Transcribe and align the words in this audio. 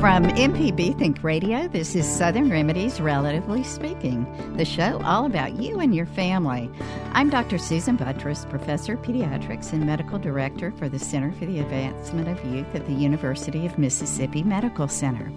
From 0.00 0.24
MPB 0.24 0.98
Think 0.98 1.22
Radio, 1.22 1.68
this 1.68 1.94
is 1.94 2.08
Southern 2.08 2.48
Remedies 2.48 3.02
Relatively 3.02 3.62
Speaking, 3.62 4.26
the 4.56 4.64
show 4.64 4.98
all 5.04 5.26
about 5.26 5.56
you 5.56 5.78
and 5.78 5.94
your 5.94 6.06
family. 6.06 6.70
I'm 7.12 7.28
Dr. 7.28 7.58
Susan 7.58 7.98
Buttross, 7.98 8.48
Professor 8.48 8.94
of 8.94 9.02
Pediatrics 9.02 9.74
and 9.74 9.84
Medical 9.84 10.18
Director 10.18 10.70
for 10.70 10.88
the 10.88 10.98
Center 10.98 11.32
for 11.32 11.44
the 11.44 11.60
Advancement 11.60 12.28
of 12.28 12.42
Youth 12.46 12.74
at 12.74 12.86
the 12.86 12.94
University 12.94 13.66
of 13.66 13.78
Mississippi 13.78 14.42
Medical 14.42 14.88
Center. 14.88 15.30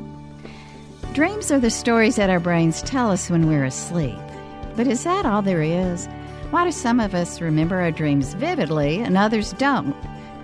Dreams 1.12 1.52
are 1.52 1.60
the 1.60 1.70
stories 1.70 2.16
that 2.16 2.30
our 2.30 2.40
brains 2.40 2.82
tell 2.84 3.12
us 3.12 3.30
when 3.30 3.50
we're 3.50 3.66
asleep. 3.66 4.18
But 4.78 4.88
is 4.88 5.04
that 5.04 5.26
all 5.26 5.42
there 5.42 5.62
is? 5.62 6.08
Why 6.52 6.64
do 6.64 6.72
some 6.72 7.02
of 7.02 7.14
us 7.14 7.42
remember 7.42 7.82
our 7.82 7.92
dreams 7.92 8.34
vividly 8.36 9.00
and 9.00 9.18
others 9.18 9.52
don't? 9.52 9.94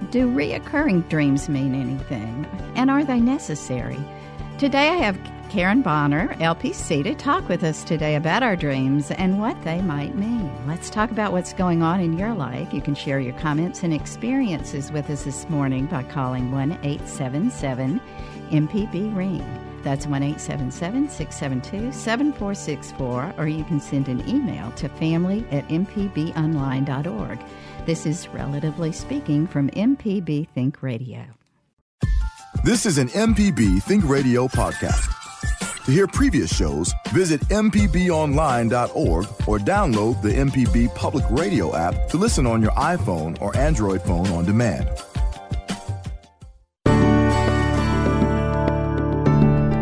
Do 0.07 0.27
reoccurring 0.27 1.07
dreams 1.09 1.49
mean 1.49 1.75
anything? 1.75 2.47
And 2.75 2.89
are 2.89 3.03
they 3.03 3.19
necessary? 3.19 3.99
Today 4.57 4.89
I 4.89 4.95
have 4.95 5.19
Karen 5.49 5.81
Bonner, 5.81 6.29
LPC, 6.35 7.03
to 7.03 7.13
talk 7.13 7.47
with 7.47 7.63
us 7.63 7.83
today 7.83 8.15
about 8.15 8.41
our 8.41 8.55
dreams 8.55 9.11
and 9.11 9.39
what 9.39 9.61
they 9.63 9.81
might 9.81 10.15
mean. 10.15 10.51
Let's 10.67 10.89
talk 10.89 11.11
about 11.11 11.31
what's 11.31 11.53
going 11.53 11.83
on 11.83 11.99
in 11.99 12.17
your 12.17 12.33
life. 12.33 12.73
You 12.73 12.81
can 12.81 12.95
share 12.95 13.19
your 13.19 13.37
comments 13.39 13.83
and 13.83 13.93
experiences 13.93 14.91
with 14.91 15.09
us 15.09 15.25
this 15.25 15.47
morning 15.49 15.85
by 15.85 16.03
calling 16.03 16.51
1 16.51 16.71
877 16.81 18.01
MPB 18.49 19.15
Ring. 19.15 19.81
That's 19.83 20.07
1 20.07 20.23
877 20.23 21.09
672 21.09 21.91
7464, 21.91 23.33
or 23.37 23.47
you 23.47 23.63
can 23.65 23.79
send 23.79 24.07
an 24.07 24.27
email 24.27 24.71
to 24.71 24.89
family 24.89 25.45
at 25.51 25.67
mpbonline.org. 25.67 27.39
This 27.89 28.05
is 28.05 28.27
Relatively 28.27 28.91
Speaking 28.91 29.47
from 29.47 29.71
MPB 29.71 30.47
Think 30.49 30.83
Radio. 30.83 31.25
This 32.63 32.85
is 32.85 32.99
an 32.99 33.07
MPB 33.07 33.81
Think 33.81 34.07
Radio 34.07 34.47
podcast. 34.47 35.09
To 35.85 35.91
hear 35.91 36.05
previous 36.05 36.55
shows, 36.55 36.93
visit 37.09 37.41
MPBOnline.org 37.49 39.25
or 39.47 39.57
download 39.57 40.21
the 40.21 40.29
MPB 40.29 40.93
Public 40.93 41.25
Radio 41.31 41.75
app 41.75 42.09
to 42.09 42.17
listen 42.17 42.45
on 42.45 42.61
your 42.61 42.73
iPhone 42.73 43.41
or 43.41 43.57
Android 43.57 44.03
phone 44.03 44.27
on 44.27 44.45
demand. 44.45 44.87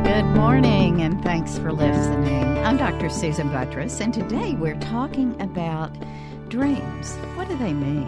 Good 0.06 0.26
morning, 0.34 1.02
and 1.02 1.22
thanks 1.24 1.58
for 1.58 1.74
listening. 1.74 2.58
I'm 2.60 2.78
Dr. 2.78 3.10
Susan 3.10 3.50
Buttross, 3.50 4.00
and 4.00 4.14
today 4.14 4.54
we're 4.54 4.80
talking 4.80 5.36
about 5.42 5.92
dreams. 6.50 7.16
What 7.36 7.48
do 7.48 7.58
they 7.58 7.74
mean? 7.74 8.08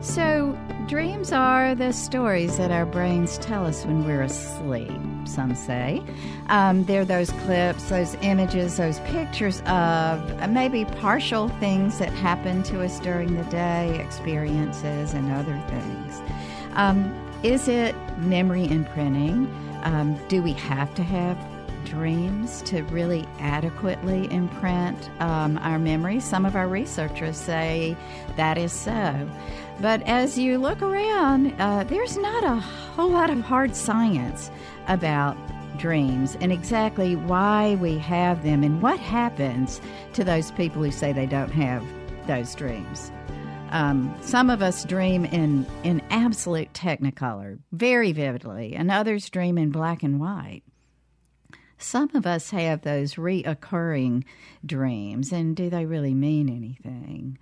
So, 0.00 0.58
dreams 0.86 1.32
are 1.32 1.74
the 1.74 1.92
stories 1.92 2.58
that 2.58 2.70
our 2.70 2.84
brains 2.84 3.38
tell 3.38 3.64
us 3.64 3.86
when 3.86 4.04
we're 4.04 4.22
asleep, 4.22 5.00
some 5.24 5.54
say. 5.54 6.02
Um, 6.48 6.84
they're 6.84 7.06
those 7.06 7.30
clips, 7.30 7.88
those 7.88 8.14
images, 8.16 8.76
those 8.76 8.98
pictures 9.00 9.62
of 9.66 10.50
maybe 10.50 10.84
partial 11.00 11.48
things 11.48 11.98
that 12.00 12.12
happen 12.12 12.62
to 12.64 12.82
us 12.84 13.00
during 13.00 13.34
the 13.34 13.44
day, 13.44 13.98
experiences, 13.98 15.14
and 15.14 15.32
other 15.32 15.58
things. 15.68 16.20
Um, 16.74 17.12
is 17.42 17.66
it 17.66 17.94
memory 18.18 18.68
imprinting? 18.68 19.46
Um, 19.84 20.18
do 20.28 20.42
we 20.42 20.52
have 20.52 20.94
to 20.96 21.02
have 21.02 21.38
dreams 21.84 22.62
to 22.62 22.82
really 22.84 23.26
adequately 23.38 24.30
imprint 24.32 25.10
um, 25.20 25.58
our 25.58 25.78
memories? 25.78 26.24
Some 26.24 26.44
of 26.44 26.56
our 26.56 26.68
researchers 26.68 27.36
say 27.36 27.96
that 28.36 28.58
is 28.58 28.72
so. 28.72 29.30
But 29.80 30.02
as 30.02 30.38
you 30.38 30.58
look 30.58 30.82
around, 30.82 31.54
uh, 31.60 31.84
there's 31.84 32.16
not 32.16 32.44
a 32.44 32.56
whole 32.56 33.10
lot 33.10 33.30
of 33.30 33.40
hard 33.40 33.74
science 33.76 34.50
about 34.88 35.36
dreams 35.78 36.36
and 36.40 36.52
exactly 36.52 37.16
why 37.16 37.76
we 37.76 37.98
have 37.98 38.42
them 38.42 38.62
and 38.62 38.80
what 38.82 38.98
happens 38.98 39.80
to 40.12 40.24
those 40.24 40.50
people 40.52 40.82
who 40.82 40.90
say 40.90 41.12
they 41.12 41.26
don't 41.26 41.50
have 41.50 41.84
those 42.26 42.54
dreams. 42.54 43.10
Um, 43.70 44.16
some 44.20 44.50
of 44.50 44.62
us 44.62 44.84
dream 44.84 45.24
in, 45.24 45.66
in 45.82 46.00
absolute 46.10 46.72
technicolor, 46.72 47.58
very 47.72 48.12
vividly, 48.12 48.74
and 48.74 48.90
others 48.90 49.28
dream 49.28 49.58
in 49.58 49.70
black 49.70 50.02
and 50.02 50.20
white. 50.20 50.62
Some 51.78 52.10
of 52.14 52.26
us 52.26 52.50
have 52.50 52.82
those 52.82 53.14
reoccurring 53.14 54.24
dreams, 54.64 55.32
and 55.32 55.56
do 55.56 55.70
they 55.70 55.86
really 55.86 56.14
mean 56.14 56.48
anything? 56.48 57.38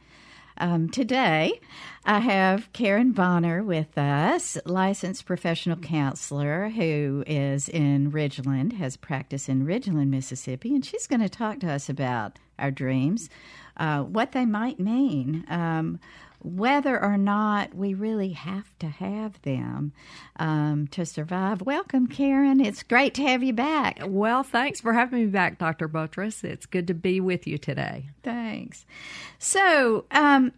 Um, 0.59 0.89
today, 0.91 1.61
I 2.05 2.21
have 2.21 2.73
Karen 2.73 3.13
Bonner 3.13 3.63
with 3.63 3.97
us, 3.97 4.59
licensed 4.65 5.25
professional 5.25 5.77
counselor 5.77 6.69
who 6.69 7.25
is 7.27 7.69
in 7.69 8.13
Ridgeland, 8.13 8.75
has 8.75 8.97
practice 8.97 9.49
in 9.49 9.67
Ridgeland, 9.67 10.09
Mississippi, 10.09 10.75
and 10.75 10.85
she's 10.85 11.07
going 11.07 11.21
to 11.23 11.29
talk 11.29 11.61
to 11.61 11.73
us 11.73 11.89
about 11.89 12.39
our 12.59 12.71
dreams, 12.71 13.31
uh, 13.79 14.03
what 14.03 14.33
they 14.33 14.45
might 14.45 14.79
mean, 14.79 15.45
um, 15.49 15.99
whether 16.45 17.01
or 17.01 17.17
not 17.17 17.75
we 17.75 17.95
really 17.95 18.31
have 18.31 18.77
to 18.81 18.89
have 18.89 19.41
them 19.43 19.93
um, 20.37 20.89
to 20.89 21.07
survive. 21.07 21.63
Welcome, 21.63 22.07
Karen. 22.07 22.61
It's 22.61 22.83
great 22.83 23.15
to 23.15 23.23
have 23.23 23.43
you 23.43 23.53
back. 23.53 24.01
Well, 24.05 24.43
thanks 24.43 24.81
for 24.81 24.93
having 24.93 25.21
me 25.21 25.27
back, 25.27 25.59
Dr. 25.59 25.89
Buttross. 25.89 26.45
It's 26.45 26.67
good 26.67 26.87
to 26.89 26.95
be 26.95 27.21
with 27.21 27.47
you 27.47 27.59
today. 27.59 28.11
Thanks. 28.23 28.85
So, 29.39 30.05
um, 30.11 30.53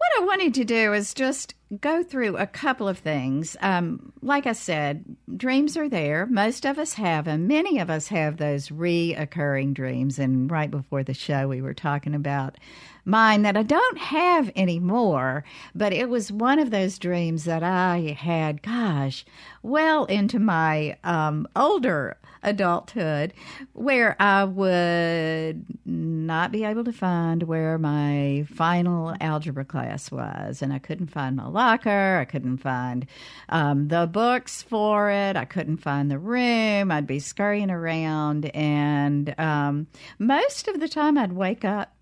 what 0.00 0.22
I 0.22 0.24
wanted 0.24 0.54
to 0.54 0.64
do 0.64 0.94
is 0.94 1.12
just 1.12 1.54
go 1.78 2.02
through 2.02 2.38
a 2.38 2.46
couple 2.46 2.88
of 2.88 2.98
things. 2.98 3.54
Um, 3.60 4.14
like 4.22 4.46
I 4.46 4.52
said, 4.52 5.04
dreams 5.36 5.76
are 5.76 5.90
there. 5.90 6.24
Most 6.24 6.64
of 6.64 6.78
us 6.78 6.94
have 6.94 7.26
them. 7.26 7.46
Many 7.46 7.80
of 7.80 7.90
us 7.90 8.08
have 8.08 8.38
those 8.38 8.70
reoccurring 8.70 9.74
dreams. 9.74 10.18
And 10.18 10.50
right 10.50 10.70
before 10.70 11.04
the 11.04 11.12
show, 11.12 11.48
we 11.48 11.60
were 11.60 11.74
talking 11.74 12.14
about 12.14 12.56
mine 13.04 13.42
that 13.42 13.56
I 13.56 13.62
don't 13.62 13.98
have 13.98 14.50
anymore, 14.56 15.44
but 15.74 15.92
it 15.92 16.08
was 16.08 16.32
one 16.32 16.58
of 16.58 16.70
those 16.70 16.98
dreams 16.98 17.44
that 17.44 17.62
I 17.62 18.16
had, 18.18 18.62
gosh, 18.62 19.24
well 19.62 20.04
into 20.06 20.38
my 20.38 20.96
um, 21.04 21.46
older 21.54 22.16
adulthood, 22.42 23.32
where 23.72 24.16
I 24.20 24.44
would 24.44 25.64
not 25.84 26.52
be 26.52 26.64
able 26.64 26.84
to 26.84 26.92
find 26.92 27.42
where 27.42 27.78
my 27.78 28.46
final 28.54 29.14
algebra 29.20 29.64
class 29.64 30.10
was. 30.10 30.62
And 30.62 30.72
I 30.72 30.78
couldn't 30.78 31.08
find 31.08 31.36
my 31.36 31.46
locker. 31.46 32.16
I 32.18 32.24
couldn't 32.24 32.58
find 32.58 33.06
um, 33.48 33.88
the 33.88 34.06
books 34.06 34.62
for 34.62 35.10
it. 35.10 35.36
I 35.36 35.44
couldn't 35.44 35.78
find 35.78 36.10
the 36.10 36.18
room. 36.18 36.90
I'd 36.90 37.06
be 37.06 37.20
scurrying 37.20 37.70
around. 37.70 38.46
And 38.46 39.34
um, 39.38 39.86
most 40.18 40.68
of 40.68 40.80
the 40.80 40.88
time, 40.88 41.18
I'd 41.18 41.32
wake 41.32 41.64
up 41.64 41.94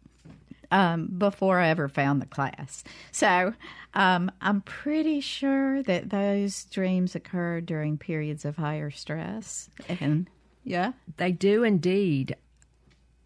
um, 0.70 1.06
before 1.18 1.58
I 1.58 1.68
ever 1.68 1.88
found 1.88 2.20
the 2.22 2.26
class. 2.26 2.84
So 3.12 3.54
um, 3.94 4.30
I'm 4.40 4.60
pretty 4.62 5.20
sure 5.20 5.82
that 5.84 6.10
those 6.10 6.64
dreams 6.64 7.14
occur 7.14 7.60
during 7.60 7.96
periods 7.98 8.44
of 8.44 8.56
higher 8.56 8.90
stress. 8.90 9.70
And 9.88 10.28
yeah, 10.64 10.92
they 11.16 11.32
do 11.32 11.64
indeed. 11.64 12.36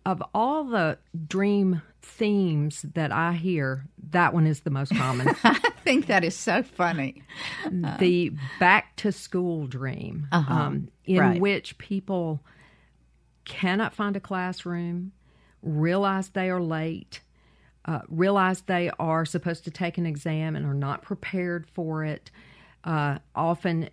Of 0.04 0.20
all 0.34 0.64
the 0.64 0.98
dream 1.28 1.80
themes 2.00 2.84
that 2.94 3.12
I 3.12 3.34
hear, 3.34 3.86
that 4.10 4.34
one 4.34 4.48
is 4.48 4.60
the 4.60 4.70
most 4.70 4.92
common. 4.96 5.28
I 5.44 5.70
think 5.84 6.06
that 6.06 6.24
is 6.24 6.36
so 6.36 6.64
funny. 6.64 7.22
the 7.70 8.32
back 8.58 8.96
to 8.96 9.12
school 9.12 9.68
dream, 9.68 10.26
Uh-huh. 10.32 10.52
um, 10.54 10.88
in 11.04 11.18
Right. 11.20 11.40
which 11.40 11.78
people 11.78 12.40
cannot 13.44 13.94
find 13.94 14.16
a 14.16 14.20
classroom, 14.20 15.12
realize 15.62 16.30
they 16.30 16.50
are 16.50 16.60
late, 16.60 17.20
uh, 17.84 18.00
realize 18.08 18.62
they 18.62 18.90
are 18.98 19.24
supposed 19.24 19.64
to 19.64 19.70
take 19.70 19.98
an 19.98 20.06
exam 20.06 20.56
and 20.56 20.64
are 20.64 20.74
not 20.74 21.02
prepared 21.02 21.66
for 21.66 22.04
it, 22.04 22.30
uh, 22.84 23.18
often 23.34 23.88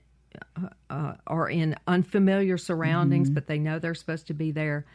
uh, 0.56 0.70
uh, 0.90 1.14
are 1.26 1.50
in 1.50 1.76
unfamiliar 1.88 2.58
surroundings, 2.58 3.30
but 3.30 3.48
they 3.48 3.58
know 3.58 3.80
they're 3.80 3.96
supposed 3.96 4.28
to 4.28 4.34
be 4.34 4.52
there. 4.52 4.86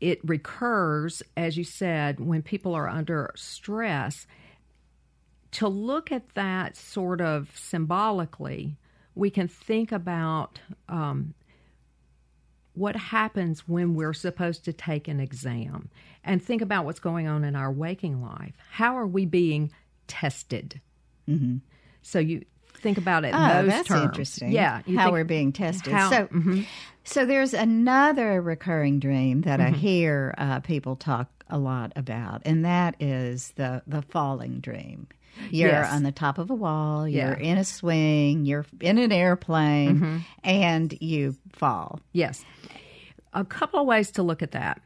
It 0.00 0.18
recurs, 0.24 1.22
as 1.36 1.56
you 1.56 1.62
said, 1.62 2.18
when 2.18 2.42
people 2.42 2.74
are 2.74 2.88
under 2.88 3.30
stress. 3.36 4.26
to 5.52 5.68
look 5.68 6.10
at 6.10 6.34
that 6.34 6.76
sort 6.76 7.20
of 7.20 7.50
symbolically, 7.56 8.76
we 9.14 9.30
can 9.30 9.46
think 9.48 9.92
about 9.92 10.58
um, 10.88 11.34
what 12.74 12.96
happens 12.96 13.68
when 13.68 13.94
we're 13.94 14.14
supposed 14.14 14.64
to 14.64 14.72
take 14.72 15.08
an 15.08 15.20
exam 15.20 15.88
and 16.24 16.42
think 16.42 16.62
about 16.62 16.84
what's 16.84 17.00
going 17.00 17.26
on 17.28 17.44
in 17.44 17.54
our 17.56 17.70
waking 17.70 18.22
life. 18.22 18.54
How 18.70 18.96
are 18.96 19.06
we 19.06 19.26
being 19.26 19.70
tested? 20.06 20.80
Mm-hmm. 21.28 21.56
So 22.02 22.18
you 22.18 22.44
think 22.74 22.98
about 22.98 23.24
it 23.24 23.28
in 23.28 23.34
oh, 23.34 23.62
those 23.62 23.70
that's 23.70 23.88
terms. 23.88 24.04
interesting. 24.04 24.52
Yeah, 24.52 24.82
how 24.96 25.12
we're 25.12 25.24
being 25.24 25.52
tested. 25.52 25.92
how- 25.92 26.10
so, 26.10 26.26
mhm. 26.28 26.66
so 27.04 27.24
there's 27.26 27.54
another 27.54 28.40
recurring 28.40 28.98
dream 28.98 29.42
that 29.42 29.60
Mm-hmm. 29.60 29.74
I 29.74 29.78
hear 29.78 30.34
uh, 30.38 30.60
people 30.60 30.96
talk 30.96 31.28
a 31.48 31.58
lot 31.58 31.92
about, 31.96 32.42
and 32.46 32.64
that 32.64 32.96
is 33.00 33.52
the 33.56 33.82
the 33.86 34.02
falling 34.02 34.60
dream. 34.60 35.06
You're 35.50 35.70
Yes. 35.70 35.92
on 35.92 36.02
the 36.02 36.12
top 36.12 36.38
of 36.38 36.50
a 36.50 36.54
wall. 36.54 37.08
You're 37.08 37.28
Yeah. 37.28 37.34
Mm-hmm. 37.34 37.44
in 37.44 37.58
a 37.58 37.64
swing. 37.64 38.44
You're 38.46 38.66
in 38.80 38.98
an 38.98 39.12
airplane, 39.12 40.24
and 40.44 40.92
you 41.00 41.36
fall. 41.52 42.00
Yes. 42.12 42.44
A 43.32 43.44
couple 43.44 43.80
of 43.80 43.86
ways 43.86 44.10
to 44.12 44.22
look 44.22 44.42
at 44.42 44.52
that. 44.52 44.80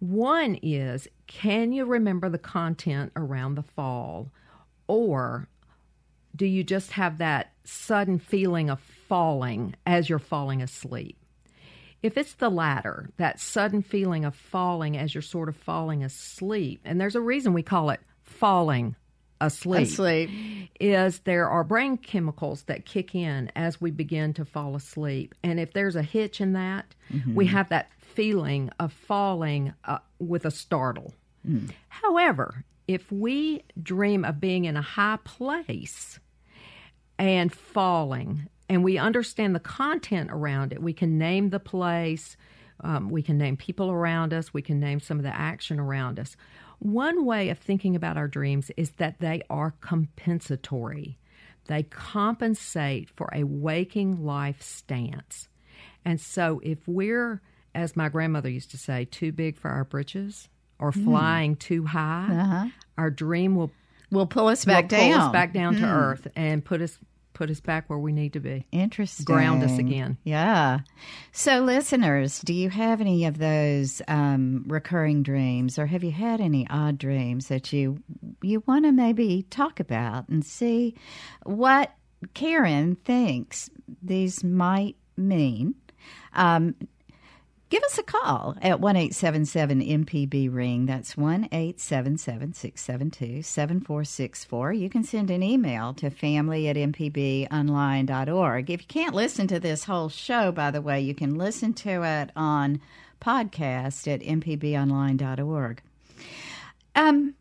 One 0.00 0.56
is 0.62 1.08
can 1.26 1.72
you 1.72 1.86
remember 1.86 2.28
the 2.28 2.38
content 2.38 3.12
around 3.16 3.54
the 3.54 3.62
fall? 3.62 4.30
Or 4.86 5.48
do 6.36 6.44
you 6.46 6.62
just 6.62 6.92
have 6.92 7.18
that 7.18 7.52
sudden 7.64 8.18
feeling 8.18 8.68
of 8.68 8.80
falling 9.08 9.74
as 9.86 10.08
you're 10.10 10.18
falling 10.18 10.60
asleep? 10.60 11.16
If 12.02 12.18
it's 12.18 12.34
the 12.34 12.50
latter, 12.50 13.08
that 13.16 13.40
sudden 13.40 13.80
feeling 13.80 14.26
of 14.26 14.34
falling 14.34 14.94
as 14.98 15.14
you're 15.14 15.22
sort 15.22 15.48
of 15.48 15.56
falling 15.56 16.04
asleep, 16.04 16.82
and 16.84 17.00
there's 17.00 17.16
a 17.16 17.20
reason 17.22 17.54
we 17.54 17.62
call 17.62 17.88
it 17.88 18.00
falling 18.22 18.94
asleep 19.40 19.88
Asleep. 19.88 20.30
is 20.80 21.20
there 21.20 21.48
are 21.48 21.64
brain 21.64 21.96
chemicals 21.96 22.62
that 22.64 22.86
kick 22.86 23.14
in 23.14 23.50
as 23.56 23.80
we 23.80 23.90
begin 23.90 24.32
to 24.34 24.44
fall 24.44 24.76
asleep. 24.76 25.34
And 25.42 25.60
if 25.60 25.72
there's 25.72 25.96
a 25.96 26.02
hitch 26.02 26.40
in 26.40 26.52
that, 26.54 26.94
we 27.34 27.46
have 27.46 27.68
that 27.68 27.90
feeling 27.98 28.70
of 28.78 28.92
falling 28.92 29.74
uh, 29.84 29.98
with 30.18 30.44
a 30.44 30.50
startle. 30.50 31.14
However, 31.88 32.64
if 32.88 33.10
we 33.12 33.64
dream 33.82 34.24
of 34.24 34.40
being 34.40 34.64
in 34.64 34.76
a 34.76 34.82
high 34.82 35.18
place 35.24 36.18
and 37.18 37.52
falling, 37.52 38.48
and 38.68 38.82
we 38.82 38.96
understand 38.98 39.54
the 39.54 39.60
content 39.60 40.30
around 40.32 40.72
it, 40.72 40.82
we 40.82 40.92
can 40.92 41.18
name 41.18 41.50
the 41.50 41.60
place, 41.60 42.36
um, 42.80 43.08
we 43.08 43.22
can 43.22 43.38
name 43.38 43.56
people 43.56 43.90
around 43.90 44.32
us, 44.32 44.54
we 44.54 44.62
can 44.62 44.80
name 44.80 45.00
some 45.00 45.18
of 45.18 45.22
the 45.22 45.34
action 45.34 45.78
around 45.78 46.18
us. 46.18 46.36
One 46.84 47.24
way 47.24 47.48
of 47.48 47.58
thinking 47.58 47.96
about 47.96 48.18
our 48.18 48.28
dreams 48.28 48.70
is 48.76 48.90
that 48.98 49.18
they 49.18 49.40
are 49.48 49.72
compensatory. 49.80 51.16
They 51.66 51.84
compensate 51.84 53.08
for 53.08 53.30
a 53.32 53.44
waking 53.44 54.22
life 54.22 54.60
stance. 54.60 55.48
And 56.04 56.20
so 56.20 56.60
if 56.62 56.86
we're, 56.86 57.40
as 57.74 57.96
my 57.96 58.10
grandmother 58.10 58.50
used 58.50 58.70
to 58.72 58.76
say, 58.76 59.06
too 59.06 59.32
big 59.32 59.56
for 59.56 59.70
our 59.70 59.84
britches 59.84 60.50
or 60.78 60.92
hmm. 60.92 61.06
flying 61.06 61.56
too 61.56 61.86
high, 61.86 62.28
uh-huh. 62.30 62.68
our 62.98 63.10
dream 63.10 63.56
will 63.56 63.72
Will 64.10 64.26
pull 64.26 64.48
us 64.48 64.66
back 64.66 64.84
will 64.84 64.98
down. 64.98 65.12
pull 65.12 65.20
us 65.22 65.32
back 65.32 65.52
down 65.54 65.74
to 65.76 65.80
hmm. 65.80 65.86
earth 65.86 66.28
and 66.36 66.62
put 66.62 66.82
us 66.82 66.98
put 67.34 67.50
us 67.50 67.60
back 67.60 67.90
where 67.90 67.98
we 67.98 68.12
need 68.12 68.32
to 68.32 68.40
be. 68.40 68.66
Interesting. 68.72 69.24
Ground 69.24 69.62
us 69.62 69.78
again. 69.78 70.16
Yeah. 70.24 70.80
So, 71.32 71.60
listeners, 71.60 72.40
do 72.40 72.54
you 72.54 72.70
have 72.70 73.00
any 73.00 73.26
of 73.26 73.38
those 73.38 74.00
um, 74.08 74.64
recurring 74.66 75.22
dreams, 75.22 75.78
or 75.78 75.86
have 75.86 76.02
you 76.02 76.12
had 76.12 76.40
any 76.40 76.66
odd 76.70 76.96
dreams 76.96 77.48
that 77.48 77.72
you 77.72 78.02
you 78.42 78.62
want 78.66 78.84
to 78.86 78.92
maybe 78.92 79.44
talk 79.50 79.80
about 79.80 80.28
and 80.28 80.44
see 80.44 80.94
what 81.44 81.92
Karen 82.32 82.94
thinks 83.04 83.68
these 84.02 84.42
might 84.42 84.96
mean? 85.16 85.74
Um, 86.32 86.74
Give 87.74 87.82
us 87.82 87.98
a 87.98 88.04
call 88.04 88.54
at 88.62 88.78
1 88.78 88.94
877 88.94 89.80
MPB 89.80 90.54
Ring. 90.54 90.86
That's 90.86 91.16
1 91.16 91.48
877 91.50 92.52
672 92.52 93.42
7464. 93.42 94.72
You 94.74 94.88
can 94.88 95.02
send 95.02 95.28
an 95.28 95.42
email 95.42 95.92
to 95.94 96.08
family 96.08 96.68
at 96.68 96.76
mpbonline.org. 96.76 98.70
If 98.70 98.80
you 98.82 98.86
can't 98.86 99.12
listen 99.16 99.48
to 99.48 99.58
this 99.58 99.82
whole 99.82 100.08
show, 100.08 100.52
by 100.52 100.70
the 100.70 100.80
way, 100.80 101.00
you 101.00 101.16
can 101.16 101.34
listen 101.34 101.74
to 101.74 102.04
it 102.04 102.30
on 102.36 102.80
podcast 103.20 104.06
at 104.06 104.20
mpbonline.org. 104.20 105.82
Um, 106.94 107.34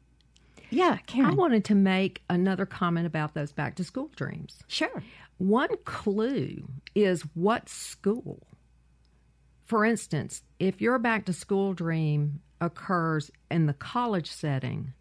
yeah, 0.71 0.97
I 1.13 1.29
wanted 1.35 1.63
to 1.65 1.75
make 1.75 2.23
another 2.27 2.65
comment 2.65 3.05
about 3.05 3.35
those 3.35 3.51
back 3.51 3.75
to 3.75 3.83
school 3.83 4.09
dreams. 4.15 4.63
sure. 4.67 5.03
One 5.37 5.77
clue 5.85 6.67
is 6.95 7.21
what 7.35 7.69
school. 7.69 8.39
For 9.65 9.85
instance, 9.85 10.43
if 10.59 10.81
your 10.81 10.99
back 10.99 11.25
to 11.25 11.33
school 11.33 11.73
dream 11.73 12.41
occurs 12.59 13.31
in 13.49 13.65
the 13.65 13.73
college 13.73 14.29
setting, 14.29 14.93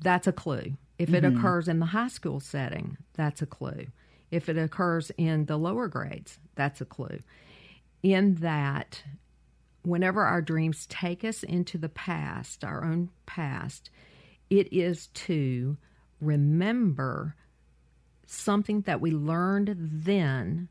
that's 0.00 0.26
a 0.26 0.32
clue. 0.32 0.76
If 0.98 1.14
it 1.14 1.22
mm-hmm. 1.22 1.38
occurs 1.38 1.68
in 1.68 1.78
the 1.78 1.86
high 1.86 2.08
school 2.08 2.40
setting, 2.40 2.96
that's 3.14 3.42
a 3.42 3.46
clue. 3.46 3.86
If 4.30 4.48
it 4.48 4.58
occurs 4.58 5.10
in 5.16 5.46
the 5.46 5.56
lower 5.56 5.88
grades, 5.88 6.38
that's 6.56 6.80
a 6.80 6.84
clue. 6.84 7.20
In 8.02 8.36
that, 8.36 9.02
whenever 9.82 10.22
our 10.22 10.42
dreams 10.42 10.86
take 10.86 11.24
us 11.24 11.42
into 11.42 11.78
the 11.78 11.88
past, 11.88 12.64
our 12.64 12.84
own 12.84 13.10
past, 13.26 13.90
it 14.50 14.72
is 14.72 15.06
to 15.08 15.76
remember 16.20 17.36
something 18.26 18.82
that 18.82 19.00
we 19.00 19.10
learned 19.10 19.74
then 19.78 20.68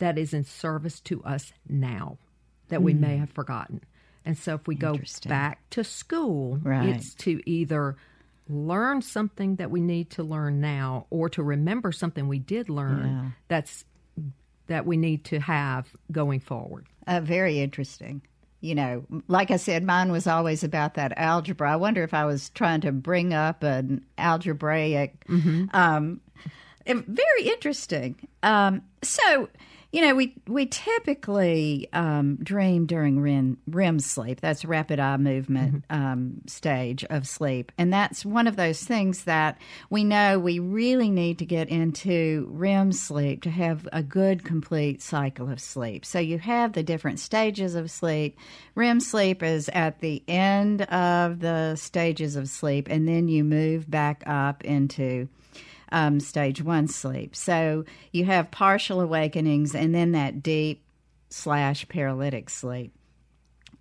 that 0.00 0.18
is 0.18 0.34
in 0.34 0.44
service 0.44 1.00
to 1.00 1.22
us 1.24 1.52
now 1.68 2.18
that 2.68 2.82
we 2.82 2.92
may 2.92 3.16
have 3.16 3.30
forgotten. 3.30 3.80
And 4.24 4.36
so 4.36 4.54
if 4.54 4.66
we 4.66 4.74
go 4.74 4.98
back 5.26 5.58
to 5.70 5.82
school, 5.82 6.58
Right. 6.62 6.90
it's 6.90 7.14
to 7.16 7.40
either 7.48 7.96
learn 8.48 9.00
something 9.00 9.56
that 9.56 9.70
we 9.70 9.80
need 9.80 10.10
to 10.10 10.22
learn 10.22 10.60
now 10.60 11.06
or 11.10 11.28
to 11.30 11.42
remember 11.42 11.90
something 11.92 12.28
we 12.28 12.38
did 12.38 12.68
learn 12.68 13.06
Yeah. 13.06 13.30
that's 13.48 13.84
that 14.66 14.86
we 14.86 14.96
need 14.96 15.24
to 15.24 15.40
have 15.40 15.88
going 16.12 16.38
forward. 16.40 16.86
Uh, 17.06 17.20
very 17.20 17.58
interesting. 17.60 18.22
You 18.60 18.74
know, 18.74 19.04
like 19.26 19.50
I 19.50 19.56
said, 19.56 19.82
mine 19.84 20.12
was 20.12 20.26
always 20.26 20.62
about 20.62 20.94
that 20.94 21.12
algebra. 21.16 21.72
I 21.72 21.76
wonder 21.76 22.02
if 22.04 22.12
I 22.14 22.24
was 22.26 22.50
trying 22.50 22.82
to 22.82 22.92
bring 22.92 23.32
up 23.34 23.62
an 23.64 24.04
algebraic. 24.18 25.24
Um, 25.72 26.20
very 26.86 27.42
interesting. 27.46 28.16
Um, 28.42 28.82
so, 29.02 29.48
you 29.92 30.02
know, 30.02 30.14
we 30.14 30.34
we 30.46 30.66
typically 30.66 31.88
um, 31.92 32.36
dream 32.36 32.86
during 32.86 33.20
REM, 33.20 33.58
REM 33.66 33.98
sleep. 33.98 34.40
That's 34.40 34.64
rapid 34.64 35.00
eye 35.00 35.16
movement 35.16 35.84
um, 35.90 36.42
stage 36.46 37.04
of 37.10 37.26
sleep, 37.26 37.72
and 37.76 37.92
that's 37.92 38.24
one 38.24 38.46
of 38.46 38.54
those 38.54 38.84
things 38.84 39.24
that 39.24 39.58
we 39.88 40.04
know 40.04 40.38
we 40.38 40.60
really 40.60 41.10
need 41.10 41.38
to 41.40 41.44
get 41.44 41.68
into 41.68 42.46
REM 42.52 42.92
sleep 42.92 43.42
to 43.42 43.50
have 43.50 43.88
a 43.92 44.02
good, 44.02 44.44
complete 44.44 45.02
cycle 45.02 45.50
of 45.50 45.60
sleep. 45.60 46.04
So 46.04 46.20
you 46.20 46.38
have 46.38 46.72
the 46.72 46.84
different 46.84 47.18
stages 47.18 47.74
of 47.74 47.90
sleep. 47.90 48.38
REM 48.76 49.00
sleep 49.00 49.42
is 49.42 49.68
at 49.72 49.98
the 49.98 50.22
end 50.28 50.82
of 50.82 51.40
the 51.40 51.74
stages 51.74 52.36
of 52.36 52.48
sleep, 52.48 52.86
and 52.88 53.08
then 53.08 53.26
you 53.26 53.42
move 53.42 53.90
back 53.90 54.22
up 54.24 54.64
into 54.64 55.28
um, 55.92 56.20
stage 56.20 56.62
one 56.62 56.88
sleep. 56.88 57.34
So 57.34 57.84
you 58.12 58.24
have 58.24 58.50
partial 58.50 59.00
awakenings 59.00 59.74
and 59.74 59.94
then 59.94 60.12
that 60.12 60.42
deep 60.42 60.82
slash 61.30 61.88
paralytic 61.88 62.50
sleep. 62.50 62.92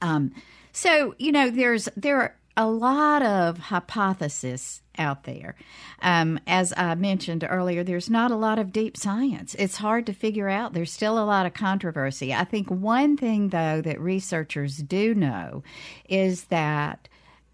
Um, 0.02 0.34
so 0.72 1.16
you 1.18 1.32
know, 1.32 1.50
there's 1.50 1.90
there 1.96 2.18
are 2.22 2.36
a 2.58 2.68
lot 2.68 3.22
of 3.22 3.58
hypotheses 3.58 4.82
out 4.98 5.24
there. 5.24 5.56
Um, 6.02 6.40
as 6.46 6.74
I 6.76 6.94
mentioned 6.96 7.48
earlier, 7.50 7.86
there's 7.86 8.10
not 8.10 8.32
a 8.32 8.36
lot 8.36 8.60
of 8.60 8.74
deep 8.74 8.98
science. 8.98 9.56
It's 9.58 9.78
hard 9.78 10.06
to 10.08 10.14
figure 10.14 10.50
out. 10.50 10.74
There's 10.74 10.92
still 10.92 11.18
a 11.18 11.24
lot 11.24 11.46
of 11.46 11.54
controversy. 11.54 12.34
I 12.34 12.44
think 12.44 12.70
one 12.70 13.16
thing 13.16 13.50
though 13.50 13.82
that 13.82 14.00
researchers 14.02 14.78
do 14.78 15.16
know 15.16 15.64
is 16.10 16.46
that 16.46 17.08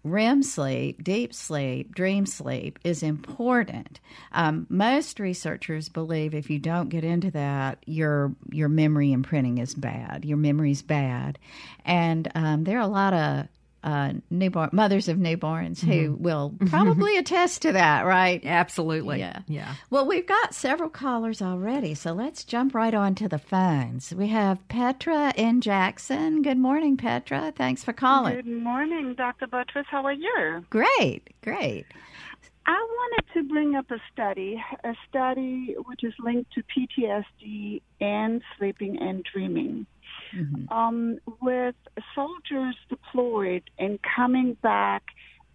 REM 0.06 0.42
sleep, 0.42 1.02
deep 1.02 1.34
sleep, 1.34 1.94
dream 1.94 2.26
sleep 2.26 2.78
is 2.84 3.02
important. 3.02 4.00
Um, 4.32 4.66
most 4.68 5.18
researchers 5.18 5.88
believe 5.88 6.34
if 6.34 6.48
you 6.48 6.58
don't 6.58 6.88
get 6.88 7.04
into 7.04 7.30
that, 7.32 7.82
your 7.86 8.34
your 8.50 8.68
memory 8.68 9.12
imprinting 9.12 9.58
is 9.58 9.74
bad. 9.74 10.24
Your 10.24 10.36
memory's 10.36 10.82
bad, 10.82 11.38
and 11.84 12.30
um, 12.34 12.64
there 12.64 12.78
are 12.78 12.82
a 12.82 12.86
lot 12.86 13.12
of 13.12 13.48
uh, 13.84 14.14
newborn 14.30 14.70
mothers 14.72 15.08
of 15.08 15.16
newborns 15.16 15.80
who 15.80 16.16
will 16.18 16.54
probably 16.66 17.16
attest 17.16 17.62
to 17.62 17.72
that, 17.72 18.04
right? 18.04 18.44
Absolutely. 18.44 19.20
Yeah. 19.20 19.40
Yeah. 19.46 19.74
Well, 19.90 20.06
we've 20.06 20.26
got 20.26 20.54
several 20.54 20.90
callers 20.90 21.40
already, 21.40 21.94
so 21.94 22.12
let's 22.12 22.42
jump 22.44 22.74
right 22.74 22.94
on 22.94 23.14
to 23.16 23.28
the 23.28 23.38
phones. 23.38 24.12
We 24.14 24.28
have 24.28 24.66
Petra 24.68 25.32
in 25.36 25.60
Jackson. 25.60 26.42
Good 26.42 26.58
morning, 26.58 26.96
Petra. 26.96 27.52
Thanks 27.56 27.84
for 27.84 27.92
calling. 27.92 28.36
Good 28.36 28.46
morning, 28.46 29.14
Dr. 29.14 29.46
Buttross. 29.46 29.86
How 29.86 30.04
are 30.04 30.12
you? 30.12 30.64
Great, 30.70 31.30
great. 31.42 31.86
I 32.68 32.72
wanted 32.72 33.32
to 33.34 33.42
bring 33.44 33.76
up 33.76 33.90
a 33.92 33.98
study, 34.12 34.60
a 34.82 34.94
study 35.08 35.76
which 35.86 36.02
is 36.02 36.14
linked 36.18 36.52
to 36.54 36.64
PTSD 36.64 37.80
and 38.00 38.42
sleeping 38.58 38.98
and 39.00 39.24
dreaming. 39.32 39.86
Mm-hmm. 40.34 40.72
Um, 40.72 41.18
with 41.40 41.74
soldiers 42.14 42.76
deployed 42.88 43.62
and 43.78 43.98
coming 44.16 44.56
back 44.62 45.04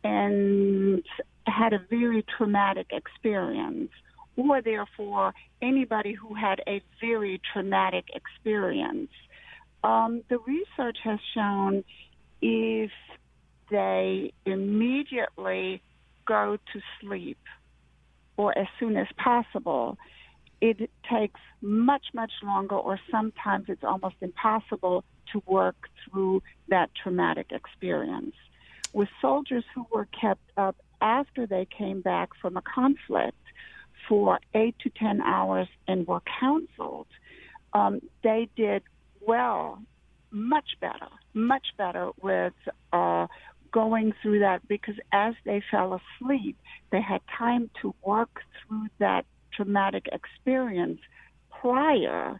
and 0.04 1.04
had 1.46 1.74
a 1.74 1.80
very 1.90 2.24
traumatic 2.38 2.88
experience, 2.92 3.92
or 4.36 4.62
therefore 4.62 5.34
anybody 5.62 6.14
who 6.14 6.34
had 6.34 6.62
a 6.68 6.82
very 7.00 7.42
traumatic 7.52 8.06
experience. 8.14 9.12
Um, 9.84 10.24
the 10.30 10.38
research 10.40 10.98
has 11.04 11.20
shown 11.34 11.84
if 12.42 12.92
they 13.70 14.34
immediately 14.46 15.82
go 16.26 16.58
to 16.74 16.82
sleep 17.00 17.38
or 18.38 18.58
as 18.58 18.68
soon 18.80 18.98
as 18.98 19.08
possible, 19.18 19.98
it 20.62 20.92
takes 21.12 21.40
much, 21.62 22.06
much 22.14 22.32
longer, 22.44 22.76
or 22.76 23.00
sometimes 23.10 23.66
it's 23.68 23.84
almost 23.84 24.16
impossible 24.22 25.04
to 25.34 25.42
work 25.48 25.76
through 26.06 26.44
that 26.70 26.92
traumatic 27.02 27.48
experience. 27.52 28.36
With 28.94 29.10
soldiers 29.22 29.64
who 29.74 29.86
were 29.92 30.08
kept 30.20 30.44
up 30.58 30.76
after 31.02 31.48
they 31.48 31.66
came 31.66 32.02
back 32.02 32.30
from 32.40 32.58
a 32.58 32.62
conflict 32.62 33.38
for 34.08 34.40
eight 34.54 34.76
to 34.84 34.90
ten 34.90 35.22
hours 35.22 35.68
and 35.88 36.08
were 36.08 36.22
counseled, 36.40 37.08
um, 37.74 38.02
they 38.24 38.48
did 38.56 38.84
well, 39.20 39.80
much 40.32 40.78
better, 40.80 41.10
much 41.34 41.68
better 41.78 42.12
with 42.22 42.54
uh, 42.94 43.28
going 43.72 44.14
through 44.22 44.40
that 44.40 44.68
because 44.68 44.96
as 45.12 45.34
they 45.46 45.62
fell 45.72 46.00
asleep, 46.00 46.58
they 46.92 47.02
had 47.02 47.22
time 47.38 47.70
to 47.82 47.94
work 48.04 48.42
through 48.68 48.88
that 49.00 49.26
traumatic 49.56 50.08
experience 50.12 51.00
prior 51.60 52.40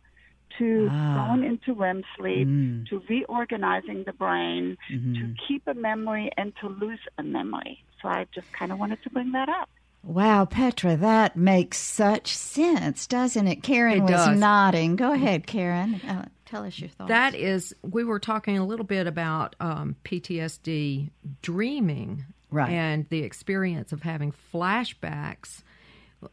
to 0.58 0.90
ah. 0.92 1.28
going 1.28 1.44
into 1.44 1.74
REM 1.74 2.04
sleep, 2.18 2.48
mm. 2.48 2.88
to 2.90 3.02
reorganizing 3.10 4.04
the 4.06 4.14
brain, 4.14 4.78
mm-hmm. 4.92 5.14
to 5.14 5.34
keep 5.48 5.68
a 5.68 5.74
memory 5.74 6.30
and 6.38 6.54
to 6.62 6.68
lose 6.68 7.00
a 7.18 7.24
memory. 7.24 7.84
So 8.02 8.10
I 8.10 8.28
just 8.34 8.52
kind 8.52 8.72
of 8.72 8.80
wanted 8.80 9.02
to 9.04 9.10
bring 9.10 9.32
that 9.32 9.50
up. 9.50 9.70
Wow, 10.04 10.46
Petra, 10.46 10.98
that 10.98 11.36
makes 11.36 11.78
such 11.78 12.36
sense, 12.36 13.06
doesn't 13.06 13.48
it? 13.48 13.62
Karen 13.62 14.00
it 14.00 14.02
was 14.02 14.12
does. 14.12 14.40
nodding. 14.40 14.96
Go 14.96 15.14
ahead, 15.14 15.46
Karen. 15.46 16.02
Uh, 16.08 16.26
tell 16.46 16.66
us 16.66 16.80
your 16.80 16.90
thoughts. 16.90 17.10
That 17.10 17.36
is, 17.36 17.76
we 17.84 18.04
were 18.04 18.20
talking 18.20 18.58
a 18.58 18.66
little 18.66 18.86
bit 18.86 19.06
about 19.06 19.56
um, 19.60 19.96
PTSD 20.04 21.12
dreaming 21.44 22.26
right. 22.50 22.72
and 22.72 23.06
the 23.10 23.20
experience 23.20 23.92
of 23.92 24.02
having 24.02 24.34
flashbacks. 24.52 25.62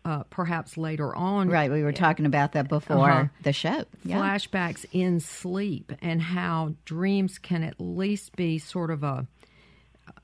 Uh, 0.04 0.22
perhaps 0.28 0.76
later 0.76 1.14
on. 1.14 1.48
Right, 1.48 1.70
we 1.70 1.82
were 1.82 1.92
talking 1.92 2.26
about 2.26 2.52
that 2.52 2.68
before 2.68 3.10
uh-huh. 3.10 3.28
the 3.42 3.54
show. 3.54 3.84
Yeah. 4.04 4.18
Flashbacks 4.18 4.84
in 4.92 5.18
sleep 5.18 5.92
and 6.02 6.20
how 6.20 6.74
dreams 6.84 7.38
can 7.38 7.62
at 7.62 7.80
least 7.80 8.36
be 8.36 8.58
sort 8.58 8.90
of 8.90 9.02
a 9.02 9.26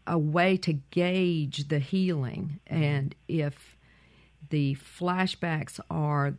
a 0.06 0.18
way 0.18 0.56
to 0.58 0.74
gauge 0.90 1.68
the 1.68 1.78
healing 1.78 2.60
and 2.66 3.14
if 3.26 3.76
the 4.50 4.76
flashbacks 4.76 5.80
are 5.90 6.34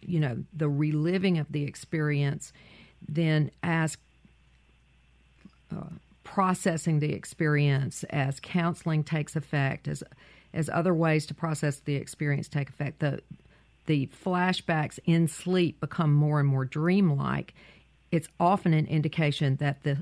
you 0.00 0.20
know 0.20 0.38
the 0.52 0.68
reliving 0.68 1.38
of 1.38 1.50
the 1.50 1.64
experience 1.64 2.52
then 3.08 3.50
as 3.62 3.96
uh, 5.72 5.82
processing 6.22 7.00
the 7.00 7.12
experience 7.12 8.04
as 8.04 8.38
counseling 8.40 9.02
takes 9.02 9.34
effect 9.34 9.88
as 9.88 10.04
as 10.54 10.68
other 10.70 10.94
ways 10.94 11.26
to 11.26 11.34
process 11.34 11.80
the 11.80 11.94
experience 11.94 12.48
take 12.48 12.68
effect 12.68 13.00
the 13.00 13.20
the 13.86 14.08
flashbacks 14.24 14.98
in 15.06 15.26
sleep 15.26 15.80
become 15.80 16.12
more 16.12 16.38
and 16.38 16.48
more 16.48 16.64
dreamlike 16.64 17.54
it's 18.10 18.28
often 18.38 18.74
an 18.74 18.86
indication 18.86 19.56
that 19.56 19.82
the 19.82 19.98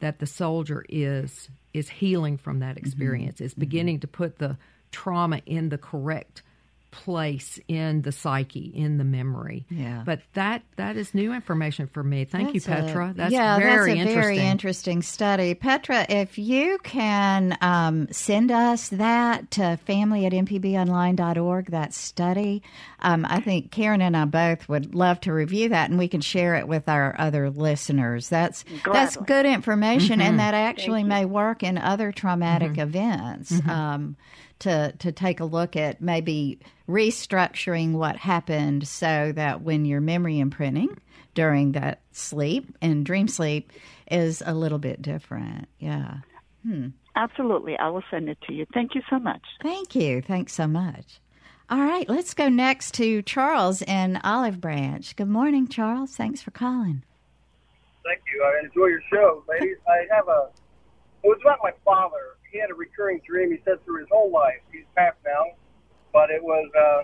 that 0.00 0.18
the 0.18 0.26
soldier 0.26 0.84
is 0.88 1.48
is 1.74 1.88
healing 1.88 2.36
from 2.36 2.60
that 2.60 2.76
mm-hmm. 2.76 2.86
experience, 2.86 3.36
mm-hmm. 3.36 3.46
is 3.46 3.54
beginning 3.54 3.96
mm-hmm. 3.96 4.02
to 4.02 4.08
put 4.08 4.38
the 4.38 4.56
trauma 4.90 5.40
in 5.46 5.68
the 5.68 5.78
correct 5.78 6.42
place 6.90 7.60
in 7.68 8.02
the 8.02 8.12
psyche, 8.12 8.72
in 8.74 8.98
the 8.98 9.04
memory. 9.04 9.66
Yeah. 9.70 10.02
But 10.04 10.20
that 10.34 10.62
that 10.76 10.96
is 10.96 11.14
new 11.14 11.32
information 11.32 11.86
for 11.86 12.02
me. 12.02 12.24
Thank 12.24 12.52
that's 12.52 12.66
you, 12.66 12.72
Petra. 12.72 13.10
A, 13.10 13.14
that's 13.14 13.32
yeah, 13.32 13.58
very 13.58 13.68
that's 13.68 13.86
a 13.86 13.90
interesting. 13.90 14.20
very 14.20 14.38
interesting 14.38 15.02
study. 15.02 15.54
Petra, 15.54 16.06
if 16.08 16.38
you 16.38 16.78
can 16.82 17.56
um, 17.60 18.08
send 18.10 18.50
us 18.50 18.88
that 18.90 19.50
to 19.52 19.76
family 19.84 20.26
at 20.26 20.32
mpbonline.org, 20.32 21.70
that 21.70 21.92
study, 21.92 22.62
um, 23.00 23.26
I 23.28 23.40
think 23.40 23.70
Karen 23.70 24.02
and 24.02 24.16
I 24.16 24.24
both 24.24 24.68
would 24.68 24.94
love 24.94 25.20
to 25.22 25.32
review 25.32 25.68
that 25.70 25.90
and 25.90 25.98
we 25.98 26.08
can 26.08 26.20
share 26.20 26.54
it 26.54 26.66
with 26.66 26.88
our 26.88 27.14
other 27.18 27.50
listeners. 27.50 28.28
That's 28.28 28.64
Gladly. 28.64 28.92
that's 28.92 29.16
good 29.16 29.46
information 29.46 30.20
mm-hmm. 30.20 30.28
and 30.28 30.40
that 30.40 30.54
actually 30.54 31.04
may 31.04 31.24
work 31.24 31.62
in 31.62 31.78
other 31.78 32.12
traumatic 32.12 32.72
mm-hmm. 32.72 32.80
events. 32.80 33.52
Mm-hmm. 33.52 33.70
Um, 33.70 34.16
to 34.60 34.92
to 34.98 35.12
take 35.12 35.40
a 35.40 35.44
look 35.44 35.76
at 35.76 36.00
maybe 36.00 36.58
restructuring 36.88 37.92
what 37.92 38.16
happened 38.16 38.86
so 38.88 39.32
that 39.32 39.62
when 39.62 39.84
your 39.84 40.00
memory 40.00 40.38
imprinting 40.38 40.98
during 41.34 41.72
that 41.72 42.00
sleep 42.12 42.76
and 42.80 43.04
dream 43.04 43.28
sleep 43.28 43.72
is 44.10 44.42
a 44.44 44.54
little 44.54 44.78
bit 44.78 45.02
different. 45.02 45.68
Yeah. 45.78 46.18
Hmm. 46.66 46.88
Absolutely. 47.14 47.76
I 47.76 47.88
will 47.88 48.04
send 48.10 48.28
it 48.28 48.38
to 48.46 48.52
you. 48.52 48.66
Thank 48.72 48.94
you 48.94 49.02
so 49.10 49.18
much. 49.18 49.42
Thank 49.62 49.94
you. 49.94 50.22
Thanks 50.22 50.52
so 50.52 50.66
much. 50.66 51.20
All 51.70 51.80
right, 51.80 52.08
let's 52.08 52.32
go 52.32 52.48
next 52.48 52.94
to 52.94 53.20
Charles 53.20 53.82
in 53.82 54.18
Olive 54.24 54.58
Branch. 54.58 55.14
Good 55.16 55.28
morning, 55.28 55.68
Charles. 55.68 56.16
Thanks 56.16 56.40
for 56.40 56.50
calling. 56.50 57.02
Thank 58.04 58.22
you. 58.32 58.42
I 58.42 58.64
enjoy 58.64 58.86
your 58.86 59.02
show, 59.12 59.44
ladies. 59.46 59.76
I 59.86 60.06
have 60.14 60.28
a. 60.28 60.48
It 61.22 61.28
was 61.28 61.38
about 61.42 61.58
my 61.62 61.72
father 61.84 62.37
he 62.50 62.58
had 62.58 62.70
a 62.70 62.74
recurring 62.74 63.20
dream. 63.26 63.50
He 63.50 63.58
said 63.64 63.84
through 63.84 64.00
his 64.00 64.08
whole 64.10 64.30
life. 64.30 64.60
He's 64.72 64.84
passed 64.96 65.18
now, 65.24 65.44
but 66.12 66.30
it 66.30 66.42
was 66.42 66.70
uh, 66.78 67.02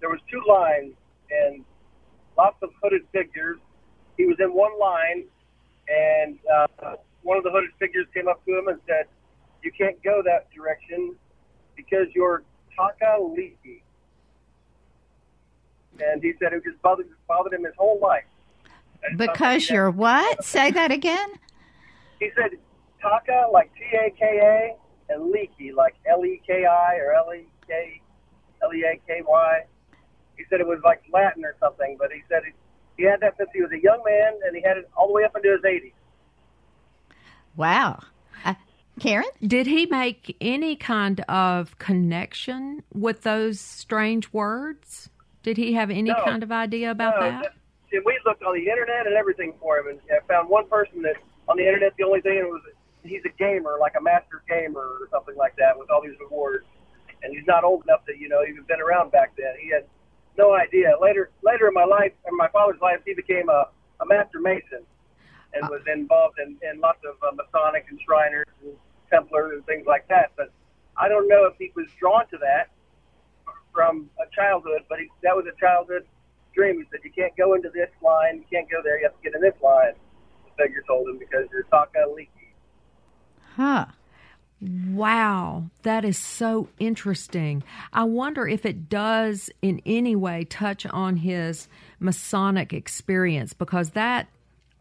there 0.00 0.08
was 0.08 0.20
two 0.30 0.42
lines 0.48 0.94
and 1.30 1.64
lots 2.36 2.56
of 2.62 2.70
hooded 2.82 3.02
figures. 3.12 3.58
He 4.16 4.26
was 4.26 4.36
in 4.40 4.52
one 4.52 4.78
line, 4.78 5.24
and 5.88 6.38
uh, 6.52 6.96
one 7.22 7.36
of 7.36 7.44
the 7.44 7.50
hooded 7.50 7.70
figures 7.78 8.06
came 8.14 8.28
up 8.28 8.44
to 8.46 8.58
him 8.58 8.68
and 8.68 8.80
said, 8.86 9.06
"You 9.62 9.72
can't 9.72 10.02
go 10.02 10.22
that 10.24 10.50
direction 10.52 11.14
because 11.76 12.06
you're 12.14 12.42
taka 12.76 13.22
leaky." 13.22 13.82
And 16.02 16.22
he 16.22 16.32
said 16.40 16.54
it 16.54 16.64
just 16.64 16.80
bothered, 16.80 17.08
bothered 17.28 17.52
him 17.52 17.64
his 17.64 17.74
whole 17.76 17.98
life. 18.00 18.24
Because 19.16 19.68
you're 19.68 19.90
what? 19.90 20.44
Say 20.44 20.70
that 20.70 20.90
again. 20.90 21.30
He 22.18 22.30
said 22.34 22.52
Taka, 23.00 23.46
like 23.52 23.70
T 23.74 23.84
A 23.96 24.10
K 24.10 24.24
A, 24.24 25.12
and 25.12 25.30
Leaky, 25.30 25.72
like 25.72 25.94
L 26.06 26.24
E 26.24 26.40
K 26.46 26.64
I 26.64 26.96
or 26.96 27.12
L 27.12 27.32
E 27.34 27.46
K 27.66 28.00
L 28.62 28.72
E 28.72 28.84
A 28.84 29.00
K 29.06 29.22
Y. 29.26 29.60
He 30.36 30.44
said 30.48 30.60
it 30.60 30.66
was 30.66 30.80
like 30.84 31.02
Latin 31.12 31.44
or 31.44 31.54
something, 31.60 31.96
but 31.98 32.10
he 32.12 32.22
said 32.28 32.42
he, 32.46 32.52
he 32.96 33.08
had 33.08 33.20
that 33.20 33.36
since 33.36 33.50
he 33.52 33.60
was 33.60 33.70
a 33.72 33.82
young 33.82 34.02
man, 34.04 34.32
and 34.46 34.56
he 34.56 34.62
had 34.62 34.78
it 34.78 34.90
all 34.96 35.08
the 35.08 35.12
way 35.12 35.24
up 35.24 35.36
into 35.36 35.50
his 35.50 35.60
80s. 35.60 35.92
Wow. 37.56 38.00
Uh, 38.44 38.54
Karen? 38.98 39.28
Did 39.46 39.66
he 39.66 39.86
make 39.86 40.36
any 40.40 40.76
kind 40.76 41.20
of 41.28 41.76
connection 41.78 42.82
with 42.94 43.22
those 43.22 43.60
strange 43.60 44.32
words? 44.32 45.10
Did 45.42 45.56
he 45.56 45.74
have 45.74 45.90
any 45.90 46.10
no, 46.10 46.24
kind 46.24 46.42
of 46.42 46.52
idea 46.52 46.90
about 46.90 47.20
no, 47.20 47.30
that? 47.30 47.54
And 47.92 48.02
we 48.04 48.18
looked 48.24 48.42
on 48.42 48.54
the 48.54 48.68
internet 48.68 49.06
and 49.06 49.16
everything 49.16 49.52
for 49.60 49.78
him, 49.78 49.88
and 49.88 50.00
found 50.28 50.48
one 50.48 50.68
person 50.68 51.02
that 51.02 51.16
on 51.48 51.56
the 51.56 51.66
internet 51.66 51.92
the 51.98 52.04
only 52.04 52.20
thing 52.20 52.38
it 52.38 52.48
was 52.48 52.62
he's 53.04 53.22
a 53.24 53.34
gamer, 53.38 53.76
like 53.80 53.94
a 53.98 54.02
master 54.02 54.42
gamer 54.48 54.80
or 54.80 55.08
something 55.10 55.36
like 55.36 55.56
that, 55.56 55.78
with 55.78 55.90
all 55.90 56.02
these 56.02 56.18
awards. 56.26 56.66
And 57.22 57.36
he's 57.36 57.46
not 57.46 57.64
old 57.64 57.84
enough 57.84 58.04
to, 58.06 58.16
you 58.16 58.28
know, 58.28 58.42
even 58.48 58.64
been 58.64 58.80
around 58.80 59.12
back 59.12 59.32
then. 59.36 59.54
He 59.60 59.70
had 59.70 59.84
no 60.38 60.54
idea. 60.54 60.94
Later, 61.00 61.30
later 61.42 61.68
in 61.68 61.74
my 61.74 61.84
life, 61.84 62.12
in 62.28 62.36
my 62.36 62.48
father's 62.48 62.80
life, 62.80 63.00
he 63.04 63.14
became 63.14 63.48
a, 63.48 63.68
a 64.00 64.06
master 64.06 64.40
mason 64.40 64.86
and 65.52 65.68
was 65.68 65.82
involved 65.92 66.38
in, 66.38 66.56
in 66.62 66.80
lots 66.80 67.00
of 67.04 67.16
uh, 67.22 67.34
Masonic 67.34 67.86
and 67.90 68.00
Shriners 68.06 68.46
and 68.62 68.72
Templars 69.10 69.52
and 69.56 69.66
things 69.66 69.86
like 69.86 70.06
that. 70.08 70.32
But 70.36 70.52
I 70.96 71.08
don't 71.08 71.28
know 71.28 71.44
if 71.44 71.54
he 71.58 71.72
was 71.74 71.86
drawn 71.98 72.26
to 72.28 72.38
that 72.38 72.70
from 73.72 74.08
a 74.18 74.26
childhood, 74.34 74.82
but 74.88 74.98
he, 74.98 75.08
that 75.22 75.34
was 75.34 75.44
a 75.46 75.58
childhood 75.60 76.06
dream. 76.54 76.78
He 76.78 76.84
said, 76.90 77.00
you 77.04 77.10
can't 77.10 77.36
go 77.36 77.54
into 77.54 77.70
this 77.70 77.90
line, 78.02 78.38
you 78.38 78.46
can't 78.50 78.70
go 78.70 78.80
there, 78.82 78.98
you 78.98 79.04
have 79.04 79.16
to 79.16 79.22
get 79.22 79.34
in 79.34 79.40
this 79.40 79.60
line. 79.62 79.94
The 80.46 80.64
figure 80.64 80.82
told 80.86 81.08
him 81.08 81.18
because 81.18 81.46
you're 81.52 81.64
taka 81.64 82.06
leaky. 82.14 82.39
Huh. 83.56 83.86
Wow, 84.60 85.70
that 85.82 86.04
is 86.04 86.18
so 86.18 86.68
interesting. 86.78 87.62
I 87.94 88.04
wonder 88.04 88.46
if 88.46 88.66
it 88.66 88.90
does 88.90 89.48
in 89.62 89.80
any 89.86 90.14
way 90.14 90.44
touch 90.44 90.84
on 90.86 91.16
his 91.16 91.66
Masonic 91.98 92.74
experience 92.74 93.54
because 93.54 93.90
that 93.90 94.28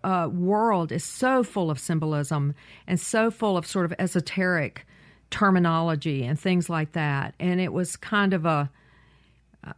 uh, 0.04 0.30
world 0.32 0.92
is 0.92 1.04
so 1.06 1.44
full 1.44 1.72
of 1.72 1.80
symbolism 1.80 2.56
and 2.88 3.00
so 3.00 3.32
full 3.32 3.56
of 3.56 3.66
sort 3.66 3.86
of 3.86 3.94
esoteric 4.00 4.86
terminology 5.30 6.26
and 6.26 6.38
things 6.38 6.70
like 6.70 6.92
that. 6.94 7.34
And 7.40 7.62
it 7.62 7.72
was 7.72 7.96
kind 7.96 8.34
of 8.34 8.46
a 8.46 8.70
uh, 9.66 9.74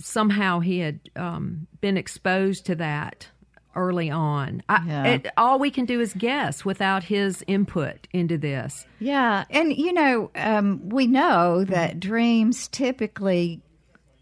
somehow 0.00 0.58
he 0.60 0.80
had 0.80 0.98
um, 1.14 1.66
been 1.80 1.96
exposed 1.96 2.66
to 2.66 2.74
that 2.76 3.28
early 3.76 4.10
on. 4.10 4.62
I, 4.68 4.84
Yeah. 4.86 5.04
it, 5.04 5.26
all 5.36 5.58
we 5.58 5.70
can 5.70 5.84
do 5.84 6.00
is 6.00 6.12
guess 6.14 6.64
without 6.64 7.04
his 7.04 7.44
input 7.46 8.08
into 8.12 8.38
this. 8.38 8.86
Yeah, 8.98 9.44
and 9.50 9.76
you 9.76 9.92
know, 9.92 10.30
um, 10.34 10.88
we 10.88 11.06
know 11.06 11.64
that 11.64 12.00
dreams 12.00 12.68
typically 12.68 13.60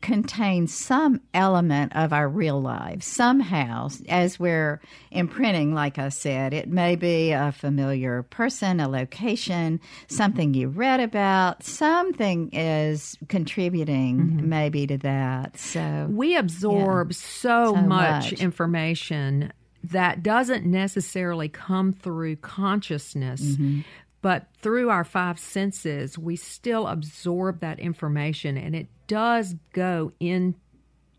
contain 0.05 0.67
some 0.67 1.19
element 1.33 1.91
of 1.97 2.13
our 2.13 2.29
real 2.29 2.61
lives 2.61 3.07
somehow 3.07 3.89
as 4.07 4.39
we're 4.39 4.79
imprinting 5.11 5.73
like 5.73 5.99
i 5.99 6.11
said. 6.11 6.53
It 6.53 6.69
may 6.69 6.95
be 6.95 7.33
a 7.33 7.53
familiar 7.53 8.23
person 8.23 8.81
a 8.81 8.89
location 8.89 9.81
something 10.07 10.53
you 10.53 10.69
read 10.69 11.01
about. 11.01 11.63
Something 11.63 12.51
is 12.53 13.17
contributing 13.29 14.19
mm-hmm. 14.19 14.49
maybe 14.49 14.87
to 14.89 14.99
that. 14.99 15.59
So 15.59 16.07
We 16.11 16.37
absorb 16.37 17.15
so, 17.15 17.73
So 17.73 17.75
much, 17.75 18.33
much. 18.33 18.43
information 18.43 19.55
that 19.85 20.23
doesn't 20.23 20.67
necessarily 20.67 21.49
come 21.49 21.95
through 21.95 22.37
consciousness, 22.37 23.41
mm-hmm. 23.41 23.81
but 24.21 24.49
through 24.61 24.91
our 24.91 25.05
five 25.05 25.39
senses, 25.39 26.19
we 26.19 26.37
still 26.37 26.87
absorb 26.89 27.61
that 27.61 27.79
information 27.81 28.59
and 28.59 28.77
it 28.77 28.89
does 29.07 29.55
go 29.73 30.13
in 30.21 30.55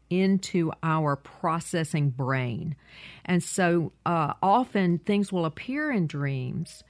into 0.10 0.72
our 0.84 1.15
processing 1.15 2.10
brain. 2.10 2.75
And 3.25 3.44
so 3.44 3.92
uh, 4.06 4.34
often 4.42 5.00
things 5.00 5.32
will 5.32 5.46
appear 5.46 5.92
in 5.92 6.08
dreams 6.08 6.84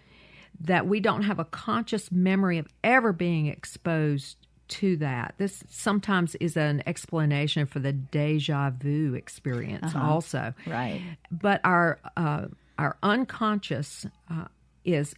that 0.60 0.88
we 0.88 1.00
don't 1.00 1.24
have 1.24 1.40
a 1.40 1.46
conscious 1.46 2.12
memory 2.12 2.58
of 2.58 2.68
ever 2.84 3.14
being 3.14 3.48
exposed 3.48 4.38
to 4.68 4.98
that. 4.98 5.36
This 5.38 5.64
sometimes 5.70 6.36
is 6.36 6.58
an 6.58 6.82
explanation 6.88 7.66
for 7.66 7.80
the 7.80 7.94
deja 7.94 8.72
vu 8.72 9.14
experience, 9.14 9.94
also. 9.96 10.54
right 10.66 11.02
But 11.32 11.62
our 11.64 12.00
uh, 12.18 12.48
our 12.78 12.98
unconscious 13.04 14.06
uh, 14.30 14.46
is 14.84 15.14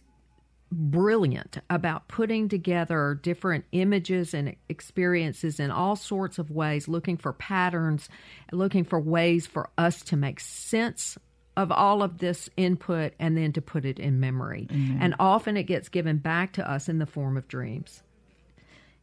brilliant 0.70 1.58
about 1.70 2.08
putting 2.08 2.48
together 2.48 3.18
different 3.22 3.64
images 3.72 4.34
and 4.34 4.54
experiences 4.68 5.58
in 5.58 5.70
all 5.70 5.96
sorts 5.96 6.38
of 6.38 6.50
ways, 6.50 6.88
looking 6.88 7.16
for 7.16 7.32
patterns, 7.32 8.08
looking 8.52 8.84
for 8.84 9.00
ways 9.00 9.46
for 9.46 9.70
us 9.78 10.02
to 10.02 10.16
make 10.16 10.40
sense 10.40 11.16
of 11.56 11.72
all 11.72 12.02
of 12.02 12.18
this 12.18 12.48
input 12.56 13.12
and 13.18 13.36
then 13.36 13.52
to 13.52 13.60
put 13.60 13.84
it 13.84 13.98
in 13.98 14.20
memory. 14.20 14.68
Mm-hmm. 14.70 14.98
And 15.00 15.14
often 15.18 15.56
it 15.56 15.64
gets 15.64 15.88
given 15.88 16.18
back 16.18 16.52
to 16.52 16.70
us 16.70 16.88
in 16.88 16.98
the 16.98 17.06
form 17.06 17.36
of 17.36 17.48
dreams. 17.48 18.02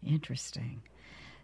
Interesting. 0.06 0.82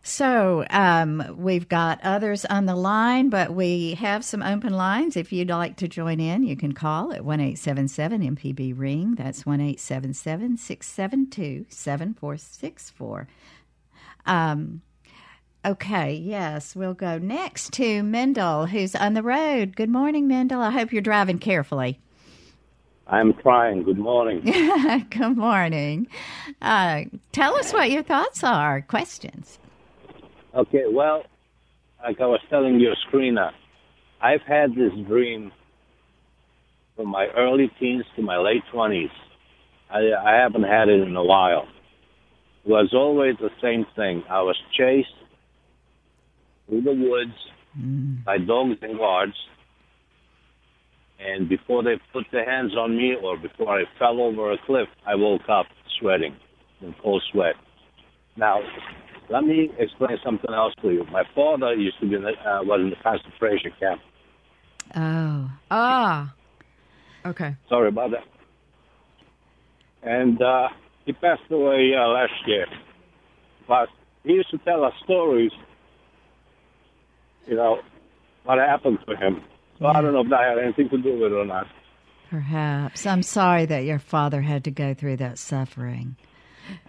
So 0.03 0.65
um, 0.72 1.36
we've 1.38 1.70
got 1.70 2.00
others 2.03 2.43
on 2.46 2.65
the 2.65 2.75
line, 2.75 3.29
but 3.29 3.53
we 3.53 3.93
have 3.96 4.25
some 4.25 4.41
open 4.41 4.74
lines. 4.74 5.15
If 5.15 5.31
you'd 5.31 5.50
like 5.50 5.77
to 5.77 5.88
join 5.88 6.20
in, 6.20 6.43
you 6.43 6.55
can 6.55 6.72
call 6.72 7.13
at 7.13 7.24
one 7.24 7.39
eight 7.39 7.60
seven 7.60 7.88
seven 7.88 8.22
MPB 8.36 8.74
ring. 8.77 9.13
That's 9.15 9.46
one 9.46 9.62
eight 9.62 9.79
seven 9.79 10.13
seven 10.13 10.58
six 10.58 10.88
seven 10.88 11.29
two 11.29 11.65
seven 11.70 12.13
four 12.13 12.38
six 12.38 12.89
four. 12.89 13.27
Um. 14.25 14.81
Okay. 15.63 16.13
Yes, 16.15 16.75
we'll 16.75 16.96
go 16.96 17.20
next 17.20 17.74
to 17.74 18.01
Mendel, 18.01 18.65
who's 18.65 18.96
on 18.96 19.13
the 19.13 19.22
road. 19.22 19.75
Good 19.75 19.91
morning, 19.91 20.27
Mendel. 20.27 20.60
I 20.60 20.72
hope 20.72 20.91
you're 20.91 21.03
driving 21.03 21.38
carefully. 21.38 22.00
I'm 23.05 23.34
trying. 23.36 23.84
Good 23.84 24.00
morning. 24.00 24.41
Good 25.12 25.38
morning. 25.38 26.08
Uh, 26.62 27.03
tell 27.31 27.55
us 27.58 27.72
what 27.74 27.91
your 27.91 28.01
thoughts 28.01 28.43
are. 28.43 28.81
Questions. 28.81 29.60
Okay, 30.53 30.84
well, 30.91 31.24
like 32.03 32.20
I 32.20 32.25
was 32.25 32.41
telling 32.50 32.79
your 32.79 32.96
screener, 33.08 33.51
I've 34.22 34.41
had 34.46 34.72
this 34.72 34.91
dream 35.08 35.51
from 36.96 37.07
my 37.07 37.27
early 37.37 37.72
teens 37.79 38.03
to 38.18 38.22
my 38.22 38.37
late 38.37 38.64
20s. 38.74 39.09
I, 39.90 40.00
I 40.25 40.42
haven't 40.42 40.64
had 40.64 40.90
it 40.90 41.07
in 41.07 41.16
a 41.16 41.24
while. 41.24 41.68
It 42.66 42.70
was 42.70 42.90
always 42.94 43.35
the 43.40 43.50
same 43.61 43.85
thing. 43.96 44.24
I 44.29 44.42
was 44.42 44.57
chased 44.77 45.07
through 46.68 46.81
the 46.81 46.94
woods 46.94 47.37
mm. 47.77 48.24
by 48.25 48.37
dogs 48.37 48.77
and 48.81 48.98
guards. 48.98 49.33
And 51.20 51.48
before 51.48 51.81
they 51.81 51.96
put 52.11 52.25
their 52.31 52.50
hands 52.50 52.75
on 52.75 52.98
me 52.98 53.16
or 53.22 53.37
before 53.37 53.79
I 53.79 53.83
fell 53.98 54.20
over 54.20 54.51
a 54.51 54.57
cliff, 54.66 54.87
I 55.07 55.16
woke 55.16 55.48
up 55.50 55.68
sweating 56.00 56.35
in 56.81 56.94
cold 57.01 57.24
sweat. 57.31 57.55
Now, 58.35 58.59
let 59.31 59.44
me 59.46 59.70
explain 59.79 60.17
something 60.24 60.53
else 60.53 60.74
to 60.81 60.91
you. 60.91 61.05
My 61.11 61.24
father 61.33 61.74
used 61.74 62.00
to 62.01 62.07
be 62.07 62.15
in 62.15 62.24
the, 62.24 62.31
uh, 62.31 62.63
was 62.63 62.81
in 62.81 62.89
the 62.89 62.98
concentration 63.01 63.72
camp. 63.79 64.01
Oh. 64.96 65.50
Ah. 65.72 66.33
Okay. 67.25 67.55
Sorry 67.70 67.87
about 67.87 68.11
that. 68.11 68.25
And 70.03 70.41
uh, 70.41 70.67
he 71.05 71.13
passed 71.13 71.44
away 71.50 71.91
uh, 71.98 72.07
last 72.07 72.33
year. 72.46 72.65
But 73.67 73.87
he 74.24 74.33
used 74.33 74.51
to 74.51 74.57
tell 74.59 74.83
us 74.83 74.94
stories, 75.03 75.51
you 77.48 77.55
know, 77.55 77.79
what 78.44 78.57
happened 78.57 79.00
to 79.07 79.15
him. 79.15 79.41
So 79.79 79.85
I 79.85 80.01
don't 80.01 80.13
know 80.13 80.22
if 80.22 80.29
that 80.29 80.41
had 80.41 80.57
anything 80.57 80.89
to 80.89 80.98
do 80.98 81.13
with 81.13 81.31
it 81.31 81.35
or 81.35 81.46
not. 81.46 81.67
Perhaps. 82.29 83.05
I'm 83.05 83.24
sorry 83.24 83.65
that 83.65 83.85
your 83.85 84.00
father 84.00 84.41
had 84.41 84.63
to 84.65 84.72
go 84.72 84.94
through 84.94 85.17
that 85.17 85.37
suffering. 85.37 86.17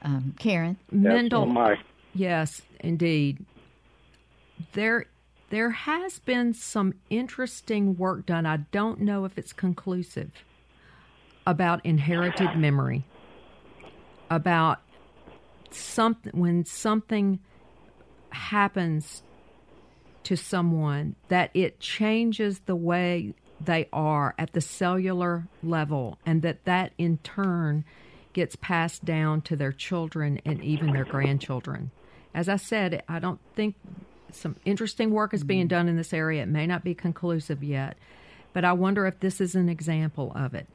Um, 0.03 0.35
Karen? 0.39 0.77
Yes, 0.91 1.03
Mendel, 1.03 1.43
oh. 1.43 1.75
Yes, 2.15 2.63
indeed. 2.81 3.45
There 4.73 5.07
there 5.51 5.71
has 5.71 6.19
been 6.19 6.55
some 6.55 6.95
interesting 7.11 7.97
work 7.97 8.27
done. 8.27 8.47
I 8.47 8.59
don't 8.71 9.01
know 9.01 9.25
if 9.25 9.37
it's 9.37 9.53
conclusive 9.53 10.31
about 11.47 11.85
inherited 11.85 12.57
memory. 12.57 13.05
About 14.31 14.81
something 15.71 16.33
when 16.39 16.65
something 16.65 17.39
happens 18.31 19.23
to 20.25 20.37
someone 20.37 21.17
that 21.29 21.51
it 21.53 21.81
changes 21.81 22.61
the 22.61 22.77
way 22.77 23.35
they 23.61 23.89
are 23.93 24.35
at 24.39 24.53
the 24.53 24.61
cellular 24.61 25.47
level 25.63 26.19
and 26.25 26.43
that 26.43 26.65
that 26.65 26.93
in 26.97 27.19
turn 27.19 27.85
gets 28.33 28.57
passed 28.57 29.05
down 29.05 29.43
to 29.43 29.57
their 29.57 29.73
children 29.73 30.41
and 30.45 30.63
even 30.65 30.93
their 30.93 31.05
grandchildren. 31.05 31.91
As 32.35 32.49
I 32.49 32.57
said, 32.57 33.03
I 33.09 33.19
don't 33.19 33.41
think 33.55 33.75
some 34.31 34.57
interesting 34.65 35.11
work 35.11 35.35
is 35.35 35.45
being 35.45 35.69
done 35.69 35.89
in 35.89 35.97
this 35.97 36.13
area. 36.13 36.43
It 36.43 36.49
may 36.49 36.67
not 36.67 36.85
be 36.85 36.95
conclusive 36.95 37.63
yet, 37.63 37.97
but 38.53 38.65
I 38.65 38.73
wonder 38.73 39.07
if 39.07 39.21
this 39.21 39.41
is 39.41 39.55
an 39.55 39.69
example 39.69 40.33
of 40.35 40.55
it. 40.55 40.67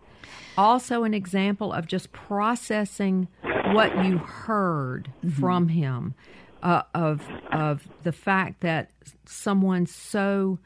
Also, 0.58 1.04
an 1.04 1.14
example 1.14 1.72
of 1.74 1.88
just 1.88 2.12
processing 2.12 3.28
what 3.74 4.06
you 4.06 4.18
heard 4.18 5.12
from 5.40 5.70
him, 5.70 6.14
uh, 6.64 6.84
of 6.94 7.28
of 7.52 7.88
the 8.04 8.12
fact 8.12 8.62
that 8.62 8.92
someone 9.26 9.86
so 9.86 10.60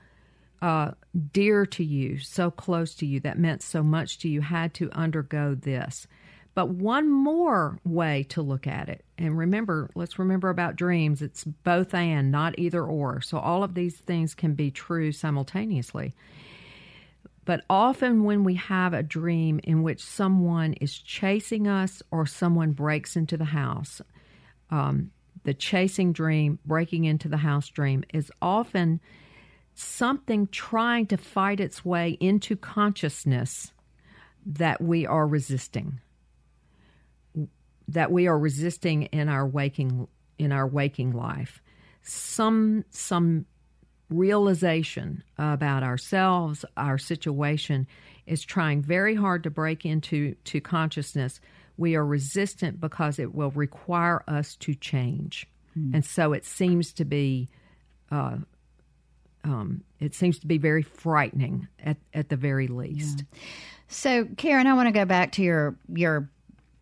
uh, 0.61 0.91
dear 1.33 1.65
to 1.65 1.83
you, 1.83 2.19
so 2.19 2.51
close 2.51 2.93
to 2.95 3.05
you, 3.05 3.19
that 3.19 3.37
meant 3.37 3.61
so 3.61 3.83
much 3.83 4.19
to 4.19 4.29
you, 4.29 4.41
had 4.41 4.73
to 4.75 4.89
undergo 4.91 5.55
this. 5.55 6.07
But 6.53 6.69
one 6.69 7.09
more 7.09 7.79
way 7.83 8.23
to 8.29 8.41
look 8.41 8.67
at 8.67 8.89
it, 8.89 9.03
and 9.21 9.37
remember, 9.37 9.89
let's 9.93 10.17
remember 10.17 10.49
about 10.49 10.75
dreams, 10.75 11.21
it's 11.21 11.43
both 11.43 11.93
and, 11.93 12.31
not 12.31 12.57
either 12.57 12.83
or. 12.83 13.21
So 13.21 13.37
all 13.37 13.63
of 13.63 13.75
these 13.75 13.95
things 13.95 14.33
can 14.33 14.55
be 14.55 14.71
true 14.71 15.11
simultaneously. 15.11 16.15
But 17.45 17.63
often, 17.69 18.23
when 18.23 18.43
we 18.43 18.55
have 18.55 18.93
a 18.93 19.03
dream 19.03 19.59
in 19.63 19.83
which 19.83 20.03
someone 20.03 20.73
is 20.73 20.97
chasing 20.97 21.67
us 21.67 22.01
or 22.09 22.25
someone 22.25 22.71
breaks 22.71 23.15
into 23.15 23.37
the 23.37 23.45
house, 23.45 24.01
um, 24.71 25.11
the 25.43 25.53
chasing 25.53 26.13
dream, 26.13 26.57
breaking 26.65 27.05
into 27.05 27.27
the 27.27 27.37
house 27.37 27.67
dream, 27.69 28.03
is 28.13 28.31
often 28.41 28.99
something 29.75 30.47
trying 30.47 31.05
to 31.07 31.17
fight 31.17 31.59
its 31.59 31.85
way 31.85 32.11
into 32.19 32.55
consciousness 32.55 33.71
that 34.45 34.81
we 34.81 35.05
are 35.05 35.27
resisting 35.27 35.99
that 37.87 38.11
we 38.11 38.27
are 38.27 38.37
resisting 38.37 39.03
in 39.03 39.29
our 39.29 39.45
waking 39.45 40.07
in 40.37 40.51
our 40.51 40.67
waking 40.67 41.11
life. 41.11 41.61
Some 42.01 42.85
some 42.89 43.45
realization 44.09 45.23
about 45.37 45.83
ourselves 45.83 46.65
our 46.75 46.97
situation 46.97 47.87
is 48.25 48.43
trying 48.43 48.81
very 48.81 49.15
hard 49.15 49.43
to 49.43 49.49
break 49.49 49.85
into 49.85 50.35
to 50.45 50.59
consciousness. 50.61 51.39
We 51.77 51.95
are 51.95 52.05
resistant 52.05 52.79
because 52.81 53.19
it 53.19 53.33
will 53.33 53.51
require 53.51 54.23
us 54.27 54.55
to 54.57 54.73
change. 54.75 55.47
And 55.93 56.05
so 56.05 56.33
it 56.33 56.45
seems 56.45 56.91
to 56.93 57.05
be 57.05 57.47
uh, 58.11 58.37
um, 59.43 59.83
it 59.99 60.13
seems 60.13 60.39
to 60.39 60.47
be 60.47 60.57
very 60.57 60.83
frightening 60.83 61.67
at, 61.83 61.97
at 62.13 62.29
the 62.29 62.35
very 62.35 62.67
least. 62.67 63.23
So, 63.87 64.25
Karen, 64.37 64.67
I 64.67 64.73
want 64.73 64.87
to 64.87 64.91
go 64.91 65.05
back 65.05 65.33
to 65.33 65.41
your 65.41 65.75
your 65.93 66.29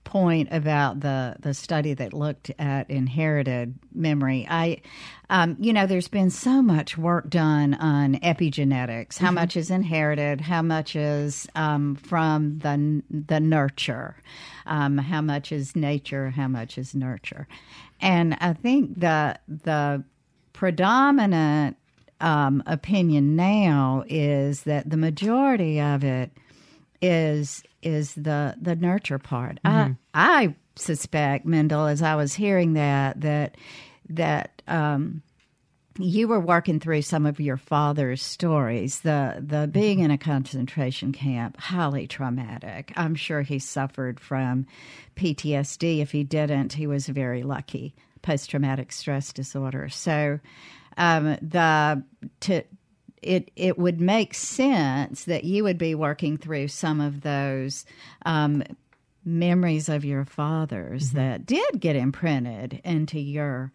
point 0.10 0.50
about 0.52 1.02
the 1.02 1.36
the 1.40 1.54
study 1.54 1.94
that 1.94 2.14
looked 2.14 2.50
at 2.58 2.90
inherited 2.90 3.78
memory. 3.94 4.48
I, 4.50 4.82
um, 5.30 5.56
you 5.60 5.72
know, 5.72 5.86
there's 5.86 6.08
been 6.08 6.32
so 6.32 6.64
much 6.64 6.98
work 6.98 7.30
done 7.30 7.76
on 7.76 8.16
epigenetics. 8.16 9.20
How 9.20 9.28
mm-hmm. 9.28 9.36
much 9.36 9.56
is 9.56 9.70
inherited? 9.70 10.42
How 10.42 10.64
much 10.64 10.96
is 10.96 11.48
um, 11.54 11.96
from 11.96 12.58
the 12.60 13.04
the 13.12 13.40
nurture? 13.40 14.16
Um, 14.66 14.98
how 14.98 15.22
much 15.22 15.52
is 15.52 15.76
nature? 15.76 16.32
How 16.32 16.48
much 16.48 16.80
is 16.80 16.96
nurture? 16.96 17.48
And 18.02 18.36
I 18.42 18.54
think 18.54 19.00
the 19.00 19.40
the 19.48 20.04
predominant 20.54 21.78
um, 22.20 22.64
opinion 22.66 23.36
now 23.36 24.04
is 24.08 24.64
that 24.64 24.90
the 24.90 24.98
majority 24.98 25.80
of 25.80 26.04
it 26.04 26.32
is 27.00 27.64
is 27.82 28.14
the 28.14 28.56
the 28.62 28.76
nurture 28.76 29.20
part. 29.20 29.60
Mm-hmm. 29.66 29.94
I 30.14 30.44
I 30.44 30.56
suspect 30.76 31.46
Mendel, 31.46 31.86
as 31.86 32.02
I 32.02 32.16
was 32.16 32.34
hearing 32.34 32.74
that 32.74 33.22
that 33.22 33.56
that 34.10 34.62
um, 34.68 35.22
you 35.98 36.28
were 36.28 36.40
working 36.40 36.80
through 36.80 37.02
some 37.02 37.26
of 37.26 37.40
your 37.40 37.58
father's 37.58 38.22
stories. 38.22 39.02
The 39.02 39.44
the 39.46 39.68
being 39.68 40.00
in 40.00 40.12
a 40.12 40.18
concentration 40.18 41.12
camp, 41.12 41.58
highly 41.58 42.08
traumatic. 42.08 42.94
I'm 42.96 43.16
sure 43.16 43.42
he 43.42 43.60
suffered 43.60 44.20
from 44.20 44.66
PTSD. 45.16 46.00
If 46.00 46.12
he 46.12 46.24
didn't, 46.24 46.74
he 46.74 46.88
was 46.88 47.08
very 47.08 47.44
lucky. 47.44 47.96
Post 48.22 48.50
traumatic 48.50 48.92
stress 48.92 49.34
disorder. 49.34 49.90
So 49.90 50.40
um, 50.98 51.38
the 51.42 52.04
to 52.42 52.64
it 53.22 53.52
it 53.56 53.78
would 53.78 54.00
make 54.00 54.34
sense 54.34 55.26
that 55.26 55.44
you 55.44 55.64
would 55.64 55.78
be 55.78 55.96
working 55.96 56.38
through 56.38 56.68
some 56.68 57.02
of 57.02 57.22
those 57.22 57.86
um, 58.26 58.64
memories 59.26 59.90
of 59.90 60.06
your 60.06 60.26
fathers 60.26 61.10
mm-hmm. 61.10 61.18
that 61.18 61.46
did 61.46 61.80
get 61.80 61.96
imprinted 61.96 62.82
into 62.84 63.20
your 63.20 63.72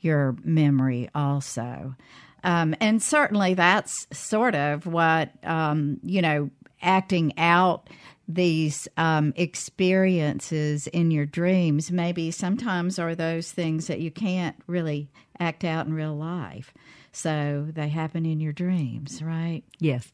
your 0.00 0.36
memory 0.44 1.08
also. 1.14 1.94
Um, 2.42 2.74
and 2.80 3.02
certainly 3.02 3.54
that's 3.54 4.06
sort 4.12 4.54
of 4.54 4.86
what 4.86 5.30
um, 5.44 6.00
you 6.02 6.22
know 6.22 6.50
acting 6.82 7.36
out 7.38 7.88
these 8.26 8.86
um, 8.96 9.32
experiences 9.36 10.86
in 10.86 11.10
your 11.10 11.26
dreams 11.26 11.90
maybe 11.90 12.30
sometimes 12.30 12.98
are 12.98 13.14
those 13.14 13.50
things 13.50 13.88
that 13.88 14.00
you 14.00 14.10
can't 14.10 14.56
really 14.68 15.10
act 15.40 15.64
out 15.64 15.86
in 15.86 15.92
real 15.92 16.14
life 16.14 16.72
so 17.12 17.66
they 17.72 17.88
happen 17.88 18.26
in 18.26 18.40
your 18.40 18.52
dreams, 18.52 19.22
right? 19.22 19.62
Yes. 19.78 20.10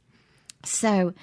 So, 0.65 1.15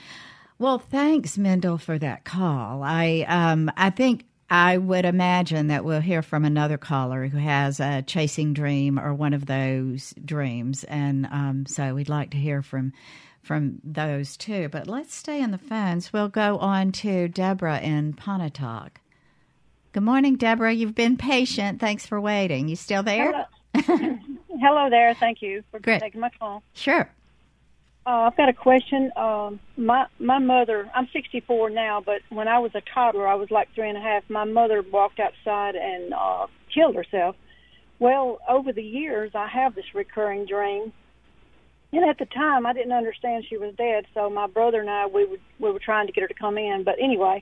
well, 0.59 0.79
thanks, 0.79 1.37
Mendel, 1.37 1.77
for 1.77 1.97
that 1.99 2.23
call. 2.23 2.83
I 2.83 3.25
um, 3.27 3.71
I 3.75 3.89
think 3.89 4.25
I 4.49 4.77
would 4.77 5.05
imagine 5.05 5.67
that 5.67 5.83
we'll 5.83 5.99
hear 6.01 6.21
from 6.21 6.45
another 6.45 6.77
caller 6.77 7.27
who 7.27 7.37
has 7.37 7.79
a 7.79 8.03
chasing 8.03 8.53
dream 8.53 8.99
or 8.99 9.13
one 9.13 9.33
of 9.33 9.45
those 9.45 10.13
dreams, 10.23 10.83
and 10.85 11.25
um, 11.27 11.65
so 11.65 11.95
we'd 11.95 12.09
like 12.09 12.31
to 12.31 12.37
hear 12.37 12.61
from 12.61 12.93
from 13.41 13.79
those 13.83 14.37
too. 14.37 14.69
But 14.69 14.87
let's 14.87 15.13
stay 15.13 15.41
on 15.41 15.51
the 15.51 15.57
phones. 15.57 16.13
We'll 16.13 16.29
go 16.29 16.57
on 16.59 16.91
to 16.93 17.27
Deborah 17.27 17.79
in 17.79 18.13
Pontotoc. 18.13 18.99
Good 19.91 20.03
morning, 20.03 20.37
Deborah. 20.37 20.73
You've 20.73 20.95
been 20.95 21.17
patient. 21.17 21.79
Thanks 21.79 22.05
for 22.05 22.19
waiting. 22.19 22.67
You 22.67 22.75
still 22.75 23.03
there? 23.03 23.47
Hello 24.59 24.89
there. 24.89 25.13
Thank 25.15 25.41
you 25.41 25.63
for 25.71 25.79
Great. 25.79 26.01
taking 26.01 26.21
my 26.21 26.29
call. 26.29 26.63
Sure. 26.73 27.09
Uh, 28.05 28.09
I've 28.09 28.35
got 28.37 28.49
a 28.49 28.53
question. 28.53 29.11
Um, 29.15 29.59
my 29.77 30.07
my 30.19 30.37
mother. 30.37 30.89
I'm 30.93 31.07
64 31.13 31.69
now, 31.69 32.01
but 32.05 32.21
when 32.29 32.47
I 32.47 32.59
was 32.59 32.71
a 32.75 32.81
toddler, 32.81 33.27
I 33.27 33.35
was 33.35 33.49
like 33.49 33.69
three 33.73 33.87
and 33.87 33.97
a 33.97 34.01
half. 34.01 34.23
My 34.29 34.43
mother 34.43 34.81
walked 34.81 35.19
outside 35.19 35.75
and 35.75 36.13
uh, 36.13 36.47
killed 36.73 36.95
herself. 36.95 37.35
Well, 37.99 38.39
over 38.49 38.73
the 38.73 38.83
years, 38.83 39.31
I 39.33 39.47
have 39.47 39.75
this 39.75 39.85
recurring 39.93 40.45
dream, 40.45 40.91
and 41.93 42.03
at 42.03 42.17
the 42.17 42.25
time, 42.25 42.65
I 42.65 42.73
didn't 42.73 42.91
understand 42.91 43.45
she 43.47 43.57
was 43.57 43.73
dead. 43.75 44.05
So 44.13 44.29
my 44.29 44.47
brother 44.47 44.81
and 44.81 44.89
I, 44.89 45.05
we 45.07 45.25
would 45.25 45.41
we 45.59 45.71
were 45.71 45.79
trying 45.79 46.07
to 46.07 46.13
get 46.13 46.23
her 46.23 46.27
to 46.27 46.33
come 46.33 46.57
in. 46.57 46.83
But 46.83 46.95
anyway, 46.99 47.41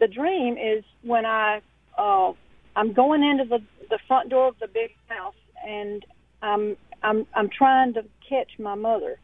the 0.00 0.08
dream 0.08 0.56
is 0.56 0.84
when 1.02 1.26
I 1.26 1.60
uh, 1.98 2.32
I'm 2.74 2.94
going 2.94 3.22
into 3.22 3.44
the 3.44 3.62
the 3.90 3.98
front 4.08 4.30
door 4.30 4.48
of 4.48 4.58
the 4.58 4.68
big 4.68 4.94
house, 5.08 5.34
and 5.66 6.02
I'm 6.42 6.76
I'm 7.02 7.26
I'm 7.34 7.48
trying 7.48 7.94
to 7.94 8.04
catch 8.28 8.58
my 8.58 8.74
mother, 8.74 9.18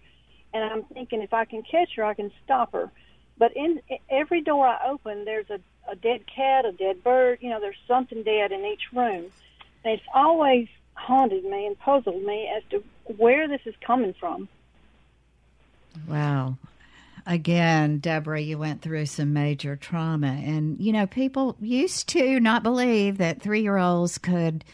and 0.52 0.64
I'm 0.64 0.82
thinking 0.84 1.22
if 1.22 1.32
I 1.32 1.44
can 1.44 1.62
catch 1.62 1.90
her, 1.96 2.04
I 2.04 2.14
can 2.14 2.30
stop 2.44 2.72
her. 2.72 2.90
But 3.36 3.56
in 3.56 3.80
every 4.10 4.40
door 4.42 4.66
I 4.66 4.88
open, 4.88 5.24
there's 5.24 5.50
a, 5.50 5.58
a 5.90 5.96
dead 5.96 6.22
cat, 6.26 6.64
a 6.64 6.72
dead 6.72 7.02
bird. 7.02 7.38
You 7.40 7.50
know, 7.50 7.60
there's 7.60 7.76
something 7.88 8.22
dead 8.22 8.52
in 8.52 8.64
each 8.64 8.92
room, 8.92 9.26
and 9.84 9.94
it's 9.94 10.06
always 10.14 10.68
haunted 10.94 11.44
me 11.44 11.66
and 11.66 11.78
puzzled 11.78 12.22
me 12.22 12.48
as 12.56 12.62
to 12.70 12.82
where 13.16 13.48
this 13.48 13.60
is 13.64 13.74
coming 13.84 14.14
from. 14.18 14.48
Wow. 16.08 16.56
Again, 17.26 17.98
Deborah, 17.98 18.40
you 18.40 18.58
went 18.58 18.82
through 18.82 19.06
some 19.06 19.32
major 19.32 19.76
trauma. 19.76 20.40
And, 20.44 20.78
you 20.78 20.92
know, 20.92 21.06
people 21.06 21.56
used 21.60 22.08
to 22.10 22.38
not 22.38 22.62
believe 22.62 23.18
that 23.18 23.40
three 23.40 23.62
year 23.62 23.78
olds 23.78 24.18
could 24.18 24.64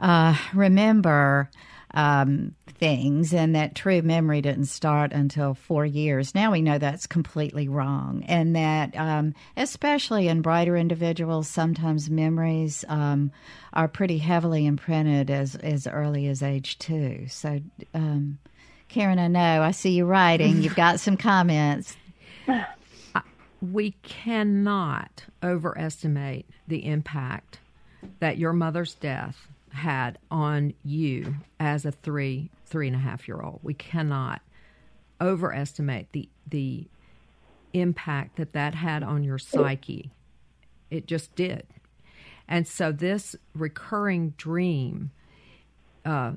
uh, 0.00 0.36
remember 0.54 1.50
um, 1.94 2.54
things 2.66 3.32
and 3.32 3.54
that 3.54 3.74
true 3.74 4.02
memory 4.02 4.40
didn't 4.40 4.66
start 4.66 5.12
until 5.12 5.54
four 5.54 5.84
years. 5.84 6.34
Now 6.34 6.52
we 6.52 6.62
know 6.62 6.78
that's 6.78 7.06
completely 7.06 7.68
wrong, 7.68 8.24
and 8.26 8.54
that 8.54 8.96
um, 8.96 9.34
especially 9.56 10.28
in 10.28 10.42
brighter 10.42 10.76
individuals, 10.76 11.48
sometimes 11.48 12.10
memories 12.10 12.84
um, 12.88 13.32
are 13.72 13.88
pretty 13.88 14.18
heavily 14.18 14.66
imprinted 14.66 15.30
as 15.30 15.56
as 15.56 15.86
early 15.86 16.28
as 16.28 16.42
age 16.42 16.78
two. 16.78 17.26
So, 17.28 17.60
um, 17.94 18.38
Karen, 18.88 19.18
I 19.18 19.28
know 19.28 19.62
I 19.62 19.72
see 19.72 19.90
you 19.90 20.04
writing. 20.04 20.62
You've 20.62 20.76
got 20.76 21.00
some 21.00 21.16
comments. 21.16 21.96
We 23.60 23.92
cannot 24.02 25.24
overestimate 25.42 26.46
the 26.68 26.86
impact 26.86 27.58
that 28.20 28.38
your 28.38 28.52
mother's 28.52 28.94
death 28.94 29.48
had 29.78 30.18
on 30.30 30.74
you 30.84 31.36
as 31.58 31.84
a 31.84 31.92
three 31.92 32.50
three 32.66 32.86
and 32.86 32.96
a 32.96 33.00
half 33.00 33.26
year 33.26 33.40
old. 33.40 33.60
We 33.62 33.74
cannot 33.74 34.42
overestimate 35.20 36.12
the 36.12 36.28
the 36.46 36.86
impact 37.72 38.36
that 38.36 38.52
that 38.52 38.74
had 38.74 39.02
on 39.02 39.24
your 39.24 39.38
psyche. 39.38 40.10
It 40.90 41.06
just 41.06 41.34
did, 41.34 41.66
and 42.46 42.66
so 42.66 42.92
this 42.92 43.36
recurring 43.54 44.30
dream, 44.36 45.10
uh, 46.04 46.32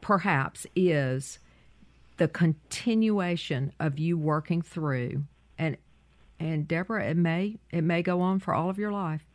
perhaps, 0.00 0.66
is 0.74 1.38
the 2.16 2.28
continuation 2.28 3.72
of 3.78 3.98
you 3.98 4.18
working 4.18 4.62
through 4.62 5.24
and 5.56 5.76
and 6.40 6.68
Deborah, 6.68 7.04
it 7.10 7.16
may 7.16 7.58
it 7.70 7.82
may 7.82 8.02
go 8.02 8.20
on 8.20 8.38
for 8.38 8.54
all 8.54 8.70
of 8.70 8.78
your 8.78 8.92
life 8.92 9.27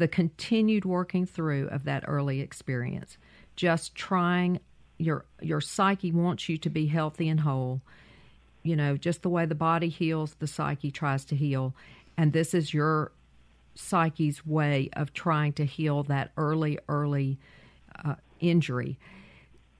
the 0.00 0.08
continued 0.08 0.84
working 0.84 1.26
through 1.26 1.68
of 1.68 1.84
that 1.84 2.04
early 2.08 2.40
experience. 2.40 3.18
Just 3.54 3.94
trying 3.94 4.58
your 4.98 5.24
your 5.40 5.60
psyche 5.60 6.10
wants 6.10 6.48
you 6.48 6.56
to 6.58 6.70
be 6.70 6.86
healthy 6.86 7.28
and 7.28 7.40
whole. 7.40 7.82
You 8.62 8.76
know, 8.76 8.96
just 8.96 9.22
the 9.22 9.28
way 9.28 9.46
the 9.46 9.54
body 9.54 9.88
heals, 9.88 10.34
the 10.38 10.46
psyche 10.46 10.90
tries 10.90 11.24
to 11.26 11.36
heal. 11.36 11.74
And 12.16 12.32
this 12.32 12.52
is 12.54 12.74
your 12.74 13.12
psyche's 13.74 14.44
way 14.44 14.90
of 14.94 15.12
trying 15.12 15.52
to 15.54 15.64
heal 15.64 16.02
that 16.04 16.32
early, 16.36 16.78
early 16.88 17.38
uh, 18.04 18.16
injury. 18.40 18.98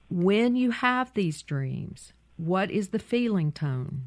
When 0.09 0.55
you 0.55 0.71
have 0.71 1.13
these 1.13 1.41
dreams, 1.41 2.13
what 2.37 2.71
is 2.71 2.89
the 2.89 2.99
feeling 2.99 3.51
tone? 3.51 4.03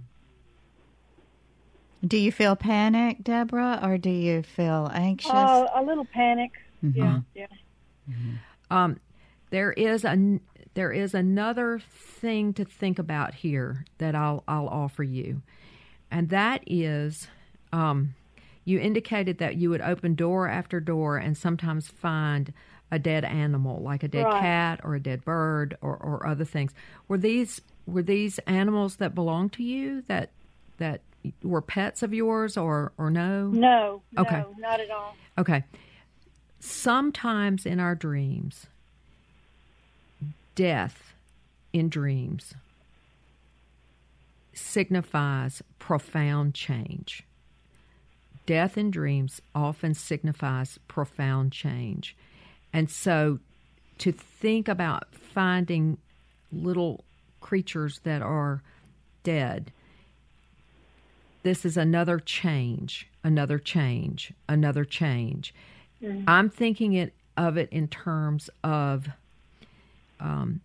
Do 2.06 2.18
you 2.18 2.30
feel 2.30 2.54
panic, 2.54 3.22
Deborah, 3.22 3.80
or 3.82 3.96
do 3.98 4.10
you 4.10 4.42
feel 4.42 4.90
anxious? 4.92 5.32
Uh, 5.32 5.68
a 5.74 5.82
little 5.82 6.04
panic. 6.04 6.52
Mm-hmm. 6.84 6.98
Yeah, 6.98 7.20
yeah. 7.34 7.46
Mm-hmm. 8.10 8.76
Um, 8.76 9.00
there 9.50 9.72
is 9.72 10.04
a 10.04 10.40
there 10.74 10.92
is 10.92 11.14
another 11.14 11.80
thing 11.90 12.52
to 12.54 12.64
think 12.64 12.98
about 12.98 13.34
here 13.34 13.86
that 13.98 14.14
I'll 14.14 14.42
I'll 14.46 14.68
offer 14.68 15.02
you, 15.02 15.42
and 16.10 16.28
that 16.28 16.62
is, 16.66 17.28
um, 17.72 18.14
you 18.64 18.78
indicated 18.78 19.38
that 19.38 19.56
you 19.56 19.70
would 19.70 19.80
open 19.80 20.14
door 20.14 20.48
after 20.48 20.80
door 20.80 21.16
and 21.16 21.36
sometimes 21.36 21.88
find 21.88 22.52
a 22.90 22.98
dead 22.98 23.24
animal, 23.24 23.82
like 23.82 24.02
a 24.02 24.08
dead 24.08 24.24
right. 24.24 24.40
cat 24.40 24.80
or 24.84 24.94
a 24.94 25.00
dead 25.00 25.24
bird 25.24 25.76
or, 25.80 25.96
or 25.96 26.26
other 26.26 26.44
things. 26.44 26.72
Were 27.08 27.18
these 27.18 27.60
were 27.86 28.02
these 28.02 28.38
animals 28.40 28.96
that 28.96 29.14
belonged 29.14 29.52
to 29.54 29.62
you 29.62 30.02
that 30.02 30.30
that 30.78 31.00
were 31.42 31.60
pets 31.62 32.02
of 32.02 32.12
yours 32.14 32.56
or 32.56 32.92
or 32.98 33.10
no? 33.10 33.48
No. 33.48 34.02
Okay. 34.18 34.38
No, 34.38 34.54
not 34.58 34.80
at 34.80 34.90
all. 34.90 35.16
Okay. 35.38 35.64
Sometimes 36.60 37.66
in 37.66 37.80
our 37.80 37.94
dreams, 37.94 38.66
death 40.54 41.12
in 41.72 41.88
dreams 41.88 42.54
signifies 44.54 45.62
profound 45.78 46.54
change. 46.54 47.24
death 48.46 48.76
in 48.76 48.90
dreams 48.90 49.40
often 49.54 49.94
signifies 49.94 50.78
profound 50.88 51.50
change. 51.52 52.14
And 52.72 52.90
so 52.90 53.38
to 53.98 54.12
think 54.12 54.68
about 54.68 55.14
finding 55.14 55.98
little 56.52 57.04
creatures 57.40 58.00
that 58.04 58.22
are 58.22 58.62
dead, 59.22 59.72
this 61.44 61.64
is 61.64 61.76
another 61.76 62.18
change, 62.18 63.06
another 63.22 63.58
change, 63.58 64.32
another 64.48 64.84
change. 64.84 65.54
Mm-hmm. 66.02 66.28
I'm 66.28 66.50
thinking 66.50 66.94
it 66.94 67.14
of 67.36 67.56
it 67.56 67.68
in 67.70 67.88
terms 67.88 68.50
of 68.62 69.08
um, 70.20 70.60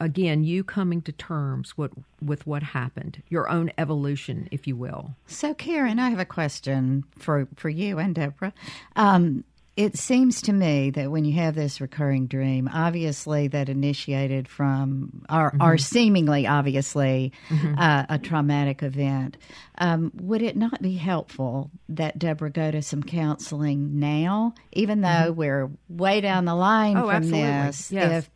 again, 0.00 0.44
you 0.44 0.64
coming 0.64 1.02
to 1.02 1.12
terms 1.12 1.76
with, 1.76 1.92
with 2.22 2.46
what 2.46 2.62
happened, 2.62 3.22
your 3.28 3.48
own 3.48 3.72
evolution, 3.78 4.48
if 4.50 4.66
you 4.66 4.76
will. 4.76 5.14
So, 5.26 5.54
Karen, 5.54 5.98
I 5.98 6.10
have 6.10 6.18
a 6.18 6.24
question 6.24 7.04
for, 7.18 7.48
for 7.54 7.68
you 7.68 7.98
and 7.98 8.14
Deborah. 8.14 8.52
Um, 8.96 9.44
it 9.76 9.98
seems 9.98 10.42
to 10.42 10.52
me 10.52 10.90
that 10.90 11.10
when 11.10 11.24
you 11.24 11.32
have 11.34 11.56
this 11.56 11.80
recurring 11.80 12.26
dream, 12.26 12.70
obviously 12.72 13.48
that 13.48 13.68
initiated 13.68 14.46
from, 14.46 15.24
or, 15.28 15.50
mm-hmm. 15.50 15.62
or 15.62 15.78
seemingly 15.78 16.46
obviously, 16.46 17.32
mm-hmm. 17.48 17.74
uh, 17.76 18.06
a 18.08 18.18
traumatic 18.18 18.84
event, 18.84 19.36
um, 19.78 20.12
would 20.14 20.42
it 20.42 20.56
not 20.56 20.80
be 20.80 20.94
helpful 20.94 21.72
that 21.88 22.20
Deborah 22.20 22.50
go 22.50 22.70
to 22.70 22.82
some 22.82 23.02
counseling 23.02 23.98
now, 23.98 24.54
even 24.72 25.00
though 25.00 25.08
mm-hmm. 25.08 25.34
we're 25.40 25.70
way 25.88 26.20
down 26.20 26.44
the 26.44 26.54
line 26.54 26.96
oh, 26.96 27.06
from 27.06 27.16
absolutely. 27.16 27.42
this, 27.42 27.90
yes. 27.90 28.12
if, 28.12 28.30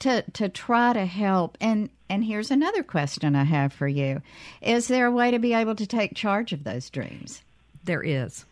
to 0.00 0.22
to 0.32 0.50
try 0.50 0.92
to 0.92 1.06
help? 1.06 1.56
And 1.58 1.88
and 2.10 2.22
here's 2.22 2.50
another 2.50 2.82
question 2.82 3.34
I 3.34 3.44
have 3.44 3.72
for 3.72 3.88
you: 3.88 4.20
Is 4.60 4.88
there 4.88 5.06
a 5.06 5.10
way 5.10 5.30
to 5.30 5.38
be 5.38 5.54
able 5.54 5.76
to 5.76 5.86
take 5.86 6.14
charge 6.14 6.52
of 6.52 6.64
those 6.64 6.90
dreams? 6.90 7.42
There 7.84 8.02
is 8.02 8.44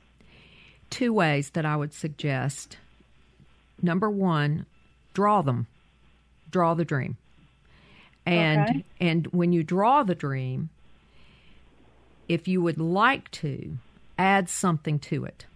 two 0.90 1.12
ways 1.12 1.50
that 1.50 1.64
I 1.64 1.76
would 1.76 1.92
suggest. 1.92 2.76
Number 3.80 4.10
one, 4.10 4.66
draw 5.14 5.42
them. 5.42 5.66
Draw 6.50 6.74
the 6.74 6.84
dream. 6.84 7.16
And 8.26 8.68
okay. 8.68 8.84
and 9.00 9.26
when 9.28 9.52
you 9.52 9.62
draw 9.62 10.02
the 10.02 10.14
dream, 10.14 10.68
if 12.28 12.46
you 12.46 12.60
would 12.60 12.78
like 12.78 13.30
to, 13.32 13.78
add 14.18 14.48
something 14.48 14.98
to 14.98 15.24
it. 15.24 15.46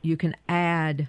You 0.00 0.16
can 0.16 0.36
add 0.48 1.08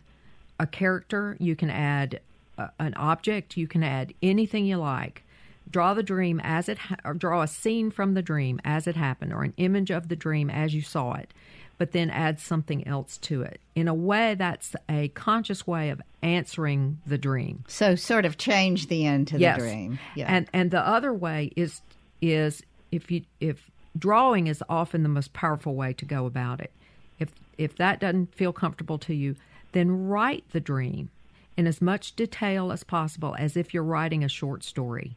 a 0.60 0.66
character, 0.66 1.38
you 1.40 1.56
can 1.56 1.70
add 1.70 2.20
a, 2.58 2.72
an 2.80 2.96
object, 2.96 3.56
you 3.56 3.68
can 3.68 3.84
add 3.84 4.14
anything 4.24 4.66
you 4.66 4.78
like. 4.78 5.24
Draw 5.70 5.94
the 5.94 6.04
dream 6.04 6.42
as 6.44 6.68
it 6.68 6.80
ha- 6.80 6.96
or 7.06 7.14
draw 7.14 7.44
a 7.44 7.48
scene 7.48 7.92
from 7.92 8.16
the 8.16 8.22
dream 8.24 8.60
as 8.66 8.88
it 8.88 8.96
happened 8.96 9.34
or 9.34 9.44
an 9.44 9.54
image 9.58 9.92
of 9.92 10.08
the 10.08 10.16
dream 10.16 10.50
as 10.50 10.74
you 10.74 10.82
saw 10.82 11.14
it 11.14 11.32
but 11.78 11.92
then 11.92 12.10
add 12.10 12.40
something 12.40 12.88
else 12.88 13.18
to 13.20 13.42
it. 13.42 13.60
In 13.76 13.88
a 13.88 13.94
way, 13.94 14.36
that's 14.36 14.76
a 14.90 15.10
conscious 15.10 15.68
way 15.68 15.90
of 15.90 16.02
answering 16.22 17.00
the 17.06 17.18
dream. 17.18 17.64
So, 17.68 17.96
sort 17.96 18.26
of 18.26 18.38
change 18.38 18.88
the 18.88 19.06
end 19.06 19.28
to 19.30 19.40
yes. 19.40 19.58
the 19.58 19.64
dream. 19.64 20.00
Yeah. 20.16 20.26
And 20.28 20.48
and 20.54 20.72
the 20.72 20.86
other 20.86 21.14
way 21.14 21.52
is 21.56 21.82
is 22.22 22.64
if 22.92 23.12
you 23.12 23.24
if 23.40 23.70
drawing 23.98 24.48
is 24.48 24.64
often 24.70 25.04
the 25.04 25.10
most 25.10 25.34
powerful 25.34 25.76
way 25.76 25.94
to 25.94 26.06
go 26.06 26.26
about 26.26 26.62
it. 26.62 26.72
If 27.20 27.30
if 27.58 27.76
that 27.78 28.00
doesn't 28.00 28.34
feel 28.36 28.54
comfortable 28.54 28.98
to 29.00 29.14
you, 29.14 29.36
then 29.72 30.08
write 30.08 30.46
the 30.52 30.60
dream 30.60 31.10
in 31.56 31.68
as 31.68 31.82
much 31.82 32.16
detail 32.16 32.72
as 32.72 32.84
possible 32.84 33.36
as 33.38 33.58
if 33.58 33.74
you're 33.74 33.84
writing 33.84 34.24
a 34.24 34.30
short 34.30 34.64
story. 34.64 35.16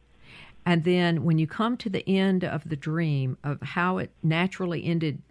And 0.65 0.83
then 0.83 1.23
when 1.23 1.39
you 1.39 1.47
come 1.47 1.77
to 1.77 1.89
the 1.89 2.07
end 2.07 2.43
of 2.43 2.67
the 2.67 2.75
dream 2.75 3.37
of 3.43 3.61
how 3.61 3.97
it 3.97 4.11
naturally 4.21 4.83
ended 4.83 5.21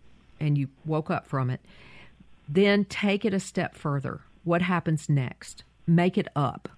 and 0.41 0.57
you 0.57 0.69
woke 0.85 1.11
up 1.11 1.27
from 1.27 1.51
it, 1.51 1.61
then 2.49 2.85
take 2.85 3.25
it 3.25 3.35
a 3.35 3.41
step 3.41 3.75
further. 3.77 4.21
What 4.45 4.63
happens 4.63 5.09
next? 5.09 5.65
Make 5.87 6.19
it 6.19 6.29
up. 6.35 6.69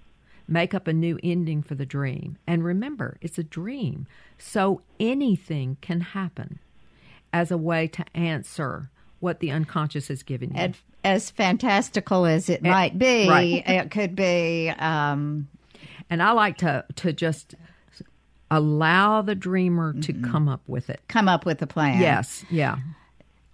Make 0.49 0.75
up 0.75 0.87
a 0.87 0.93
new 0.93 1.19
ending 1.23 1.63
for 1.63 1.75
the 1.75 1.87
dream. 1.87 2.37
And 2.47 2.65
remember, 2.65 3.17
it's 3.21 3.39
a 3.39 3.45
dream. 3.45 4.07
So 4.39 4.83
anything 4.99 5.77
can 5.81 6.01
happen 6.01 6.59
as 7.33 7.51
a 7.51 7.57
way 7.57 7.87
to 7.89 8.05
answer 8.15 8.91
what 9.21 9.41
the 9.41 9.51
unconscious 9.51 10.09
has 10.09 10.23
given 10.23 10.51
you. 10.51 10.57
And 10.57 10.77
as 11.05 11.31
fantastical 11.31 12.27
as 12.27 12.49
it 12.49 12.63
might 12.63 12.99
be, 12.99 13.29
right. 13.29 13.63
it 13.67 13.91
could 13.91 14.17
be. 14.17 14.69
Um, 14.79 15.49
and 16.11 16.23
I 16.23 16.33
like 16.33 16.59
to, 16.59 16.85
to 16.97 17.13
just 17.13 17.55
allow 18.51 19.23
the 19.23 19.35
dreamer 19.35 19.95
to 19.95 20.13
mm-hmm. 20.13 20.31
come 20.31 20.49
up 20.49 20.61
with 20.67 20.91
it. 20.91 21.01
Come 21.09 21.29
up 21.29 21.47
with 21.47 21.63
a 21.63 21.67
plan. 21.67 22.01
Yes, 22.01 22.45
yeah. 22.51 22.77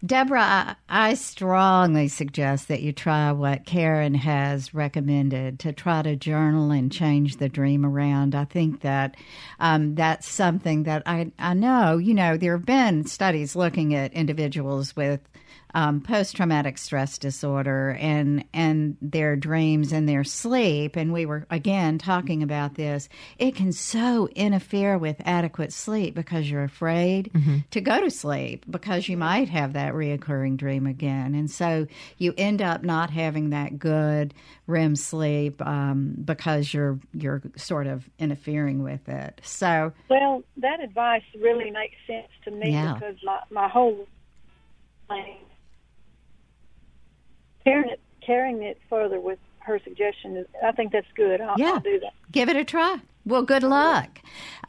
Deborah, 0.05 0.77
I, 0.89 1.15
strongly 1.15 2.07
suggest 2.07 2.69
that 2.69 2.83
you 2.83 2.93
try 2.93 3.33
what 3.33 3.67
Karen 3.67 4.15
has 4.15 4.73
recommended 4.73 5.59
to 5.61 5.73
try 5.73 6.03
to 6.03 6.15
journal 6.15 6.71
and 6.71 6.93
change 6.93 7.39
the 7.39 7.49
dream 7.49 7.85
around. 7.85 8.37
I 8.37 8.45
think 8.45 8.83
that 8.83 9.17
um, 9.59 9.97
that's 9.97 10.29
something 10.29 10.85
that 10.85 11.03
I, 11.05 11.33
I 11.41 11.55
know, 11.55 11.99
you 11.99 12.15
know, 12.15 12.37
there 12.37 12.57
have 12.57 12.65
been 12.65 13.07
studies 13.07 13.57
looking 13.57 13.93
at 13.93 14.13
individuals 14.13 14.95
with 14.95 15.21
um, 15.75 16.01
post 16.01 16.37
traumatic 16.37 16.79
stress 16.79 17.19
disorder 17.19 17.97
and 18.01 18.45
and 18.53 18.97
their 19.03 19.37
dreams 19.37 19.93
and 19.93 20.09
their 20.09 20.25
sleep. 20.25 20.97
And 20.97 21.13
we 21.13 21.27
were 21.27 21.47
again 21.51 21.99
talking 21.99 22.43
about 22.43 22.75
this. 22.75 23.09
It 23.39 23.55
can 23.55 23.73
so 23.73 24.29
interfere 24.29 24.99
with 24.99 25.17
adequate 25.25 25.73
sleep 25.73 26.15
because 26.15 26.51
you're 26.51 26.65
afraid 26.65 27.31
mm-hmm. 27.33 27.59
to 27.71 27.81
go 27.81 28.01
to 28.01 28.11
sleep 28.11 28.65
because 28.71 29.09
you 29.09 29.17
might 29.17 29.49
have 29.49 29.75
that 29.75 29.93
reoccurring 29.95 30.57
dream 30.57 30.87
again, 30.87 31.35
and 31.35 31.51
so 31.51 31.87
you 32.17 32.35
end 32.37 32.63
up 32.63 32.83
not 32.83 33.11
having 33.11 33.51
that 33.51 33.79
good 33.79 34.35
REM 34.67 34.97
sleep 34.97 35.65
um, 35.67 36.15
because 36.25 36.73
you're 36.73 36.99
you're 37.13 37.43
sort 37.57 37.87
of 37.87 38.09
interfering 38.19 38.83
with 38.83 39.09
it. 39.09 39.41
So 39.43 39.93
well, 40.09 40.43
that 40.59 40.81
advice 40.81 41.23
really 41.41 41.71
makes 41.71 41.97
sense 42.07 42.29
to 42.45 42.51
me 42.51 42.73
yeah. 42.73 42.95
because 42.95 43.17
my 43.25 43.41
my 43.51 43.69
whole 43.69 44.07
carrying 47.65 47.91
it 47.91 48.01
carrying 48.25 48.63
it 48.63 48.79
further 48.91 49.21
with 49.21 49.39
her 49.61 49.81
suggestion 49.85 50.45
I 50.65 50.73
think 50.73 50.93
that's 50.93 51.07
good. 51.15 51.41
I'll, 51.41 51.59
yeah. 51.59 51.73
I'll 51.73 51.81
do 51.81 52.01
that. 52.01 52.13
Give 52.33 52.49
it 52.49 52.57
a 52.57 52.65
try. 52.65 53.01
Well, 53.29 53.43
good 53.43 53.63
luck. 53.63 54.21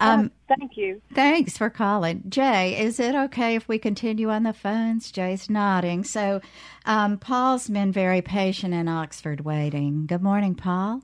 Um, 0.01 0.31
thank 0.49 0.75
you. 0.75 1.01
Thanks 1.13 1.57
for 1.57 1.69
calling. 1.69 2.23
Jay, 2.27 2.77
is 2.77 2.99
it 2.99 3.15
okay 3.15 3.55
if 3.55 3.69
we 3.69 3.79
continue 3.79 4.29
on 4.29 4.43
the 4.43 4.51
phones? 4.51 5.11
Jay's 5.11 5.49
nodding. 5.49 6.03
So, 6.03 6.41
um, 6.85 7.17
Paul's 7.17 7.69
been 7.69 7.93
very 7.93 8.21
patient 8.21 8.73
in 8.73 8.89
Oxford 8.89 9.41
waiting. 9.41 10.05
Good 10.07 10.21
morning, 10.21 10.55
Paul. 10.55 11.03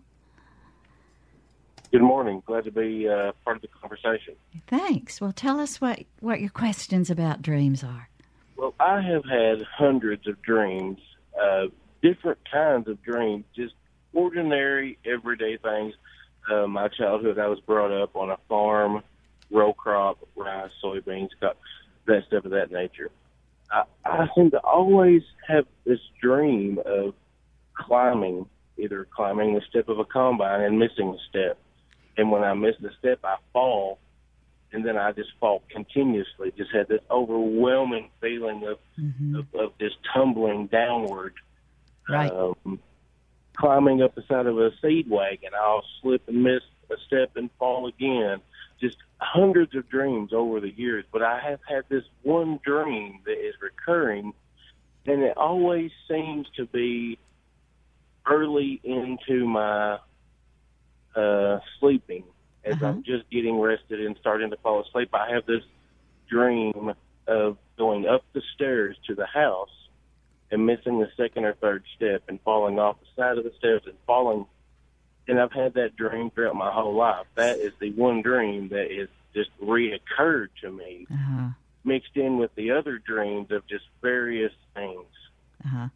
Good 1.94 2.02
morning. 2.02 2.44
Glad 2.46 2.66
to 2.66 2.72
be 2.72 3.08
uh, 3.08 3.32
part 3.46 3.56
of 3.56 3.62
the 3.62 3.70
conversation. 3.70 4.36
Thanks. 4.68 5.22
Well, 5.22 5.32
tell 5.32 5.62
us 5.62 5.80
what, 5.80 6.04
what 6.20 6.42
your 6.42 6.50
questions 6.50 7.10
about 7.10 7.42
dreams 7.42 7.86
are. 7.86 8.10
Well, 8.58 8.74
I 8.82 9.00
have 9.02 9.24
had 9.24 9.62
hundreds 9.78 10.28
of 10.28 10.42
dreams 10.42 11.00
uh, 11.42 11.68
different 12.02 12.40
kinds 12.52 12.88
of 12.88 13.02
dreams, 13.04 13.46
just 13.56 13.74
ordinary, 14.14 14.98
everyday 15.06 15.58
things. 15.58 15.94
Uh, 16.52 16.68
my 16.68 16.88
childhood, 16.88 17.40
I 17.40 17.48
was 17.48 17.60
brought 17.62 17.92
up 17.92 18.16
on 18.16 18.30
a 18.30 18.38
farm, 18.48 19.04
row 19.52 19.74
crop, 19.74 20.20
rice, 20.36 20.72
soybeans, 20.84 21.30
that 21.42 21.58
stuff 22.28 22.46
of 22.46 22.52
that 22.52 22.72
nature. 22.72 23.10
I, 23.72 23.84
I 24.06 24.28
seem 24.36 24.52
to 24.52 24.60
always 24.60 25.24
have 25.48 25.66
this 25.86 26.00
dream 26.22 26.80
of 26.86 27.14
climbing, 27.74 28.46
either 28.78 29.08
climbing 29.16 29.56
the 29.56 29.62
step 29.70 29.90
of 29.90 30.00
a 30.00 30.06
combine 30.06 30.62
and 30.62 30.80
missing 30.80 31.10
a 31.10 31.18
step. 31.30 31.58
And 32.18 32.32
when 32.32 32.44
I 32.44 32.54
miss 32.54 32.76
the 32.80 32.92
step, 33.00 33.20
I 33.24 33.38
fall 33.52 34.00
and 34.72 34.86
then 34.86 34.98
I 34.98 35.12
just 35.12 35.30
fall 35.40 35.64
continuously. 35.70 36.52
Just 36.58 36.72
had 36.74 36.88
this 36.88 37.02
overwhelming 37.10 38.10
feeling 38.22 38.66
of 38.66 38.78
mm-hmm. 39.00 39.36
of, 39.36 39.46
of 39.56 39.78
just 39.80 39.96
tumbling 40.14 40.68
downward, 40.68 41.34
right? 42.10 42.32
Um, 42.32 42.80
climbing 43.54 44.02
up 44.02 44.16
the 44.16 44.24
side 44.28 44.46
of 44.46 44.58
a 44.58 44.72
seed 44.82 45.10
wagon, 45.10 45.52
I'll 45.58 45.86
slip 46.02 46.28
and 46.28 46.44
miss 46.44 46.62
a 46.90 46.96
step 47.08 47.32
and 47.36 47.50
fall 47.58 47.88
again. 47.88 48.42
Just 48.82 48.98
hundreds 49.20 49.74
of 49.76 49.88
dreams 49.88 50.34
over 50.34 50.60
the 50.60 50.72
years, 50.72 51.06
but 51.12 51.22
I 51.22 51.40
have 51.40 51.60
had 51.68 51.86
this 51.88 52.04
one 52.24 52.60
dream 52.64 53.20
that 53.26 53.40
is 53.40 53.56
recurring, 53.62 54.34
and 55.06 55.24
it 55.24 55.38
always 55.38 55.92
seems 56.10 56.48
to 56.58 56.66
be 56.66 57.18
early 58.28 58.82
into 58.84 59.48
my 59.48 60.00
uh, 61.16 61.60
sleeping 61.80 62.24
as 62.66 62.76
uh-huh. 62.76 62.88
I'm 62.88 63.04
just 63.04 63.30
getting 63.30 63.60
rested 63.60 64.04
and 64.04 64.16
starting 64.20 64.50
to 64.50 64.58
fall 64.58 64.82
asleep, 64.82 65.10
I 65.14 65.32
have 65.32 65.46
this 65.46 65.64
dream 66.30 66.94
of 67.28 67.58
going 67.78 68.08
up 68.08 68.24
the 68.34 68.42
stairs 68.56 68.98
to 69.08 69.16
the 69.16 69.26
house 69.26 69.70
and 70.52 70.66
missing 70.66 71.00
the 71.00 71.10
second 71.18 71.46
or 71.46 71.54
third 71.54 71.84
step 71.96 72.24
and 72.28 72.40
falling 72.42 72.80
off 72.80 72.98
the 73.00 73.22
side 73.22 73.38
of 73.38 73.44
the 73.44 73.54
stairs 73.58 73.82
and 73.86 73.96
falling. 74.06 74.46
And 75.28 75.40
I've 75.40 75.52
had 75.52 75.74
that 75.76 75.96
dream 75.96 76.30
throughout 76.30 76.56
my 76.56 76.72
whole 76.72 76.96
life. 76.96 77.26
That 77.36 77.58
is 77.58 77.74
the 77.80 77.92
one 77.92 78.22
dream 78.22 78.70
that 78.70 78.92
is 78.92 79.10
just 79.34 79.50
reoccurred 79.62 80.50
to 80.62 80.72
me, 80.72 81.08
uh-huh. 81.12 81.50
mixed 81.84 82.16
in 82.16 82.38
with 82.38 82.54
the 82.56 82.72
other 82.72 83.00
dreams 83.00 83.52
of 83.52 83.68
just 83.68 83.86
various 84.02 84.54
things. 84.74 85.06
Uh-huh. 85.66 85.88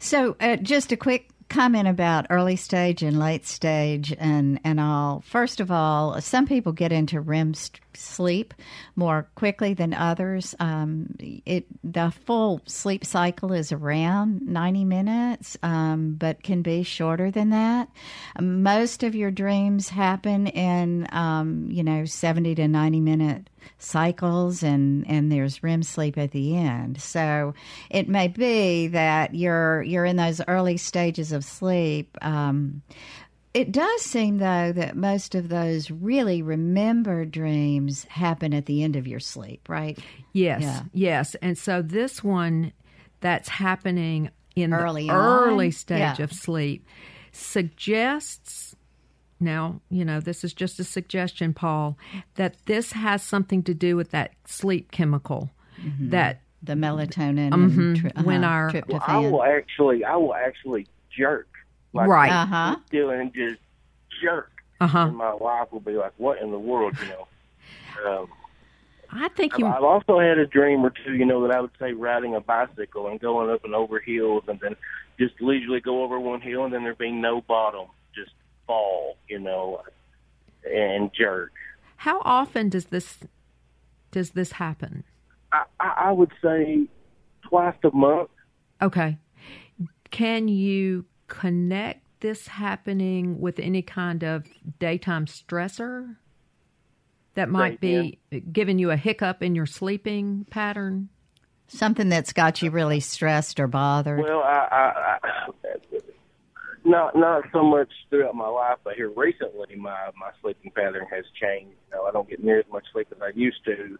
So, 0.00 0.36
uh, 0.40 0.56
just 0.56 0.90
a 0.90 0.96
quick 0.96 1.28
comment 1.48 1.88
about 1.88 2.26
early 2.30 2.56
stage 2.56 3.02
and 3.02 3.18
late 3.18 3.46
stage 3.46 4.14
and 4.18 4.60
and 4.64 4.80
all. 4.80 5.22
First 5.26 5.60
of 5.60 5.70
all 5.70 6.20
some 6.20 6.46
people 6.46 6.72
get 6.72 6.92
into 6.92 7.20
REM 7.20 7.54
st- 7.54 7.80
sleep 7.94 8.54
more 8.96 9.28
quickly 9.34 9.74
than 9.74 9.94
others. 9.94 10.54
Um, 10.58 11.14
it 11.46 11.66
the 11.82 12.12
full 12.26 12.60
sleep 12.66 13.04
cycle 13.04 13.52
is 13.52 13.72
around 13.72 14.42
90 14.42 14.84
minutes 14.84 15.56
um, 15.62 16.14
but 16.14 16.42
can 16.42 16.62
be 16.62 16.82
shorter 16.82 17.30
than 17.30 17.50
that. 17.50 17.88
Most 18.40 19.02
of 19.02 19.14
your 19.14 19.30
dreams 19.30 19.88
happen 19.88 20.46
in 20.48 21.06
um, 21.12 21.68
you 21.70 21.84
know 21.84 22.04
70 22.04 22.54
to 22.56 22.68
90 22.68 23.00
minute 23.00 23.50
cycles 23.78 24.62
and 24.62 25.06
and 25.08 25.30
there's 25.30 25.62
REM 25.62 25.82
sleep 25.82 26.16
at 26.18 26.30
the 26.32 26.56
end. 26.56 27.00
So 27.00 27.54
it 27.90 28.08
may 28.08 28.28
be 28.28 28.88
that 28.88 29.34
you're 29.34 29.82
you're 29.82 30.04
in 30.04 30.16
those 30.16 30.40
early 30.48 30.76
stages 30.76 31.32
of 31.32 31.44
sleep. 31.44 32.16
Um, 32.22 32.82
it 33.52 33.70
does 33.70 34.02
seem 34.02 34.38
though 34.38 34.72
that 34.72 34.96
most 34.96 35.34
of 35.36 35.48
those 35.48 35.90
really 35.90 36.42
remembered 36.42 37.30
dreams 37.30 38.02
happen 38.04 38.52
at 38.52 38.66
the 38.66 38.82
end 38.82 38.96
of 38.96 39.06
your 39.06 39.20
sleep, 39.20 39.68
right? 39.68 39.96
Yes, 40.32 40.62
Yeah. 40.62 40.82
yes. 40.92 41.36
And 41.36 41.56
so 41.56 41.80
this 41.80 42.24
one 42.24 42.72
that's 43.20 43.48
happening 43.48 44.30
in 44.56 44.72
Early 44.74 45.06
the 45.08 45.14
on? 45.14 45.48
early 45.48 45.70
stage 45.70 45.98
Yeah. 46.18 46.22
of 46.22 46.32
sleep 46.32 46.84
suggests 47.32 48.74
now, 49.44 49.80
you 49.90 50.04
know, 50.04 50.18
this 50.20 50.42
is 50.44 50.52
just 50.52 50.80
a 50.80 50.84
suggestion, 50.84 51.54
Paul, 51.54 51.96
that 52.36 52.56
this 52.66 52.92
has 52.92 53.22
something 53.22 53.62
to 53.64 53.74
do 53.74 53.96
with 53.96 54.10
that 54.10 54.32
sleep 54.46 54.90
chemical 54.90 55.50
that 56.00 56.40
The 56.62 56.72
melatonin 56.72 57.50
Mhm. 57.50 58.00
tri- 58.00 58.22
When 58.22 58.42
uh-huh, 58.42 58.52
our- 58.54 58.72
Well, 58.88 59.02
I 59.06 59.18
will 59.18 59.42
actually, 59.44 60.02
I 60.02 60.16
will 60.16 60.34
actually 60.34 60.86
jerk. 61.14 61.46
Like, 61.92 62.08
Right. 62.08 62.32
Uh 62.32 62.46
huh. 62.46 62.76
Doing 62.90 63.30
just 63.34 63.60
jerk. 64.22 64.50
uh-huh. 64.80 64.98
And 65.08 65.16
my 65.16 65.34
wife 65.34 65.70
will 65.72 65.80
be 65.80 65.92
like, 65.92 66.12
"What 66.16 66.40
in 66.40 66.50
the 66.52 66.58
world?" 66.58 66.96
You 67.02 67.08
know. 67.08 68.20
Um, 68.22 68.28
I 69.12 69.28
think 69.28 69.54
I've, 69.54 69.60
you 69.60 69.66
I've 69.66 69.84
also 69.84 70.18
had 70.18 70.38
a 70.38 70.46
dream 70.46 70.84
or 70.84 70.90
two, 70.90 71.14
you 71.14 71.24
know, 71.26 71.46
that 71.46 71.54
I 71.54 71.60
would 71.60 71.70
say 71.78 71.92
riding 71.92 72.34
a 72.34 72.40
bicycle 72.40 73.08
and 73.08 73.20
going 73.20 73.50
up 73.50 73.62
and 73.64 73.74
over 73.74 74.00
hills, 74.00 74.44
and 74.48 74.58
then 74.60 74.74
just 75.18 75.40
leisurely 75.42 75.80
go 75.80 76.02
over 76.02 76.18
one 76.18 76.40
hill, 76.40 76.64
and 76.64 76.72
then 76.72 76.82
there 76.82 76.94
be 76.94 77.12
no 77.12 77.40
bottom, 77.42 77.82
just 77.82 78.03
fall, 78.66 79.16
you 79.28 79.38
know, 79.38 79.82
and 80.64 81.10
jerk. 81.12 81.52
How 81.96 82.20
often 82.24 82.68
does 82.68 82.86
this 82.86 83.18
does 84.10 84.30
this 84.30 84.52
happen? 84.52 85.04
I, 85.52 85.64
I, 85.80 85.94
I 86.06 86.12
would 86.12 86.32
say 86.42 86.86
twice 87.42 87.76
a 87.84 87.90
month. 87.94 88.30
Okay. 88.80 89.18
Can 90.10 90.48
you 90.48 91.04
connect 91.26 92.04
this 92.20 92.46
happening 92.46 93.40
with 93.40 93.58
any 93.58 93.82
kind 93.82 94.22
of 94.22 94.44
daytime 94.78 95.26
stressor 95.26 96.16
that 97.34 97.48
might 97.48 97.80
be 97.80 98.18
giving 98.52 98.78
you 98.78 98.90
a 98.90 98.96
hiccup 98.96 99.42
in 99.42 99.54
your 99.54 99.66
sleeping 99.66 100.46
pattern? 100.50 101.08
Something 101.66 102.08
that's 102.08 102.32
got 102.32 102.62
you 102.62 102.70
really 102.70 103.00
stressed 103.00 103.58
or 103.58 103.66
bothered. 103.66 104.20
Well, 104.20 104.42
I, 104.42 104.68
I, 104.70 105.18
I 105.22 105.93
not 106.84 107.16
not 107.16 107.44
so 107.52 107.62
much 107.62 107.88
throughout 108.10 108.34
my 108.34 108.48
life, 108.48 108.78
but 108.84 108.94
here 108.94 109.10
recently, 109.10 109.76
my 109.76 110.10
my 110.18 110.30
sleeping 110.40 110.70
pattern 110.74 111.06
has 111.10 111.24
changed. 111.40 111.76
You 111.90 111.96
know, 111.96 112.04
I 112.04 112.12
don't 112.12 112.28
get 112.28 112.42
near 112.42 112.60
as 112.60 112.66
much 112.70 112.84
sleep 112.92 113.08
as 113.10 113.22
I 113.22 113.30
used 113.34 113.64
to. 113.64 113.98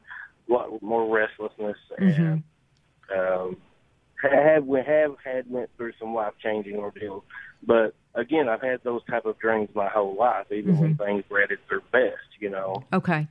A 0.48 0.52
lot 0.52 0.82
more 0.82 1.14
restlessness, 1.14 1.78
and 1.96 2.42
um, 3.14 3.56
have 4.22 4.64
we 4.64 4.80
have 4.86 5.16
had 5.24 5.50
went 5.50 5.70
through 5.76 5.92
some 5.98 6.14
life 6.14 6.34
changing 6.42 6.76
ordeals. 6.76 7.22
But 7.66 7.94
again, 8.14 8.48
I've 8.48 8.60
had 8.60 8.80
those 8.84 9.02
type 9.06 9.24
of 9.24 9.38
dreams 9.38 9.70
my 9.74 9.88
whole 9.88 10.14
life, 10.14 10.52
even 10.52 10.78
when 10.78 10.96
things 10.96 11.24
were 11.30 11.40
at 11.40 11.50
their 11.70 11.80
best. 11.92 12.40
You 12.40 12.50
know. 12.50 12.84
Okay. 12.92 13.26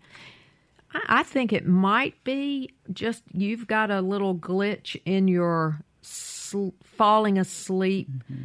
I, 0.94 1.02
I 1.08 1.24
think 1.24 1.54
it 1.54 1.68
might 1.68 2.24
be 2.24 2.74
just 2.92 3.24
you've 3.32 3.68
got 3.68 3.92
a 3.92 4.02
little 4.02 4.36
glitch 4.36 5.00
in 5.06 5.28
your 5.28 5.82
sl- 6.02 6.70
falling 6.84 7.38
asleep 7.38 8.10
uh, 8.32 8.36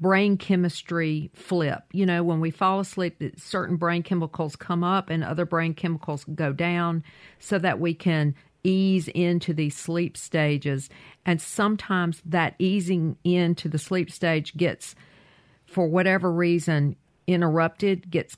brain 0.00 0.36
chemistry 0.36 1.30
flip. 1.34 1.82
You 1.92 2.06
know, 2.06 2.22
when 2.22 2.40
we 2.40 2.50
fall 2.50 2.80
asleep, 2.80 3.22
certain 3.36 3.76
brain 3.76 4.02
chemicals 4.02 4.56
come 4.56 4.82
up 4.82 5.10
and 5.10 5.22
other 5.22 5.44
brain 5.44 5.74
chemicals 5.74 6.24
go 6.34 6.52
down 6.52 7.02
so 7.38 7.58
that 7.58 7.80
we 7.80 7.94
can 7.94 8.34
ease 8.62 9.08
into 9.08 9.54
these 9.54 9.76
sleep 9.76 10.16
stages. 10.16 10.90
And 11.24 11.40
sometimes 11.40 12.22
that 12.26 12.54
easing 12.58 13.16
into 13.24 13.68
the 13.68 13.78
sleep 13.78 14.10
stage 14.10 14.56
gets, 14.56 14.94
for 15.66 15.86
whatever 15.86 16.32
reason, 16.32 16.96
interrupted, 17.26 18.10
gets 18.10 18.36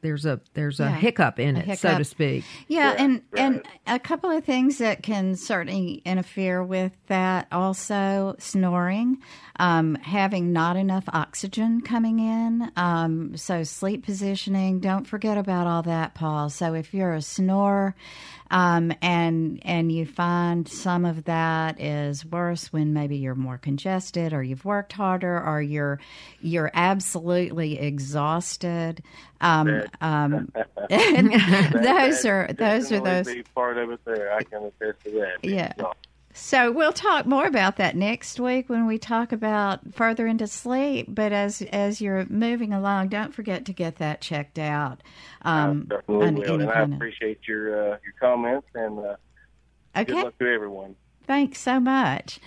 there's 0.00 0.26
a 0.26 0.40
there's 0.54 0.80
a 0.80 0.84
Yeah, 0.84 0.96
hiccup 0.96 1.38
in 1.38 1.56
a 1.56 1.60
it, 1.60 1.78
so 1.78 1.98
to 1.98 2.04
speak. 2.04 2.44
Yeah, 2.68 2.94
and 2.98 3.22
right. 3.32 3.42
and 3.42 3.62
a 3.86 3.98
couple 3.98 4.30
of 4.30 4.44
things 4.44 4.78
that 4.78 5.02
can 5.02 5.36
certainly 5.36 6.02
interfere 6.04 6.62
with 6.62 6.92
that 7.06 7.48
also 7.52 8.36
snoring, 8.38 9.18
um, 9.58 9.94
having 9.96 10.52
not 10.52 10.76
enough 10.76 11.04
oxygen 11.08 11.80
coming 11.80 12.18
in. 12.18 12.70
Um, 12.76 13.36
so 13.36 13.62
sleep 13.62 14.04
positioning. 14.04 14.80
Don't 14.80 15.06
forget 15.06 15.38
about 15.38 15.66
all 15.66 15.82
that, 15.82 16.14
Paul. 16.14 16.50
So 16.50 16.74
if 16.74 16.94
you're 16.94 17.12
a 17.12 17.22
snorer, 17.22 17.94
um, 18.50 18.92
and 19.02 19.60
and 19.64 19.90
you 19.90 20.06
find 20.06 20.68
some 20.68 21.04
of 21.04 21.24
that 21.24 21.80
is 21.80 22.24
worse 22.24 22.72
when 22.72 22.92
maybe 22.92 23.16
you're 23.16 23.34
more 23.34 23.58
congested 23.58 24.32
or 24.32 24.42
you've 24.42 24.64
worked 24.64 24.92
harder 24.92 25.42
or 25.42 25.60
you're 25.60 26.00
you're 26.40 26.70
absolutely 26.74 27.78
exhausted. 27.78 29.02
Um, 29.40 29.82
um, 30.00 30.52
those 30.90 32.24
are 32.24 32.48
those 32.56 32.92
are 32.92 33.00
those. 33.00 33.28
Part 33.54 33.78
of 33.78 33.90
it 33.90 34.00
there. 34.04 34.32
I 34.34 34.42
can 34.42 34.64
attest 34.64 35.04
to 35.04 35.10
that. 35.12 35.38
Yeah. 35.42 35.72
So, 36.36 36.66
So 36.66 36.70
we'll 36.70 36.92
talk 36.92 37.24
more 37.24 37.46
about 37.46 37.76
that 37.76 37.96
next 37.96 38.38
week 38.38 38.68
when 38.68 38.86
we 38.86 38.98
talk 38.98 39.32
about 39.32 39.94
further 39.94 40.26
into 40.26 40.46
sleep. 40.46 41.06
But 41.08 41.32
as 41.32 41.62
as 41.62 42.00
you're 42.00 42.26
moving 42.26 42.74
along, 42.74 43.08
don't 43.08 43.34
forget 43.34 43.64
to 43.64 43.72
get 43.72 43.96
that 43.96 44.20
checked 44.20 44.58
out. 44.58 45.02
Um, 45.42 45.88
I 45.90 45.94
on 46.12 46.34
will, 46.34 46.60
and 46.60 46.70
I 46.70 46.82
appreciate 46.82 47.40
your 47.48 47.94
uh, 47.94 47.98
your 48.04 48.12
comments 48.20 48.68
and 48.74 48.98
uh, 48.98 49.16
good 50.04 50.10
luck 50.10 50.38
to 50.38 50.46
everyone. 50.46 50.94
thanks 51.26 51.58
so 51.58 51.80
much. 51.80 52.38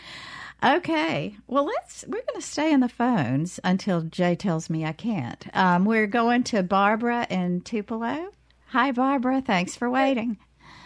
Okay, 0.63 1.35
well 1.47 1.65
let's 1.65 2.05
we're 2.07 2.21
going 2.21 2.39
to 2.39 2.41
stay 2.41 2.73
on 2.73 2.81
the 2.81 2.89
phones 2.89 3.59
until 3.63 4.01
Jay 4.01 4.35
tells 4.35 4.69
me 4.69 4.85
I 4.85 4.91
can't. 4.91 5.47
Um, 5.53 5.85
we're 5.85 6.07
going 6.07 6.43
to 6.45 6.61
Barbara 6.61 7.25
in 7.29 7.61
Tupelo. 7.61 8.29
Hi, 8.67 8.91
Barbara. 8.91 9.41
Thanks 9.41 9.75
for 9.75 9.89
waiting. 9.89 10.37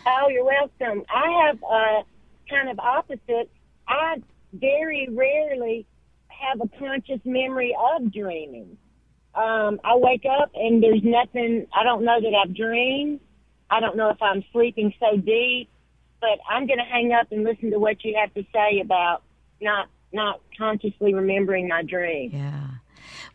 Oh, 0.06 0.30
you're 0.30 0.46
welcome. 0.46 1.04
I 1.13 1.48
have 1.48 1.63
uh, 1.63 2.04
kind 2.54 2.70
of 2.70 2.80
opposite. 2.80 3.50
I 3.88 4.22
very 4.54 5.08
rarely 5.12 5.86
have 6.28 6.62
a 6.62 6.68
conscious 6.78 7.20
memory 7.26 7.76
of 7.96 8.13
dreaming. 8.13 8.78
Um, 9.36 9.80
I 9.84 9.96
wake 9.96 10.26
up 10.30 10.52
and 10.56 10.82
there's 10.84 11.02
nothing. 11.04 11.66
I 11.74 11.84
don't 11.84 12.04
know 12.04 12.20
that 12.22 12.34
I've 12.44 12.56
dreamed. 12.56 13.20
I 13.70 13.80
don't 13.80 13.98
know 13.98 14.10
if 14.10 14.22
I'm 14.22 14.44
sleeping 14.52 14.94
so 15.00 15.18
deep. 15.18 15.70
But 16.22 16.39
I'm 16.50 16.68
going 16.68 16.80
to 16.80 16.86
hang 16.86 17.12
up 17.12 17.32
and 17.32 17.44
listen 17.44 17.72
to 17.72 17.80
what 17.80 18.04
you 18.06 18.16
have 18.18 18.34
to 18.36 18.46
say 18.54 18.80
about 18.80 19.24
not 19.60 19.89
not 20.13 20.39
consciously 20.58 21.13
remembering 21.13 21.68
my 21.68 21.84
dream. 21.84 22.32
Yeah. 22.34 22.68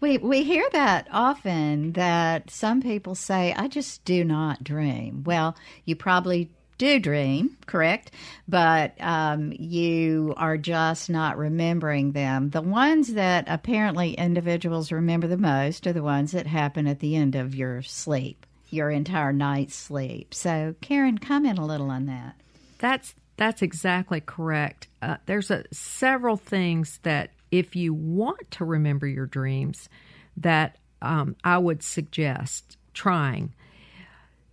We 0.00 0.16
we 0.18 0.44
hear 0.44 0.66
that 0.72 1.06
often 1.12 1.92
that 1.92 2.50
some 2.50 2.80
people 2.80 3.14
say 3.14 3.52
I 3.52 3.68
just 3.68 4.04
do 4.04 4.24
not 4.24 4.64
dream. 4.64 5.22
Well, 5.24 5.56
you 5.84 5.96
probably 5.96 6.50
do 6.78 7.00
dream, 7.00 7.56
correct? 7.66 8.12
But 8.46 8.94
um, 9.00 9.52
you 9.52 10.32
are 10.36 10.56
just 10.56 11.10
not 11.10 11.36
remembering 11.36 12.12
them. 12.12 12.50
The 12.50 12.62
ones 12.62 13.14
that 13.14 13.44
apparently 13.48 14.14
individuals 14.14 14.92
remember 14.92 15.26
the 15.26 15.36
most 15.36 15.86
are 15.86 15.92
the 15.92 16.02
ones 16.02 16.32
that 16.32 16.46
happen 16.46 16.86
at 16.86 17.00
the 17.00 17.16
end 17.16 17.34
of 17.34 17.54
your 17.54 17.82
sleep, 17.82 18.46
your 18.70 18.90
entire 18.90 19.32
night's 19.32 19.74
sleep. 19.74 20.32
So, 20.32 20.74
Karen, 20.80 21.18
comment 21.18 21.58
a 21.58 21.64
little 21.64 21.90
on 21.90 22.06
that. 22.06 22.36
That's 22.78 23.14
that's 23.36 23.62
exactly 23.62 24.20
correct. 24.20 24.88
Uh, 25.00 25.16
there's 25.26 25.50
a, 25.50 25.64
several 25.72 26.36
things 26.36 26.98
that 27.04 27.30
if 27.50 27.76
you 27.76 27.94
want 27.94 28.50
to 28.52 28.64
remember 28.64 29.06
your 29.06 29.26
dreams, 29.26 29.88
that 30.36 30.76
um, 31.00 31.36
I 31.44 31.58
would 31.58 31.82
suggest 31.82 32.76
trying. 32.94 33.54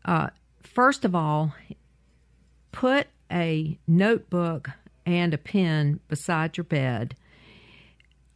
Uh, 0.06 0.30
first 0.62 1.04
of 1.04 1.16
all, 1.16 1.54
put 2.76 3.08
a 3.32 3.80
notebook 3.88 4.70
and 5.06 5.34
a 5.34 5.38
pen 5.38 6.02
beside 6.10 6.58
your 6.58 6.66
bed, 6.66 7.16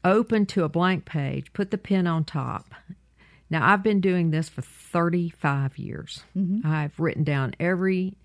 open 0.06 0.46
to 0.46 0.64
a 0.64 0.70
blank 0.70 1.04
page, 1.04 1.52
put 1.52 1.72
the 1.72 1.78
pen 1.78 2.08
on 2.08 2.24
top. 2.24 2.74
Now, 3.50 3.70
I've 3.70 3.84
been 3.84 4.00
doing 4.00 4.32
this 4.32 4.48
for 4.48 4.62
35 4.62 5.78
years. 5.78 6.24
Mm-hmm. 6.38 6.66
I've 6.66 6.98
written 7.00 7.24
down 7.24 7.54
every 7.60 8.16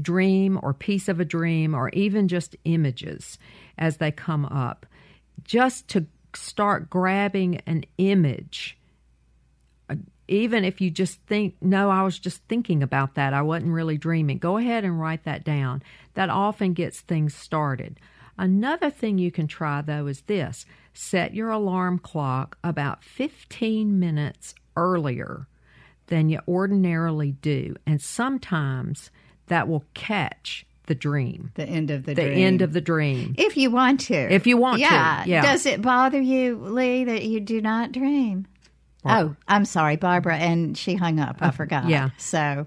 dream 0.00 0.58
or 0.62 0.74
piece 0.74 1.08
of 1.08 1.20
a 1.20 1.24
dream 1.24 1.74
or 1.74 1.88
even 1.90 2.28
just 2.28 2.56
images 2.64 3.38
as 3.78 3.96
they 3.96 4.10
come 4.10 4.44
up. 4.44 4.84
just 5.44 5.88
to 5.88 6.06
start 6.34 6.90
grabbing 6.90 7.56
an 7.66 7.84
image 7.98 8.78
even 10.32 10.64
if 10.64 10.80
you 10.80 10.90
just 10.90 11.20
think 11.26 11.54
no 11.60 11.90
i 11.90 12.02
was 12.02 12.18
just 12.18 12.42
thinking 12.48 12.82
about 12.82 13.14
that 13.14 13.34
i 13.34 13.42
wasn't 13.42 13.70
really 13.70 13.98
dreaming 13.98 14.38
go 14.38 14.56
ahead 14.56 14.84
and 14.84 15.00
write 15.00 15.24
that 15.24 15.44
down 15.44 15.82
that 16.14 16.30
often 16.30 16.72
gets 16.72 17.00
things 17.00 17.34
started 17.34 18.00
another 18.38 18.90
thing 18.90 19.18
you 19.18 19.30
can 19.30 19.46
try 19.46 19.82
though 19.82 20.06
is 20.06 20.22
this 20.22 20.64
set 20.94 21.34
your 21.34 21.50
alarm 21.50 21.98
clock 21.98 22.56
about 22.64 23.04
15 23.04 23.98
minutes 23.98 24.54
earlier 24.76 25.46
than 26.06 26.28
you 26.28 26.40
ordinarily 26.48 27.32
do 27.32 27.76
and 27.86 28.00
sometimes 28.00 29.10
that 29.46 29.68
will 29.68 29.84
catch 29.94 30.64
the 30.86 30.94
dream. 30.94 31.52
The 31.54 31.64
end 31.64 31.90
of 31.90 32.04
the, 32.04 32.14
the 32.14 32.22
dream. 32.22 32.38
end 32.38 32.62
of 32.62 32.72
the 32.72 32.80
dream. 32.80 33.34
If 33.38 33.56
you 33.56 33.70
want 33.70 34.00
to. 34.00 34.14
If 34.14 34.46
you 34.46 34.56
want 34.56 34.80
yeah. 34.80 35.22
to. 35.22 35.30
Yeah. 35.30 35.42
Does 35.42 35.64
it 35.64 35.80
bother 35.80 36.20
you, 36.20 36.56
Lee, 36.56 37.04
that 37.04 37.22
you 37.24 37.40
do 37.40 37.60
not 37.60 37.92
dream? 37.92 38.46
Barbara. 39.02 39.36
Oh, 39.36 39.36
I'm 39.48 39.64
sorry, 39.64 39.96
Barbara, 39.96 40.36
and 40.36 40.76
she 40.76 40.94
hung 40.94 41.18
up. 41.18 41.36
I 41.40 41.50
forgot. 41.50 41.88
Yeah. 41.88 42.10
So, 42.18 42.66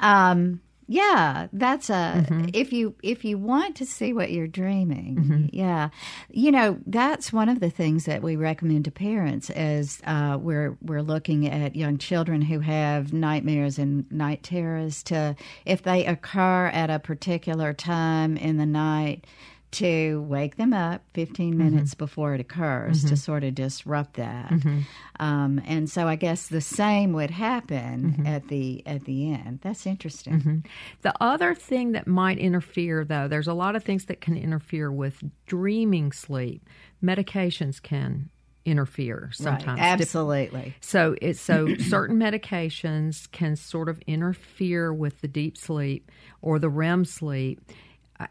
um, 0.00 0.60
yeah, 0.86 1.48
that's 1.52 1.88
a 1.88 2.26
mm-hmm. 2.28 2.46
if 2.52 2.72
you 2.72 2.94
if 3.02 3.24
you 3.24 3.38
want 3.38 3.76
to 3.76 3.86
see 3.86 4.12
what 4.12 4.30
you're 4.30 4.46
dreaming, 4.46 5.16
mm-hmm. 5.16 5.46
yeah, 5.50 5.88
you 6.30 6.52
know 6.52 6.78
that's 6.86 7.32
one 7.32 7.48
of 7.48 7.60
the 7.60 7.70
things 7.70 8.04
that 8.04 8.22
we 8.22 8.36
recommend 8.36 8.84
to 8.84 8.90
parents 8.90 9.48
as 9.50 10.00
uh, 10.04 10.36
we're 10.38 10.76
we're 10.82 11.02
looking 11.02 11.48
at 11.48 11.74
young 11.74 11.96
children 11.96 12.42
who 12.42 12.60
have 12.60 13.14
nightmares 13.14 13.78
and 13.78 14.10
night 14.12 14.42
terrors. 14.42 15.02
To 15.04 15.36
if 15.64 15.82
they 15.82 16.04
occur 16.04 16.66
at 16.66 16.90
a 16.90 16.98
particular 16.98 17.72
time 17.72 18.36
in 18.36 18.58
the 18.58 18.66
night, 18.66 19.26
to 19.74 20.22
wake 20.28 20.56
them 20.56 20.72
up 20.72 21.02
15 21.14 21.50
mm-hmm. 21.50 21.58
minutes 21.58 21.90
mm-hmm. 21.92 22.04
before 22.04 22.34
it 22.34 22.40
occurs 22.40 23.00
mm-hmm. 23.00 23.08
to 23.08 23.16
sort 23.16 23.44
of 23.44 23.54
disrupt 23.54 24.14
that. 24.14 24.50
Mm-hmm. 24.50 24.80
Um, 25.20 25.60
and 25.66 25.88
so 25.88 26.08
I 26.08 26.16
guess 26.16 26.48
the 26.48 26.60
same 26.60 27.12
would 27.12 27.30
happen 27.30 28.12
mm-hmm. 28.12 28.26
at 28.26 28.48
the 28.48 28.82
at 28.86 29.04
the 29.04 29.32
end. 29.32 29.60
That's 29.62 29.86
interesting. 29.86 30.34
Mm-hmm. 30.34 30.58
The 31.02 31.14
other 31.20 31.54
thing 31.54 31.92
that 31.92 32.06
might 32.06 32.38
interfere, 32.38 33.04
though, 33.04 33.28
there's 33.28 33.48
a 33.48 33.54
lot 33.54 33.76
of 33.76 33.84
things 33.84 34.06
that 34.06 34.20
can 34.20 34.36
interfere 34.36 34.90
with 34.90 35.22
dreaming 35.46 36.12
sleep. 36.12 36.68
Medications 37.02 37.82
can 37.82 38.30
interfere 38.64 39.30
sometimes. 39.32 39.78
Right. 39.78 40.00
Absolutely. 40.00 40.74
So 40.80 41.16
it's 41.20 41.40
so 41.40 41.74
certain 41.78 42.18
medications 42.18 43.30
can 43.30 43.56
sort 43.56 43.88
of 43.88 44.00
interfere 44.06 44.92
with 44.92 45.20
the 45.20 45.28
deep 45.28 45.56
sleep 45.56 46.10
or 46.42 46.58
the 46.58 46.70
REM 46.70 47.04
sleep 47.04 47.60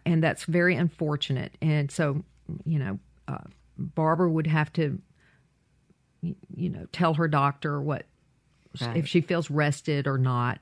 and 0.05 0.23
that's 0.23 0.45
very 0.45 0.75
unfortunate. 0.75 1.57
And 1.61 1.91
so, 1.91 2.23
you 2.65 2.79
know, 2.79 2.99
uh, 3.27 3.37
Barbara 3.77 4.29
would 4.29 4.47
have 4.47 4.71
to, 4.73 4.99
you 6.21 6.69
know, 6.69 6.85
tell 6.91 7.15
her 7.15 7.27
doctor 7.27 7.81
what 7.81 8.05
right. 8.81 8.97
if 8.97 9.07
she 9.07 9.21
feels 9.21 9.49
rested 9.49 10.07
or 10.07 10.17
not. 10.17 10.59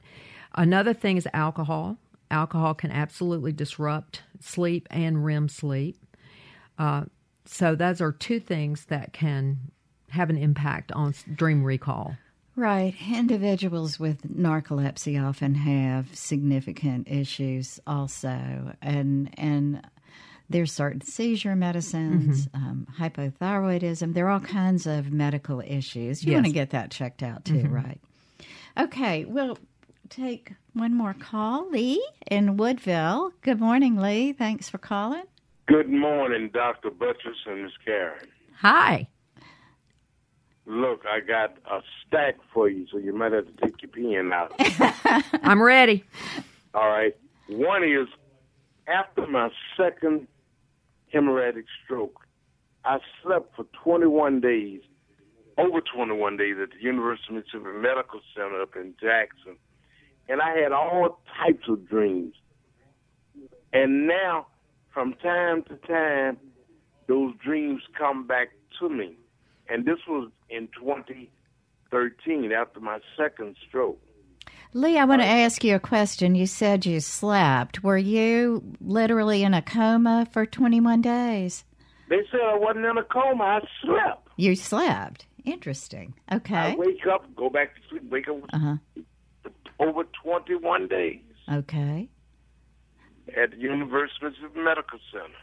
Another 0.56 0.94
thing 0.94 1.18
is 1.18 1.28
alcohol. 1.34 1.98
Alcohol 2.30 2.74
can 2.74 2.92
absolutely 2.92 3.52
disrupt 3.52 4.24
sleep 4.40 4.88
and 4.90 5.26
REM 5.26 5.50
sleep. 5.50 5.98
Uh, 6.78 7.04
so 7.46 7.76
those 7.76 8.02
are 8.02 8.12
two 8.12 8.40
things 8.40 8.86
that 8.86 9.14
can 9.14 9.58
have 10.10 10.30
an 10.30 10.38
impact 10.38 10.92
on 10.92 11.14
dream 11.36 11.64
recall. 11.64 12.16
Right. 12.56 12.94
Individuals 13.10 14.00
with 14.00 14.24
narcolepsy 14.24 15.22
often 15.22 15.56
have 15.56 16.16
significant 16.16 17.08
issues 17.08 17.80
also. 17.88 18.74
And, 18.82 19.34
and 19.38 19.88
there's 20.50 20.72
certain 20.72 21.02
seizure 21.02 21.56
medicines, 21.56 22.48
mm-hmm. 22.48 22.64
um, 22.64 22.88
hypothyroidism. 23.00 24.14
There 24.14 24.28
are 24.28 24.32
all 24.32 24.40
kinds 24.42 24.86
of 24.86 25.12
medical 25.12 25.62
issues. 25.62 26.24
You 26.24 26.32
yes. 26.32 26.38
want 26.38 26.46
to 26.48 26.52
get 26.52 26.72
that 26.72 26.92
checked 26.92 27.24
out 27.24 27.46
too, 27.46 27.54
mm-hmm. 27.54 27.74
right? 27.74 28.02
Okay. 28.78 29.26
We'll 29.26 29.58
take 30.10 30.52
one 30.74 30.94
more 30.94 31.14
call. 31.14 31.70
Lee 31.70 32.06
in 32.30 32.58
Woodville. 32.58 33.32
Good 33.42 33.60
morning, 33.60 33.98
Lee. 33.98 34.34
Thanks 34.34 34.70
for 34.70 34.78
calling. 34.78 35.24
Good 35.68 35.90
morning, 35.90 36.50
Dr. 36.54 36.90
Buttross 36.90 37.46
and 37.46 37.64
Miss 37.64 37.72
Karen. 37.86 38.28
Hi. 38.58 39.08
Look, 40.72 41.04
I 41.06 41.20
got 41.20 41.58
a 41.70 41.82
stack 42.08 42.38
for 42.54 42.70
you, 42.70 42.88
so 42.90 42.98
you 42.98 43.14
might 43.14 43.34
have 43.34 43.46
to 43.46 43.52
take 43.62 43.82
your 43.82 43.92
pen 43.92 44.32
out. 44.32 44.54
I'm 45.44 45.62
ready. 45.62 46.06
All 46.74 46.88
right. 46.88 47.14
One 47.50 47.84
is 47.84 48.08
after 48.88 49.28
my 49.28 49.50
second 49.76 50.30
hemorrhagic 51.14 51.66
stroke, 51.84 52.22
I 52.86 53.00
slept 53.22 53.54
for 53.58 53.66
21 53.84 54.40
days, 54.40 54.80
over 55.58 55.82
21 55.82 56.38
days 56.38 56.56
at 56.64 56.70
the 56.70 56.82
University 56.82 57.36
of 57.36 57.44
Mississippi 57.44 57.78
Medical 57.78 58.22
Center 58.34 58.62
up 58.62 58.74
in 58.78 58.94
Jackson. 59.02 59.58
And 60.30 60.40
I 60.42 60.56
had 60.58 60.72
all 60.72 61.20
types 61.38 61.68
of 61.68 61.86
dreams. 61.90 62.34
And 63.74 64.08
now, 64.08 64.48
from 64.94 65.16
time 65.16 65.64
to 65.64 65.76
time, 65.86 66.38
those 67.08 67.34
dreams 67.44 67.82
come 67.98 68.26
back 68.26 68.52
to 68.80 68.88
me 68.88 69.18
and 69.72 69.86
this 69.86 70.00
was 70.08 70.30
in 70.52 70.68
2013 70.80 72.52
after 72.52 72.80
my 72.80 73.00
second 73.18 73.56
stroke. 73.68 74.00
Lee, 74.74 74.98
I 74.98 75.06
want 75.06 75.22
to 75.22 75.28
ask 75.28 75.64
you 75.64 75.76
a 75.76 75.80
question. 75.80 76.34
You 76.36 76.46
said 76.46 76.86
you 76.86 77.02
slept. 77.02 77.84
Were 77.84 77.98
you 77.98 78.64
literally 78.80 79.44
in 79.44 79.54
a 79.54 79.62
coma 79.62 80.28
for 80.32 80.46
21 80.46 81.02
days? 81.02 81.66
They 82.10 82.22
said 82.32 82.40
I 82.42 82.58
wasn't 82.58 82.86
in 82.86 82.98
a 82.98 83.04
coma. 83.04 83.44
I 83.44 83.60
slept. 83.84 84.30
You 84.38 84.56
slept. 84.56 85.26
Interesting. 85.44 86.14
Okay. 86.32 86.56
I 86.56 86.76
wake 86.76 87.06
up, 87.12 87.36
go 87.36 87.50
back 87.50 87.76
to 87.76 87.82
sleep, 87.90 88.10
wake 88.10 88.30
up 88.30 88.38
uh-huh. 88.54 88.76
over 89.80 90.04
21 90.24 90.88
days. 90.88 91.20
Okay. 91.52 92.10
At 93.36 93.52
the 93.52 93.58
University 93.58 94.26
Medical 94.56 95.00
Center. 95.12 95.34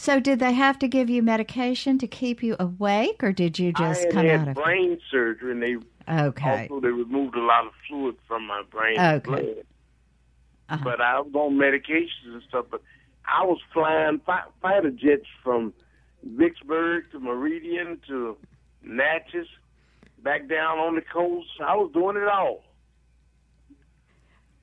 So, 0.00 0.18
did 0.18 0.38
they 0.38 0.54
have 0.54 0.78
to 0.78 0.88
give 0.88 1.10
you 1.10 1.22
medication 1.22 1.98
to 1.98 2.06
keep 2.06 2.42
you 2.42 2.56
awake, 2.58 3.22
or 3.22 3.32
did 3.32 3.58
you 3.58 3.70
just 3.70 4.06
I 4.06 4.10
come 4.10 4.24
had 4.24 4.40
out 4.40 4.48
of 4.48 4.54
brain 4.54 4.98
surgery, 5.10 5.52
and 5.52 5.62
they 5.62 5.76
okay. 6.10 6.62
Also, 6.62 6.80
they 6.80 6.88
removed 6.88 7.34
a 7.36 7.42
lot 7.42 7.66
of 7.66 7.72
fluid 7.86 8.16
from 8.26 8.46
my 8.46 8.62
brain. 8.70 8.98
Okay. 8.98 9.62
Uh-huh. 10.70 10.80
But 10.82 11.02
I 11.02 11.20
was 11.20 11.30
on 11.34 11.58
medications 11.58 12.32
and 12.32 12.42
stuff. 12.48 12.64
But 12.70 12.80
I 13.26 13.44
was 13.44 13.58
flying 13.74 14.22
fi- 14.24 14.46
fighter 14.62 14.90
jets 14.90 15.26
from 15.44 15.74
Vicksburg 16.24 17.10
to 17.12 17.20
Meridian 17.20 18.00
to 18.08 18.38
Natchez, 18.82 19.48
back 20.22 20.48
down 20.48 20.78
on 20.78 20.94
the 20.94 21.02
coast. 21.02 21.48
I 21.62 21.76
was 21.76 21.90
doing 21.92 22.16
it 22.16 22.26
all. 22.26 22.64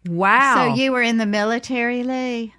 Wow. 0.07 0.73
So 0.73 0.81
you 0.81 0.91
were 0.91 1.03
in 1.03 1.17
the 1.17 1.27
military, 1.27 2.01
Lee? 2.01 2.55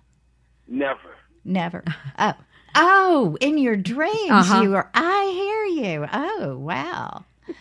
Never. 0.69 1.17
Never. 1.45 1.83
Oh. 2.21 2.35
Oh, 2.81 3.37
in 3.41 3.59
your 3.59 3.77
dreams, 3.77 4.31
uh-huh. 4.31 4.63
you 4.63 4.75
are. 4.77 4.91
I 4.95 5.31
hear 5.35 5.85
you. 5.85 6.07
Oh, 6.13 6.57
wow. 6.57 7.25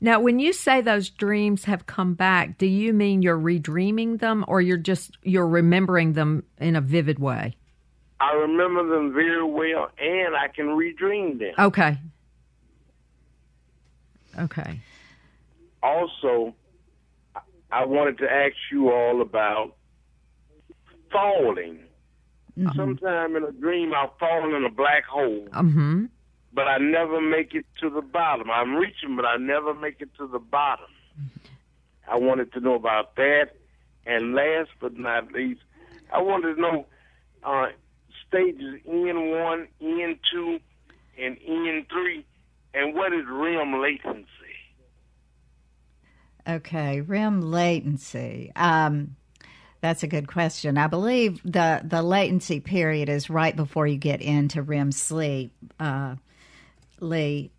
Now, 0.00 0.20
when 0.20 0.38
you 0.38 0.52
say 0.52 0.80
those 0.80 1.10
dreams 1.10 1.64
have 1.64 1.86
come 1.86 2.14
back, 2.14 2.56
do 2.56 2.66
you 2.66 2.92
mean 2.92 3.20
you're 3.20 3.38
redreaming 3.38 4.20
them, 4.20 4.44
or 4.46 4.60
you're 4.60 4.76
just 4.76 5.18
you're 5.22 5.48
remembering 5.48 6.12
them 6.12 6.44
in 6.58 6.76
a 6.76 6.80
vivid 6.80 7.18
way? 7.18 7.56
I 8.20 8.32
remember 8.34 8.86
them 8.88 9.12
very 9.12 9.42
well, 9.42 9.90
and 9.98 10.36
I 10.36 10.48
can 10.48 10.66
redream 10.66 11.40
them. 11.40 11.54
Okay. 11.58 11.98
Okay. 14.38 14.80
Also, 15.82 16.54
I 17.70 17.84
wanted 17.84 18.18
to 18.18 18.30
ask 18.30 18.54
you 18.70 18.90
all 18.90 19.20
about 19.20 19.74
falling. 21.10 21.80
Mm-hmm. 22.58 22.76
Sometime 22.76 23.36
in 23.36 23.44
a 23.44 23.52
dream, 23.52 23.92
I'll 23.94 24.14
fall 24.18 24.54
in 24.54 24.64
a 24.64 24.70
black 24.70 25.04
hole. 25.04 25.46
Mm-hmm. 25.52 26.06
But 26.52 26.66
I 26.66 26.78
never 26.78 27.20
make 27.20 27.54
it 27.54 27.66
to 27.80 27.88
the 27.88 28.02
bottom. 28.02 28.50
I'm 28.50 28.74
reaching, 28.74 29.14
but 29.14 29.24
I 29.24 29.36
never 29.36 29.74
make 29.74 30.00
it 30.00 30.08
to 30.18 30.26
the 30.26 30.40
bottom. 30.40 30.86
I 32.10 32.16
wanted 32.16 32.52
to 32.54 32.60
know 32.60 32.74
about 32.74 33.14
that. 33.16 33.50
And 34.06 34.34
last 34.34 34.70
but 34.80 34.96
not 34.96 35.32
least, 35.32 35.60
I 36.12 36.20
wanted 36.20 36.54
to 36.54 36.60
know 36.60 36.86
uh, 37.44 37.66
stages 38.26 38.80
N1, 38.88 39.68
N2, 39.82 40.60
and 41.18 41.36
N3, 41.38 42.24
and 42.74 42.94
what 42.94 43.12
is 43.12 43.24
REM 43.28 43.80
latency? 43.80 44.26
Okay, 46.48 47.02
REM 47.02 47.42
latency. 47.42 48.52
Um, 48.56 49.16
that's 49.80 50.02
a 50.02 50.08
good 50.08 50.26
question. 50.26 50.76
I 50.76 50.86
believe 50.86 51.40
the 51.44 51.80
the 51.84 52.02
latency 52.02 52.60
period 52.60 53.08
is 53.08 53.30
right 53.30 53.54
before 53.54 53.86
you 53.86 53.96
get 53.96 54.20
into 54.20 54.62
REM 54.62 54.92
sleep, 54.92 55.52
uh, 55.78 56.16
Lee. 57.00 57.50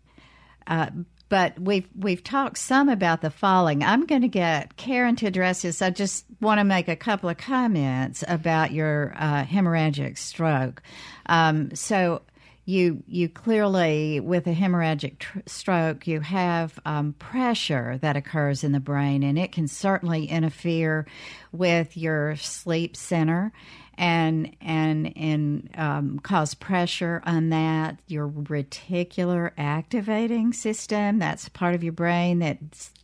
Uh, 0.66 0.90
but 1.30 1.58
we've 1.58 1.88
we've 1.96 2.22
talked 2.22 2.58
some 2.58 2.88
about 2.88 3.22
the 3.22 3.30
falling. 3.30 3.82
I'm 3.82 4.04
going 4.04 4.22
to 4.22 4.28
get 4.28 4.76
Karen 4.76 5.16
to 5.16 5.26
address 5.26 5.62
this. 5.62 5.80
I 5.80 5.90
just 5.90 6.26
want 6.40 6.58
to 6.58 6.64
make 6.64 6.88
a 6.88 6.96
couple 6.96 7.30
of 7.30 7.38
comments 7.38 8.22
about 8.28 8.72
your 8.72 9.14
uh, 9.16 9.44
hemorrhagic 9.44 10.18
stroke. 10.18 10.82
Um, 11.26 11.74
so 11.74 12.22
you 12.70 13.02
you 13.06 13.28
clearly 13.28 14.20
with 14.20 14.46
a 14.46 14.54
hemorrhagic 14.54 15.18
tr- 15.18 15.40
stroke 15.46 16.06
you 16.06 16.20
have 16.20 16.78
um, 16.86 17.12
pressure 17.14 17.98
that 18.00 18.16
occurs 18.16 18.62
in 18.62 18.72
the 18.72 18.80
brain, 18.80 19.22
and 19.22 19.38
it 19.38 19.52
can 19.52 19.66
certainly 19.66 20.26
interfere 20.26 21.06
with 21.52 21.96
your 21.96 22.36
sleep 22.36 22.96
center 22.96 23.52
and 24.00 24.56
and 24.62 25.14
and 25.14 25.68
um, 25.76 26.18
cause 26.20 26.54
pressure 26.54 27.22
on 27.26 27.50
that 27.50 27.98
your 28.06 28.26
reticular 28.26 29.50
activating 29.58 30.54
system 30.54 31.18
that's 31.18 31.50
part 31.50 31.74
of 31.74 31.84
your 31.84 31.92
brain 31.92 32.38
that 32.38 32.58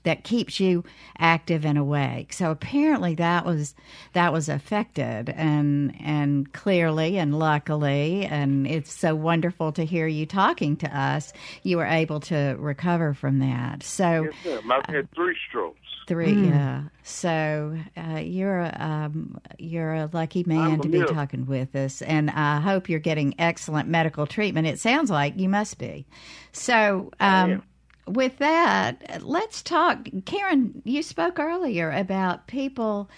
that 0.05 0.25
keeps 0.25 0.59
you 0.59 0.85
active 1.19 1.67
and 1.67 1.77
awake. 1.77 2.33
So 2.33 2.51
apparently 2.51 3.15
that 3.17 3.45
was 3.45 3.75
that 4.15 4.33
was 4.33 4.49
affected 4.49 5.29
and 5.29 5.95
and 6.01 6.51
clearly 6.55 7.19
and 7.19 7.39
luckily 7.39 8.25
and 8.25 8.67
it's 8.67 8.93
so 8.93 9.15
wonderful 9.15 9.73
to 9.73 9.85
hear 9.85 10.07
you 10.07 10.25
talking 10.25 10.77
to 10.79 10.99
us 10.99 11.35
you 11.63 11.77
were 11.77 11.85
able 11.85 12.21
to 12.21 12.57
recover 12.59 13.13
from 13.13 13.41
that. 13.41 13.83
So 13.83 14.31
yes, 14.45 14.63
ma'am. 14.65 14.73
I've 14.73 14.95
had 14.95 15.11
three 15.13 15.37
strokes 15.47 15.79
Three, 16.07 16.35
mm. 16.35 16.51
yeah. 16.51 16.83
So 17.03 17.77
uh, 17.97 18.19
you're 18.19 18.61
a, 18.61 18.77
um, 18.79 19.41
you're 19.59 19.93
a 19.93 20.09
lucky 20.13 20.45
man 20.47 20.81
to 20.81 20.89
be 20.89 21.03
talking 21.05 21.47
with 21.47 21.75
us, 21.75 22.01
and 22.01 22.31
I 22.31 22.61
hope 22.61 22.89
you're 22.89 23.01
getting 23.01 23.35
excellent 23.41 23.89
medical 23.89 24.25
treatment. 24.27 24.69
It 24.69 24.79
sounds 24.79 25.11
like 25.11 25.37
you 25.37 25.49
must 25.49 25.79
be. 25.79 26.07
So, 26.53 27.11
um, 27.19 27.65
with 28.07 28.39
that, 28.39 29.25
let's 29.25 29.65
talk. 29.65 30.07
Karen, 30.27 30.81
you 30.85 31.03
spoke 31.03 31.41
earlier 31.41 31.91
about 31.91 32.47
people 32.47 33.11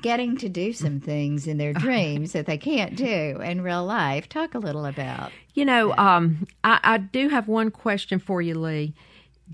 getting 0.00 0.38
to 0.38 0.48
do 0.48 0.72
some 0.72 1.00
things 1.00 1.46
in 1.46 1.58
their 1.58 1.74
dreams 1.74 2.32
that 2.32 2.46
they 2.46 2.56
can't 2.56 2.96
do 2.96 3.40
in 3.42 3.60
real 3.60 3.84
life. 3.84 4.26
Talk 4.30 4.54
a 4.54 4.58
little 4.58 4.86
about. 4.86 5.32
You 5.52 5.66
know, 5.66 5.94
um, 5.98 6.46
I, 6.64 6.80
I 6.82 6.96
do 6.96 7.28
have 7.28 7.46
one 7.46 7.70
question 7.70 8.18
for 8.18 8.40
you, 8.40 8.58
Lee 8.58 8.94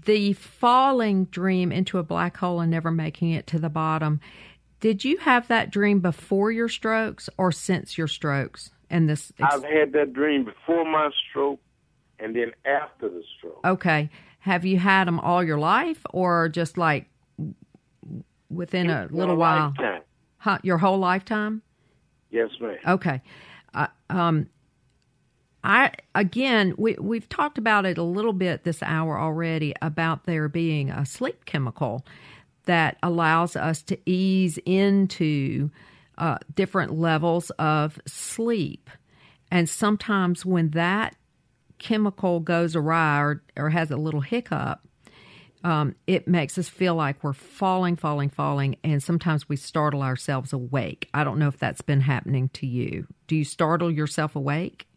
the 0.04 0.32
falling 0.32 1.26
dream 1.26 1.72
into 1.72 1.98
a 1.98 2.02
black 2.02 2.36
hole 2.36 2.60
and 2.60 2.70
never 2.70 2.90
making 2.90 3.32
it 3.32 3.46
to 3.48 3.58
the 3.58 3.68
bottom. 3.68 4.20
Did 4.80 5.04
you 5.04 5.16
have 5.18 5.48
that 5.48 5.70
dream 5.70 6.00
before 6.00 6.52
your 6.52 6.68
strokes 6.68 7.28
or 7.36 7.50
since 7.50 7.98
your 7.98 8.06
strokes? 8.06 8.70
And 8.90 9.08
this, 9.08 9.32
ex- 9.38 9.54
I've 9.54 9.64
had 9.64 9.92
that 9.92 10.12
dream 10.12 10.44
before 10.44 10.84
my 10.84 11.10
stroke, 11.28 11.60
and 12.18 12.34
then 12.34 12.52
after 12.64 13.08
the 13.08 13.22
stroke. 13.36 13.60
Okay, 13.64 14.08
have 14.40 14.64
you 14.64 14.78
had 14.78 15.06
them 15.06 15.20
all 15.20 15.42
your 15.42 15.58
life, 15.58 16.04
or 16.10 16.48
just 16.48 16.78
like 16.78 17.06
within 18.48 18.88
a 18.88 19.08
little 19.10 19.36
while? 19.36 19.74
Lifetime. 19.76 20.02
Huh, 20.38 20.58
your 20.62 20.78
whole 20.78 20.98
lifetime? 20.98 21.62
Yes, 22.30 22.48
ma'am. 22.60 22.76
Okay. 22.86 23.20
Uh, 23.74 23.88
um, 24.08 24.48
I 25.64 25.92
again, 26.14 26.74
we 26.78 26.96
we've 27.00 27.28
talked 27.28 27.58
about 27.58 27.84
it 27.84 27.98
a 27.98 28.02
little 28.02 28.32
bit 28.32 28.64
this 28.64 28.82
hour 28.82 29.18
already 29.18 29.74
about 29.82 30.24
there 30.24 30.48
being 30.48 30.90
a 30.90 31.04
sleep 31.04 31.44
chemical 31.44 32.06
that 32.66 32.96
allows 33.02 33.56
us 33.56 33.82
to 33.82 33.98
ease 34.08 34.58
into 34.64 35.70
uh, 36.16 36.38
different 36.54 36.92
levels 36.94 37.50
of 37.58 37.98
sleep, 38.06 38.90
and 39.50 39.68
sometimes 39.68 40.44
when 40.44 40.70
that 40.70 41.16
chemical 41.78 42.40
goes 42.40 42.74
awry 42.74 43.20
or, 43.20 43.42
or 43.56 43.70
has 43.70 43.90
a 43.90 43.96
little 43.96 44.20
hiccup, 44.20 44.80
um, 45.64 45.94
it 46.06 46.26
makes 46.26 46.58
us 46.58 46.68
feel 46.68 46.94
like 46.94 47.22
we're 47.22 47.32
falling, 47.32 47.96
falling, 47.96 48.30
falling, 48.30 48.76
and 48.82 49.02
sometimes 49.02 49.48
we 49.48 49.56
startle 49.56 50.02
ourselves 50.02 50.52
awake. 50.52 51.08
I 51.14 51.22
don't 51.24 51.38
know 51.38 51.48
if 51.48 51.58
that's 51.58 51.80
been 51.80 52.00
happening 52.00 52.48
to 52.54 52.66
you. 52.66 53.06
Do 53.26 53.36
you 53.36 53.44
startle 53.44 53.90
yourself 53.90 54.34
awake? 54.34 54.87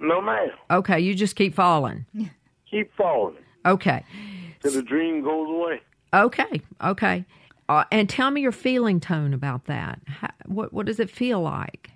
No, 0.00 0.20
ma'am. 0.20 0.50
Okay, 0.70 1.00
you 1.00 1.14
just 1.14 1.36
keep 1.36 1.54
falling. 1.54 2.06
Keep 2.70 2.94
falling. 2.96 3.36
Okay. 3.64 4.04
Till 4.62 4.72
the 4.72 4.82
dream 4.82 5.22
goes 5.22 5.48
away. 5.48 5.80
Okay, 6.14 6.62
okay. 6.82 7.24
Uh, 7.68 7.84
and 7.90 8.08
tell 8.08 8.30
me 8.30 8.40
your 8.40 8.52
feeling 8.52 9.00
tone 9.00 9.34
about 9.34 9.66
that. 9.66 10.00
How, 10.06 10.28
what 10.46 10.72
what 10.72 10.86
does 10.86 11.00
it 11.00 11.10
feel 11.10 11.40
like? 11.40 11.90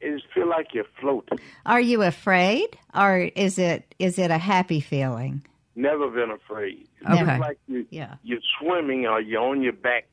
It 0.00 0.14
just 0.14 0.32
feel 0.32 0.48
like 0.48 0.68
you're 0.72 0.84
floating. 1.00 1.38
Are 1.64 1.80
you 1.80 2.02
afraid, 2.02 2.78
or 2.94 3.30
is 3.34 3.58
it 3.58 3.94
is 3.98 4.18
it 4.18 4.30
a 4.30 4.38
happy 4.38 4.80
feeling? 4.80 5.44
Never 5.74 6.08
been 6.08 6.30
afraid. 6.30 6.88
It 7.02 7.10
okay. 7.10 7.24
feels 7.24 7.38
like 7.40 7.58
you, 7.68 7.86
yeah. 7.90 8.14
you're 8.22 8.40
swimming 8.58 9.06
or 9.06 9.20
you're 9.20 9.42
on 9.42 9.60
your 9.60 9.74
back 9.74 10.06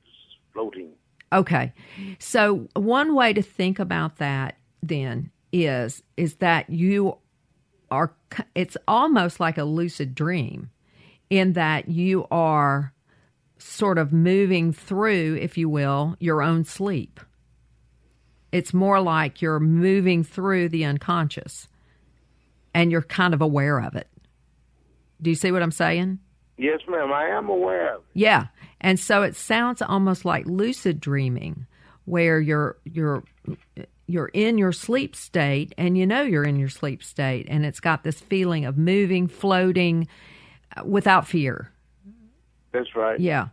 floating. 0.52 0.90
Okay. 1.32 1.72
So 2.20 2.68
one 2.76 3.16
way 3.16 3.32
to 3.32 3.42
think 3.42 3.80
about 3.80 4.18
that 4.18 4.58
then 4.82 5.32
is 5.54 6.02
is 6.18 6.36
that 6.36 6.70
you 6.70 7.18
are 7.92 8.12
it's 8.56 8.76
almost 8.88 9.40
like 9.40 9.58
a 9.58 9.64
lucid 9.64 10.16
dream 10.16 10.72
in 11.30 11.54
that 11.54 11.88
you 11.88 12.26
are 12.32 12.92
sort 13.60 13.98
of 13.98 14.12
moving 14.12 14.74
through 14.74 15.38
if 15.40 15.58
you 15.58 15.70
will 15.70 16.18
your 16.20 16.42
own 16.42 16.66
sleep. 16.66 17.20
It's 18.52 18.74
more 18.74 19.00
like 19.00 19.42
you're 19.42 19.60
moving 19.60 20.24
through 20.24 20.70
the 20.70 20.86
unconscious 20.86 21.68
and 22.74 22.92
you're 22.92 23.02
kind 23.02 23.34
of 23.34 23.42
aware 23.42 23.80
of 23.80 23.96
it. 23.96 24.08
Do 25.22 25.30
you 25.30 25.36
see 25.36 25.52
what 25.52 25.62
i'm 25.62 25.72
saying? 25.72 26.20
Yes 26.58 26.82
ma'am 26.88 27.14
i 27.14 27.28
am 27.28 27.48
aware 27.48 27.96
of 27.96 28.02
it. 28.02 28.08
Yeah 28.16 28.48
and 28.82 29.00
so 29.00 29.22
it 29.22 29.36
sounds 29.36 29.84
almost 29.84 30.26
like 30.26 30.46
lucid 30.48 31.00
dreaming 31.00 31.68
where 32.06 32.40
you're 32.40 32.78
you're 32.86 33.24
you're 34.08 34.30
in 34.34 34.58
your 34.58 34.72
sleep 34.72 35.16
state 35.16 35.74
and 35.78 35.98
you 35.98 36.06
know 36.06 36.22
you're 36.22 36.44
in 36.44 36.58
your 36.58 36.70
sleep 36.70 37.04
state 37.04 37.48
and 37.50 37.66
it's 37.66 37.80
got 37.80 38.04
this 38.04 38.20
feeling 38.20 38.66
of 38.66 38.78
moving 38.78 39.28
floating 39.28 40.08
uh, 40.76 40.84
without 40.86 41.28
fear. 41.28 41.72
That's 42.72 42.96
right. 42.96 43.20
Yeah. 43.20 43.50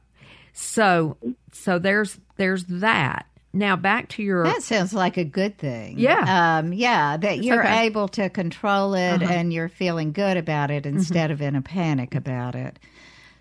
So 0.53 1.17
so 1.53 1.79
there's 1.79 2.19
there's 2.37 2.65
that. 2.65 3.27
Now 3.53 3.77
back 3.77 4.09
to 4.11 4.23
your 4.23 4.45
that 4.45 4.63
sounds 4.63 4.93
like 4.93 5.17
a 5.17 5.25
good 5.25 5.59
thing. 5.59 5.99
Yeah. 5.99 6.59
Um, 6.59 6.73
yeah 6.73 7.17
that 7.17 7.39
it's 7.39 7.47
you're 7.47 7.65
okay. 7.65 7.87
able 7.87 8.09
to 8.09 8.29
control 8.31 8.95
it 8.95 9.23
uh-huh. 9.23 9.33
and 9.33 9.53
you're 9.53 9.69
feeling 9.69 10.13
good 10.13 10.37
about 10.37 10.71
it 10.71 10.87
instead 10.87 11.31
mm-hmm. 11.31 11.35
of 11.35 11.43
in 11.43 11.57
a 11.57 11.63
panic 11.63 12.15
about 12.15 12.55
it. 12.55 12.79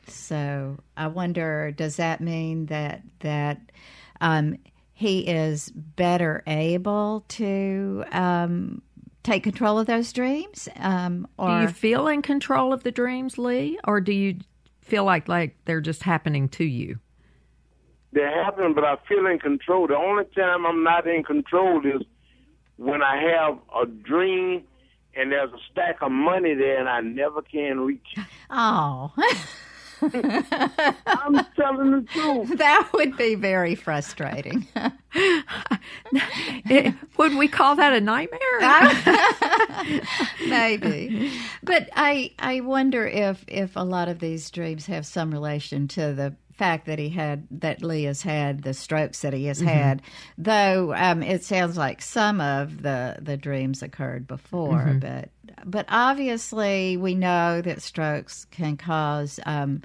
So 0.07 0.78
i 0.97 1.07
wonder 1.07 1.72
does 1.72 1.97
that 1.97 2.20
mean 2.20 2.66
that 2.68 3.03
that 3.20 3.60
um, 4.22 4.57
he 5.00 5.20
is 5.22 5.72
better 5.72 6.43
able 6.45 7.24
to 7.30 8.04
um, 8.12 8.82
take 9.24 9.43
control 9.43 9.80
of 9.80 9.88
those 9.88 10.12
dreams. 10.12 10.68
Um, 10.76 11.26
or 11.38 11.47
do 11.47 11.62
you 11.62 11.68
feel 11.70 12.10
in 12.10 12.22
control 12.22 12.74
of 12.74 12.84
the 12.84 12.91
dreams, 12.91 13.38
Lee, 13.38 13.80
or 13.86 14.02
do 14.02 14.12
you 14.12 14.39
feel 14.82 15.06
like 15.06 15.30
like 15.30 15.56
they're 15.64 15.80
just 15.80 16.04
happening 16.04 16.50
to 16.50 16.66
you? 16.66 17.00
They're 18.12 18.43
happening, 18.43 18.74
but 18.74 18.84
I 18.84 18.97
feel 19.08 19.26
in 19.28 19.39
control. 19.39 19.88
The 19.88 19.95
only 19.95 20.26
time 20.36 20.66
I'm 20.66 20.84
not 20.84 21.08
in 21.08 21.24
control 21.24 21.80
is 21.86 22.02
when 22.76 23.02
I 23.02 23.22
have 23.22 23.58
a 23.82 23.86
dream 23.86 24.66
and 25.14 25.32
there's 25.32 25.54
a 25.54 25.60
stack 25.72 26.02
of 26.02 26.12
money 26.12 26.56
there 26.56 26.78
and 26.78 26.89
I 26.89 27.00
never 27.00 27.41
can 27.41 27.80
reach. 27.80 28.18
Oh. 28.50 29.14
I'm 31.06 31.45
telling 31.56 31.91
the 31.91 32.06
truth. 32.10 32.58
That 32.58 32.89
would 32.93 33.18
be 33.18 33.36
very 33.36 33.76
frustrating. 33.76 34.68
it, 34.76 34.93
eh, 36.70 36.91
would 37.18 37.36
we 37.36 37.47
call 37.47 37.76
that 37.76 37.93
a 37.93 38.02
nightmare? 38.02 38.39
Maybe. 40.47 41.32
But 41.64 41.89
I 41.95 42.32
I 42.39 42.62
wonder 42.62 43.08
if 43.08 43.43
if 43.47 43.76
a 43.76 43.84
lot 43.84 44.08
of 44.10 44.20
these 44.20 44.50
dreams 44.50 44.86
have 44.86 45.06
some 45.06 45.32
relation 45.32 45.88
to 45.89 46.14
the 46.14 46.36
fact 46.60 46.88
that 46.88 46.99
he 46.99 47.07
had 47.07 47.47
that 47.49 47.82
Lee 47.82 48.03
has 48.03 48.22
had 48.22 48.64
the 48.64 48.74
strokes 48.74 49.22
that 49.22 49.32
he 49.32 49.45
has 49.45 49.60
mm-hmm. 49.60 49.70
had, 49.70 50.01
though 50.38 50.93
um, 50.93 51.24
it 51.24 51.43
sounds 51.43 51.78
like 51.78 52.01
some 52.01 52.41
of 52.41 52.84
the 52.84 53.18
the 53.22 53.38
dreams 53.38 53.82
occurred 53.82 54.28
before, 54.28 54.84
mm-hmm. 54.84 54.99
but 54.99 55.30
but 55.66 55.86
obviously 55.88 56.97
we 56.97 57.16
know 57.16 57.62
that 57.62 57.82
strokes 57.82 58.45
can 58.51 58.78
cause. 58.78 59.39
Um, 59.45 59.82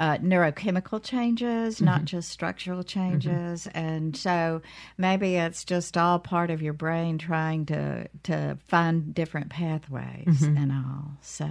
uh, 0.00 0.16
neurochemical 0.18 1.02
changes, 1.02 1.76
mm-hmm. 1.76 1.86
not 1.86 2.04
just 2.04 2.28
structural 2.28 2.84
changes, 2.84 3.66
mm-hmm. 3.66 3.76
and 3.76 4.16
so 4.16 4.62
maybe 4.96 5.34
it's 5.34 5.64
just 5.64 5.96
all 5.96 6.20
part 6.20 6.50
of 6.50 6.62
your 6.62 6.72
brain 6.72 7.18
trying 7.18 7.66
to 7.66 8.08
to 8.22 8.56
find 8.68 9.12
different 9.12 9.50
pathways 9.50 10.40
mm-hmm. 10.40 10.56
and 10.56 10.70
all. 10.70 11.10
So 11.20 11.48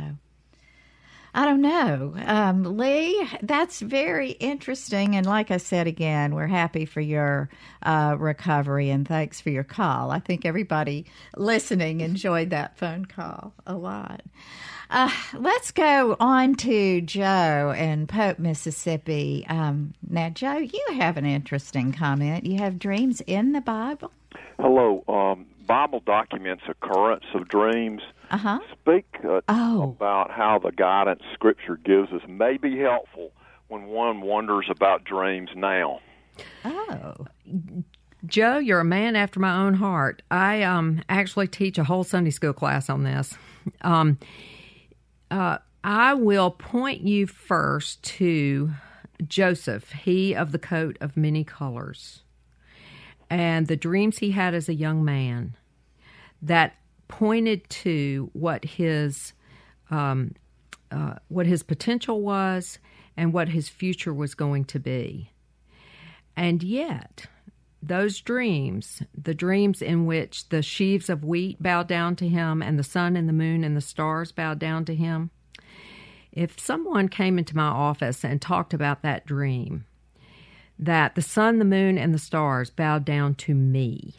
I 1.37 1.45
don't 1.45 1.61
know. 1.61 2.15
Um, 2.25 2.63
Lee, 2.77 3.29
that's 3.43 3.79
very 3.79 4.31
interesting. 4.31 5.15
And 5.15 5.27
like 5.27 5.51
I 5.51 5.57
said 5.57 5.85
again, 5.85 6.33
we're 6.33 6.47
happy 6.47 6.83
for 6.83 6.99
your 6.99 7.51
uh, 7.83 8.15
recovery 8.17 8.89
and 8.89 9.07
thanks 9.07 9.39
for 9.39 9.51
your 9.51 9.63
call. 9.63 10.09
I 10.09 10.17
think 10.17 10.47
everybody 10.47 11.05
listening 11.35 12.01
enjoyed 12.01 12.49
that 12.49 12.75
phone 12.79 13.05
call 13.05 13.53
a 13.67 13.75
lot. 13.75 14.23
Uh, 14.89 15.11
let's 15.35 15.69
go 15.69 16.17
on 16.19 16.55
to 16.55 17.01
Joe 17.01 17.71
in 17.77 18.07
Pope, 18.07 18.39
Mississippi. 18.39 19.45
Um, 19.47 19.93
now, 20.09 20.29
Joe, 20.29 20.57
you 20.57 20.85
have 20.93 21.17
an 21.17 21.25
interesting 21.27 21.91
comment. 21.91 22.47
You 22.47 22.57
have 22.57 22.79
dreams 22.79 23.21
in 23.27 23.51
the 23.51 23.61
Bible? 23.61 24.11
Hello. 24.59 25.03
Um, 25.07 25.45
Bible 25.67 26.01
documents 26.03 26.63
occurrence 26.67 27.25
of 27.35 27.47
dreams. 27.47 28.01
Uh-huh. 28.29 28.59
Speak 28.81 29.05
uh, 29.23 29.41
Oh. 29.47 29.95
about 29.97 30.31
how 30.31 30.59
the 30.59 30.71
guidance 30.71 31.21
Scripture 31.33 31.77
gives 31.77 32.11
us 32.11 32.21
may 32.27 32.57
be 32.57 32.77
helpful 32.77 33.31
when 33.67 33.85
one 33.87 34.21
wonders 34.21 34.67
about 34.69 35.03
dreams 35.03 35.49
now. 35.55 35.99
Oh. 36.65 37.27
Joe, 38.25 38.57
you're 38.57 38.79
a 38.79 38.85
man 38.85 39.15
after 39.15 39.39
my 39.39 39.55
own 39.65 39.75
heart. 39.75 40.21
I 40.31 40.63
um, 40.63 41.01
actually 41.09 41.47
teach 41.47 41.77
a 41.77 41.83
whole 41.83 42.03
Sunday 42.03 42.31
school 42.31 42.53
class 42.53 42.89
on 42.89 43.03
this. 43.03 43.37
Um, 43.81 44.17
uh, 45.31 45.57
I 45.83 46.13
will 46.13 46.51
point 46.51 47.01
you 47.01 47.27
first 47.27 48.03
to 48.03 48.71
Joseph, 49.25 49.91
he 49.91 50.33
of 50.33 50.51
the 50.51 50.59
coat 50.59 50.97
of 51.01 51.17
many 51.17 51.43
colors, 51.43 52.23
and 53.29 53.67
the 53.67 53.75
dreams 53.75 54.19
he 54.19 54.31
had 54.31 54.53
as 54.53 54.69
a 54.69 54.73
young 54.73 55.03
man 55.03 55.55
that 56.41 56.75
pointed 57.07 57.69
to 57.69 58.29
what 58.33 58.63
his 58.65 59.33
um, 59.89 60.33
uh, 60.91 61.15
what 61.27 61.45
his 61.45 61.63
potential 61.63 62.21
was 62.21 62.79
and 63.15 63.33
what 63.33 63.49
his 63.49 63.69
future 63.69 64.13
was 64.13 64.35
going 64.35 64.65
to 64.65 64.79
be. 64.79 65.31
And 66.35 66.61
yet, 66.63 67.25
those 67.81 68.21
dreams, 68.21 69.01
the 69.15 69.33
dreams 69.33 69.81
in 69.81 70.05
which 70.05 70.49
the 70.49 70.61
sheaves 70.61 71.09
of 71.09 71.23
wheat 71.23 71.61
bowed 71.61 71.87
down 71.87 72.15
to 72.17 72.27
him 72.27 72.61
and 72.61 72.77
the 72.77 72.83
sun 72.83 73.15
and 73.15 73.27
the 73.27 73.33
moon 73.33 73.63
and 73.63 73.75
the 73.75 73.81
stars 73.81 74.31
bowed 74.31 74.59
down 74.59 74.85
to 74.85 74.95
him, 74.95 75.31
if 76.31 76.59
someone 76.59 77.09
came 77.09 77.39
into 77.39 77.55
my 77.55 77.67
office 77.67 78.23
and 78.23 78.41
talked 78.41 78.73
about 78.73 79.01
that 79.01 79.25
dream, 79.25 79.85
that 80.77 81.15
the 81.15 81.21
sun, 81.21 81.57
the 81.57 81.65
moon, 81.65 81.97
and 81.97 82.13
the 82.13 82.19
stars 82.19 82.69
bowed 82.69 83.03
down 83.03 83.33
to 83.35 83.55
me, 83.55 84.13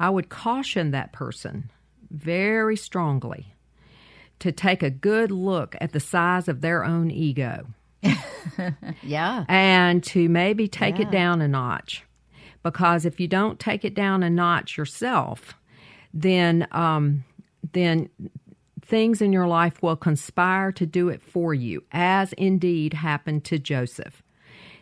I 0.00 0.08
would 0.10 0.30
caution 0.30 0.90
that 0.90 1.12
person 1.12 1.70
very 2.16 2.76
strongly 2.76 3.54
to 4.38 4.52
take 4.52 4.82
a 4.82 4.90
good 4.90 5.30
look 5.30 5.76
at 5.80 5.92
the 5.92 6.00
size 6.00 6.48
of 6.48 6.60
their 6.60 6.84
own 6.84 7.10
ego 7.10 7.66
Yeah. 9.02 9.44
and 9.48 10.02
to 10.04 10.28
maybe 10.28 10.68
take 10.68 10.98
Yeah. 10.98 11.06
it 11.06 11.10
down 11.10 11.40
a 11.42 11.48
notch. 11.48 12.04
Because 12.62 13.04
if 13.06 13.20
you 13.20 13.28
don't 13.28 13.60
take 13.60 13.84
it 13.84 13.94
down 13.94 14.22
a 14.22 14.30
notch 14.30 14.76
yourself, 14.76 15.54
then 16.12 16.66
um, 16.72 17.24
then 17.72 18.08
things 18.82 19.20
in 19.22 19.32
your 19.32 19.46
life 19.46 19.82
will 19.82 19.96
conspire 19.96 20.72
to 20.72 20.86
do 20.86 21.08
it 21.08 21.22
for 21.22 21.54
you, 21.54 21.82
as 21.92 22.32
indeed 22.34 22.92
happened 22.94 23.44
to 23.44 23.58
Joseph. 23.58 24.22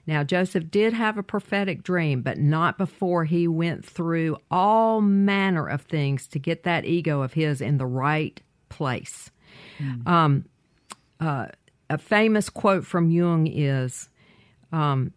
Now, 0.06 0.22
Joseph 0.22 0.70
did 0.70 0.92
have 0.92 1.16
a 1.16 1.22
prophetic 1.22 1.82
dream, 1.82 2.20
but 2.20 2.38
not 2.38 2.76
before 2.76 3.24
he 3.24 3.48
went 3.48 3.84
through 3.84 4.36
all 4.50 5.00
manner 5.00 5.66
of 5.66 5.82
things 5.82 6.26
to 6.28 6.38
get 6.38 6.62
that 6.64 6.84
ego 6.84 7.22
of 7.22 7.32
his 7.32 7.60
in 7.60 7.78
the 7.78 7.86
right 7.86 8.38
place. 8.68 9.30
Um, 10.06 10.44
uh, 11.20 11.46
a 11.88 11.98
famous 11.98 12.50
quote 12.50 12.84
from 12.84 13.10
Jung 13.10 13.46
is 13.46 14.08
um, 14.72 15.12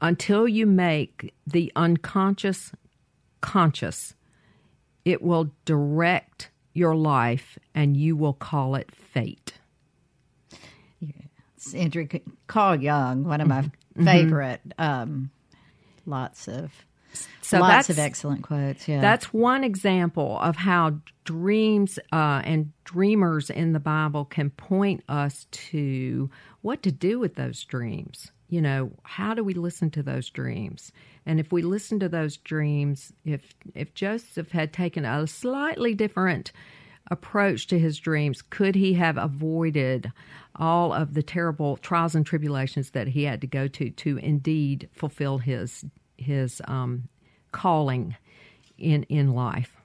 Until 0.00 0.48
you 0.48 0.66
make 0.66 1.34
the 1.46 1.70
unconscious 1.76 2.72
conscious, 3.40 4.14
it 5.04 5.20
will 5.22 5.50
direct 5.64 6.50
your 6.72 6.94
life 6.94 7.58
and 7.74 7.96
you 7.96 8.16
will 8.16 8.32
call 8.32 8.74
it 8.74 8.90
fate. 8.94 9.54
It's 11.56 11.74
Andrew 11.74 12.06
Carl 12.46 12.76
Jung, 12.80 13.24
one 13.24 13.40
of 13.40 13.48
my 13.48 13.62
Mhm. 13.62 13.72
Favorite. 13.96 14.60
Um, 14.78 15.30
lots 16.06 16.48
of 16.48 16.72
So 17.42 17.60
lots 17.60 17.90
of 17.90 17.98
excellent 17.98 18.42
quotes. 18.42 18.88
Yeah, 18.88 19.00
That's 19.00 19.32
one 19.32 19.64
example 19.64 20.38
of 20.40 20.56
how 20.56 20.94
dreams 21.24 21.98
uh, 22.12 22.42
and 22.44 22.72
dreamers 22.84 23.50
in 23.50 23.72
the 23.72 23.80
Bible 23.80 24.24
can 24.24 24.50
point 24.50 25.04
us 25.08 25.46
to 25.50 26.30
what 26.62 26.82
to 26.82 26.92
do 26.92 27.18
with 27.18 27.34
those 27.34 27.62
dreams. 27.64 28.30
You 28.48 28.60
know, 28.60 28.92
how 29.04 29.32
do 29.34 29.42
we 29.42 29.54
listen 29.54 29.90
to 29.92 30.02
those 30.02 30.28
dreams? 30.28 30.92
And 31.24 31.40
if 31.40 31.52
we 31.52 31.62
listen 31.62 32.00
to 32.00 32.08
those 32.08 32.36
dreams, 32.36 33.12
if 33.24 33.54
if 33.74 33.94
Joseph 33.94 34.50
had 34.50 34.72
taken 34.72 35.04
a 35.04 35.26
slightly 35.26 35.94
different 35.94 36.52
approach 37.10 37.66
to 37.68 37.78
his 37.78 37.98
dreams, 37.98 38.42
could 38.42 38.74
he 38.74 38.94
have 38.94 39.16
avoided 39.16 40.12
all 40.56 40.92
of 40.92 41.14
the 41.14 41.22
terrible 41.22 41.76
trials 41.78 42.14
and 42.14 42.26
tribulations 42.26 42.90
that 42.90 43.08
he 43.08 43.24
had 43.24 43.40
to 43.40 43.46
go 43.46 43.68
to 43.68 43.90
to 43.90 44.18
indeed 44.18 44.88
fulfill 44.92 45.38
his 45.38 45.84
his 46.16 46.60
um, 46.66 47.08
calling 47.52 48.16
in 48.78 49.04
in 49.04 49.34
life? 49.34 49.76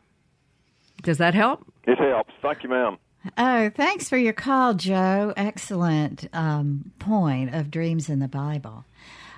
Does 1.03 1.17
that 1.19 1.33
help? 1.33 1.65
It 1.85 1.97
helps. 1.99 2.33
Thank 2.41 2.63
you, 2.63 2.69
ma'am. 2.69 2.97
Oh, 3.37 3.69
thanks 3.69 4.09
for 4.09 4.17
your 4.17 4.33
call, 4.33 4.73
Joe. 4.73 5.33
Excellent 5.35 6.27
um, 6.33 6.91
point 6.99 7.53
of 7.53 7.71
dreams 7.71 8.09
in 8.09 8.19
the 8.19 8.27
Bible. 8.27 8.85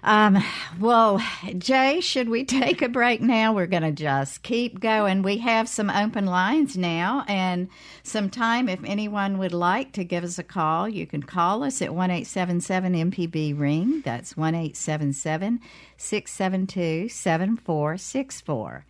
Um, 0.03 0.43
well, 0.79 1.21
Jay, 1.57 2.01
should 2.01 2.29
we 2.29 2.45
take 2.45 2.81
a 2.81 2.89
break 2.89 3.21
now? 3.21 3.53
We're 3.53 3.67
going 3.67 3.83
to 3.83 3.91
just 3.91 4.43
keep 4.43 4.79
going. 4.79 5.21
We 5.21 5.37
have 5.39 5.67
some 5.67 5.89
open 5.89 6.25
lines 6.25 6.77
now 6.77 7.25
and 7.27 7.69
some 8.03 8.29
time. 8.29 8.69
If 8.69 8.83
anyone 8.83 9.37
would 9.37 9.53
like 9.53 9.91
to 9.93 10.03
give 10.03 10.23
us 10.23 10.39
a 10.39 10.43
call, 10.43 10.87
you 10.87 11.05
can 11.05 11.23
call 11.23 11.63
us 11.63 11.81
at 11.81 11.93
1 11.93 12.11
877 12.11 12.93
MPB 13.11 13.59
Ring. 13.59 14.01
That's 14.01 14.37
1 14.37 14.55
877 14.55 15.59
672 15.97 17.09
7464. 17.09 18.85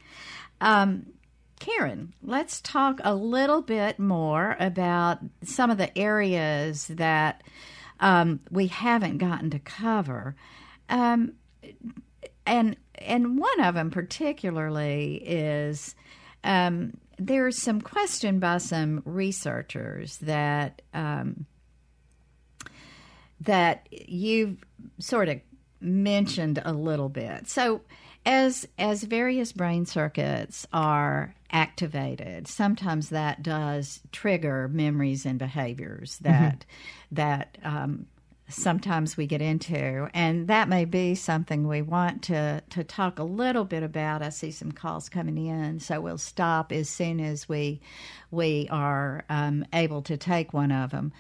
Um, 0.62 1.06
Karen, 1.60 2.14
let's 2.24 2.62
talk 2.62 3.02
a 3.04 3.14
little 3.14 3.62
bit 3.62 4.00
more 4.00 4.56
about 4.60 5.20
some 5.44 5.70
of 5.70 5.78
the 5.78 5.96
areas 5.98 6.88
that 6.88 7.44
um, 8.00 8.40
we 8.50 8.68
haven't 8.68 9.18
gotten 9.18 9.50
to 9.50 9.60
cover. 9.60 10.36
Um, 10.90 11.34
and 12.46 12.76
and 12.96 13.40
one 13.40 13.62
of 13.62 13.76
them 13.76 13.92
particularly 13.92 15.22
is 15.26 15.96
um, 16.44 16.98
there's 17.18 17.62
some 17.62 17.82
question 17.82 18.40
by 18.40 18.58
some 18.58 19.02
researchers 19.06 20.18
that 20.20 20.82
um, 20.94 21.46
that 23.42 23.88
you've 23.92 24.64
sort 25.00 25.30
of 25.30 25.40
mentioned 25.82 26.62
a 26.64 26.74
little 26.74 27.10
bit. 27.10 27.48
So 27.48 27.82
as 28.26 28.68
as 28.78 29.04
various 29.04 29.52
brain 29.52 29.86
circuits 29.86 30.68
are 30.74 31.36
activated, 31.52 32.48
sometimes 32.48 33.10
that 33.10 33.44
does 33.44 34.02
trigger 34.12 34.68
memories 34.68 35.26
and 35.26 35.40
behaviors 35.40 36.18
that 36.20 36.66
that 37.12 37.58
um, 37.64 38.08
sometimes 38.50 39.16
we 39.16 39.28
get 39.28 39.42
into, 39.42 40.10
and 40.14 40.48
that 40.48 40.68
may 40.68 40.86
be 40.86 41.16
something 41.16 41.68
we 41.68 41.82
want 41.82 42.24
to 42.24 42.62
to 42.70 42.84
talk 42.84 43.20
a 43.20 43.24
little 43.24 43.66
bit 43.66 43.84
about. 43.84 44.22
I 44.22 44.30
see 44.30 44.52
some 44.52 44.72
calls 44.72 45.10
coming 45.10 45.46
in, 45.46 45.80
so 45.80 46.02
we'll 46.02 46.18
stop 46.18 46.72
as 46.72 46.90
soon 46.90 47.20
as 47.20 47.48
we 47.48 47.80
we 48.32 48.68
are 48.72 49.24
um, 49.30 49.66
able 49.74 50.02
to 50.04 50.18
take 50.18 50.54
one 50.54 50.72
of 50.72 50.92
them. 50.92 51.14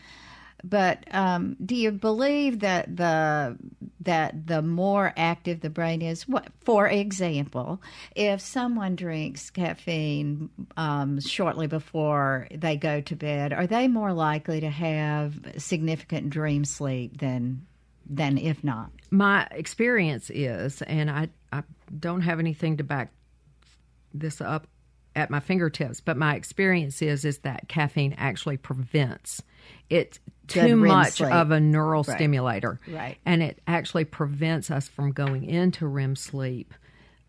But 0.64 1.04
um, 1.12 1.56
do 1.64 1.76
you 1.76 1.92
believe 1.92 2.60
that 2.60 2.96
the 2.96 3.58
that 4.02 4.48
the 4.48 4.62
more 4.62 5.14
active 5.18 5.62
the 5.62 5.70
brain 5.70 6.02
is? 6.02 6.28
What, 6.28 6.48
for 6.62 6.88
example, 6.88 7.82
if 8.16 8.42
someone 8.42 8.96
drinks 8.96 9.50
caffeine 9.50 10.50
um, 10.78 11.20
shortly 11.20 11.68
before 11.68 12.48
they 12.54 12.78
go 12.78 13.02
to 13.02 13.16
bed, 13.16 13.54
are 13.54 13.68
they 13.68 13.88
more 13.88 14.14
likely 14.14 14.62
to 14.62 14.70
have 14.70 15.34
significant 15.58 16.30
dream 16.30 16.66
sleep 16.66 17.20
than 17.20 17.66
than 18.10 18.38
if 18.38 18.64
not? 18.64 18.92
My 19.12 19.48
experience 19.52 20.30
is, 20.34 20.82
and 20.84 21.10
I, 21.10 21.30
I 21.52 21.64
don't 22.00 22.22
have 22.22 22.40
anything 22.40 22.78
to 22.78 22.84
back 22.84 23.12
this 24.14 24.42
up 24.42 24.68
at 25.16 25.30
my 25.30 25.40
fingertips, 25.40 26.02
but 26.02 26.18
my 26.18 26.36
experience 26.36 27.02
is 27.02 27.26
is 27.26 27.40
that 27.40 27.68
caffeine 27.68 28.14
actually 28.18 28.58
prevents 28.58 29.42
Good 29.90 30.20
too 30.50 30.76
much 30.76 31.14
sleep. 31.14 31.32
of 31.32 31.52
a 31.52 31.60
neural 31.60 32.04
Right. 32.04 32.16
stimulator, 32.18 32.80
Right. 32.92 33.18
And 33.26 33.42
it 33.44 33.62
actually 33.68 34.06
prevents 34.06 34.70
us 34.72 34.88
from 34.88 35.12
going 35.12 35.44
into 35.46 35.88
REM 35.88 36.16
sleep. 36.16 36.74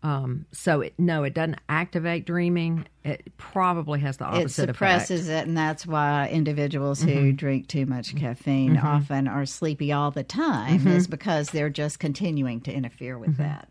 Um, 0.03 0.45
so 0.51 0.81
it, 0.81 0.95
no, 0.97 1.23
it 1.23 1.35
doesn't 1.35 1.59
activate 1.69 2.25
dreaming. 2.25 2.85
It 3.03 3.31
probably 3.37 3.99
has 3.99 4.17
the 4.17 4.25
opposite. 4.25 4.43
Effect. 4.43 4.69
It 4.69 4.73
suppresses 4.73 5.29
it, 5.29 5.47
and 5.47 5.55
that's 5.55 5.85
why 5.85 6.27
individuals 6.31 7.03
who 7.03 7.11
Mhm. 7.33 7.37
drink 7.37 7.67
too 7.67 7.85
much 7.85 8.15
caffeine 8.15 8.77
Mhm. 8.77 8.83
often 8.83 9.27
are 9.27 9.45
sleepy 9.45 9.91
all 9.91 10.09
the 10.09 10.23
time. 10.23 10.79
Mhm. 10.79 10.87
Is 10.95 11.07
because 11.07 11.51
they're 11.51 11.69
just 11.69 11.99
continuing 11.99 12.61
to 12.61 12.73
interfere 12.73 13.17
with 13.19 13.33
Mm-hmm. 13.33 13.43
that. 13.43 13.67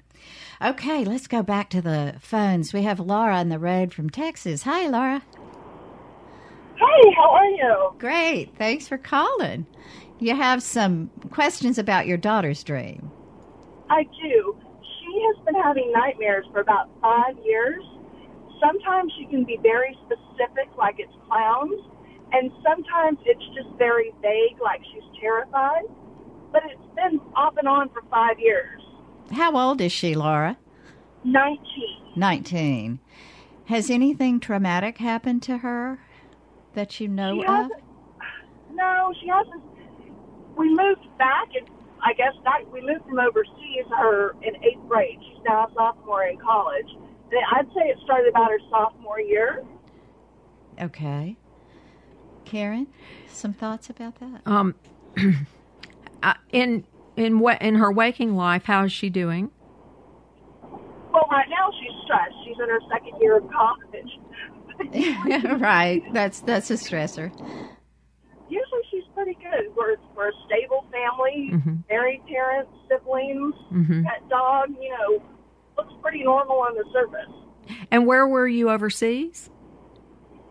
Okay, 0.62 1.04
let's 1.04 1.26
go 1.26 1.42
back 1.42 1.68
to 1.70 1.80
the 1.82 2.14
phones. 2.20 2.72
We 2.72 2.82
have 2.82 3.00
Laura 3.00 3.36
on 3.38 3.48
the 3.48 3.58
road 3.58 3.92
from 3.92 4.08
Texas. 4.08 4.62
Hi, 4.62 4.86
Laura. 4.86 5.22
Hey, 6.80 7.14
how 7.16 7.30
are 7.30 7.46
you? 7.46 7.94
Great. 7.98 8.56
Thanks 8.56 8.88
for 8.88 8.98
calling. 8.98 9.66
You 10.18 10.34
have 10.34 10.62
some 10.62 11.10
questions 11.30 11.78
about 11.78 12.06
your 12.06 12.16
daughter's 12.16 12.64
dream. 12.64 13.10
I 13.88 14.02
do. 14.02 14.56
She 14.82 15.26
has 15.26 15.44
been 15.44 15.60
having 15.62 15.92
nightmares 15.92 16.46
for 16.52 16.60
about 16.60 16.90
five 17.00 17.36
years, 17.44 17.82
sometimes 18.60 19.12
she 19.18 19.26
can 19.26 19.44
be 19.44 19.58
very 19.62 19.96
specific, 20.04 20.68
like 20.76 20.96
it's 20.98 21.12
clowns, 21.26 21.80
and 22.32 22.52
sometimes 22.62 23.18
it's 23.24 23.44
just 23.56 23.76
very 23.78 24.12
vague, 24.22 24.60
like 24.62 24.82
she's 24.92 25.20
terrified. 25.20 25.84
But 26.52 26.62
it's 26.66 26.94
been 26.94 27.20
off 27.34 27.56
and 27.56 27.66
on 27.66 27.88
for 27.90 28.02
five 28.10 28.38
years. 28.38 28.80
How 29.32 29.56
old 29.56 29.80
is 29.80 29.92
she, 29.92 30.14
Laura? 30.14 30.58
19. 31.24 31.58
19. 32.16 32.98
Has 33.66 33.90
anything 33.90 34.40
traumatic 34.40 34.98
happened 34.98 35.42
to 35.44 35.58
her 35.58 36.00
that 36.74 37.00
you 37.00 37.08
know 37.08 37.40
She 37.40 37.46
of? 37.46 37.70
no, 38.72 39.12
she 39.20 39.28
hasn't. 39.28 39.62
We 40.56 40.68
moved 40.68 41.06
back, 41.18 41.48
and 41.58 41.68
I 42.02 42.12
guess 42.14 42.34
back, 42.44 42.70
we 42.72 42.80
moved 42.80 43.04
from 43.06 43.18
overseas 43.18 43.86
her 43.96 44.34
in 44.42 44.56
eighth 44.64 44.86
grade. 44.88 45.18
She's 45.20 45.42
now 45.48 45.66
a 45.66 45.74
sophomore 45.74 46.24
in 46.24 46.38
college. 46.38 46.88
And 47.30 47.40
I'd 47.54 47.66
say 47.68 47.88
it 47.88 47.98
started 48.04 48.28
about 48.28 48.50
her 48.50 48.58
sophomore 48.70 49.20
year. 49.20 49.64
Okay. 50.80 51.36
Karen, 52.44 52.88
some 53.28 53.52
thoughts 53.52 53.90
about 53.90 54.18
that? 54.18 54.42
Um, 54.44 54.74
uh, 56.22 56.34
in 56.50 56.84
in 57.16 57.38
what 57.38 57.60
in 57.62 57.76
her 57.76 57.92
waking 57.92 58.34
life, 58.34 58.64
how 58.64 58.84
is 58.84 58.92
she 58.92 59.10
doing? 59.10 59.50
Well, 61.12 61.26
right 61.30 61.48
now 61.48 61.70
she's 61.78 61.94
stressed. 62.04 62.34
She's 62.44 62.56
in 62.62 62.68
her 62.68 62.80
second 62.90 63.20
year 63.20 63.36
of 63.36 63.50
college. 63.50 64.10
right. 65.60 66.02
That's 66.12 66.40
that's 66.40 66.70
a 66.70 66.74
stressor. 66.74 67.32
Usually 68.48 68.82
she's 68.90 69.04
pretty 69.14 69.34
good. 69.34 69.74
We're, 69.76 69.96
we're 70.16 70.28
a 70.30 70.32
stable 70.46 70.84
family, 70.90 71.50
Mhm. 71.52 71.84
married 71.88 72.22
parents, 72.26 72.70
siblings, 72.88 73.54
Mhm. 73.72 74.04
pet 74.04 74.28
dog, 74.28 74.70
you 74.80 74.90
know, 74.90 75.22
looks 75.76 75.92
pretty 76.02 76.22
normal 76.24 76.56
on 76.60 76.74
the 76.74 76.84
surface. 76.92 77.30
And 77.90 78.06
where 78.06 78.26
were 78.26 78.48
you 78.48 78.70
overseas? 78.70 79.50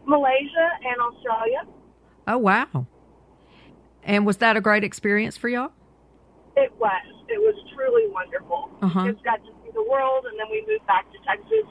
Malaysia 0.05 0.69
and 0.85 1.01
Australia. 1.01 1.61
Oh 2.27 2.37
wow! 2.37 2.87
And 4.03 4.25
was 4.25 4.37
that 4.37 4.55
a 4.55 4.61
great 4.61 4.83
experience 4.83 5.35
for 5.37 5.49
y'all? 5.49 5.71
It 6.55 6.71
was. 6.79 7.05
It 7.27 7.37
was 7.39 7.55
truly 7.75 8.07
wonderful. 8.09 8.69
Uh-huh. 8.81 9.05
Kids 9.05 9.19
got 9.23 9.37
to 9.43 9.51
see 9.63 9.71
the 9.73 9.83
world, 9.89 10.25
and 10.25 10.37
then 10.39 10.47
we 10.51 10.65
moved 10.67 10.85
back 10.87 11.05
to 11.11 11.17
Texas 11.27 11.67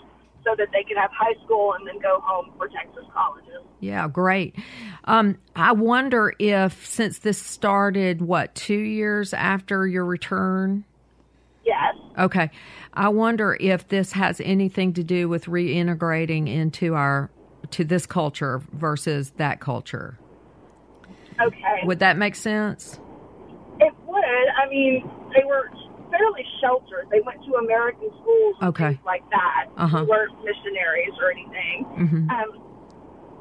so 0.49 0.55
that 0.57 0.69
they 0.73 0.83
could 0.85 0.97
have 0.97 1.11
high 1.13 1.35
school 1.45 1.75
and 1.75 1.87
then 1.87 1.99
go 1.99 2.21
home 2.23 2.51
for 2.57 2.69
Texas 2.69 3.05
colleges. 3.13 3.63
Yeah, 3.81 4.09
great. 4.09 4.57
Um, 5.05 5.39
I 5.55 5.73
wonder 5.73 6.35
if 6.39 6.87
since 6.87 7.19
this 7.19 7.41
started, 7.41 8.23
what 8.23 8.55
two 8.55 8.79
years 8.79 9.35
after 9.35 9.87
your 9.87 10.05
return? 10.05 10.85
Yes. 11.65 11.95
Okay, 12.19 12.51
I 12.95 13.11
wonder 13.11 13.57
if 13.61 13.89
this 13.89 14.13
has 14.13 14.41
anything 14.41 14.95
to 14.95 15.05
do 15.05 15.29
with 15.29 15.45
reintegrating 15.45 16.49
into 16.49 16.95
our 16.95 17.31
to 17.71 17.85
this 17.85 18.07
culture 18.07 18.63
versus 18.73 19.33
that 19.37 19.61
culture. 19.61 20.19
Okay. 21.41 21.81
Would 21.85 21.99
that 22.01 22.17
make 22.17 22.35
sense? 22.35 22.99
It 23.81 23.93
would. 24.07 24.25
I 24.25 24.69
mean, 24.69 25.09
they 25.37 25.45
were 25.45 25.71
fairly 26.11 26.45
sheltered. 26.61 27.07
They 27.11 27.21
went 27.25 27.43
to 27.45 27.55
American 27.57 28.09
schools 28.21 28.57
and 28.61 28.69
Okay. 28.71 28.89
things 28.95 29.05
like 29.05 29.25
that. 29.31 29.67
Uh-huh. 29.77 30.01
They 30.01 30.07
weren't 30.07 30.33
missionaries 30.45 31.15
or 31.21 31.31
anything. 31.31 31.85
Mhm. 31.97 32.31
Um, 32.31 32.63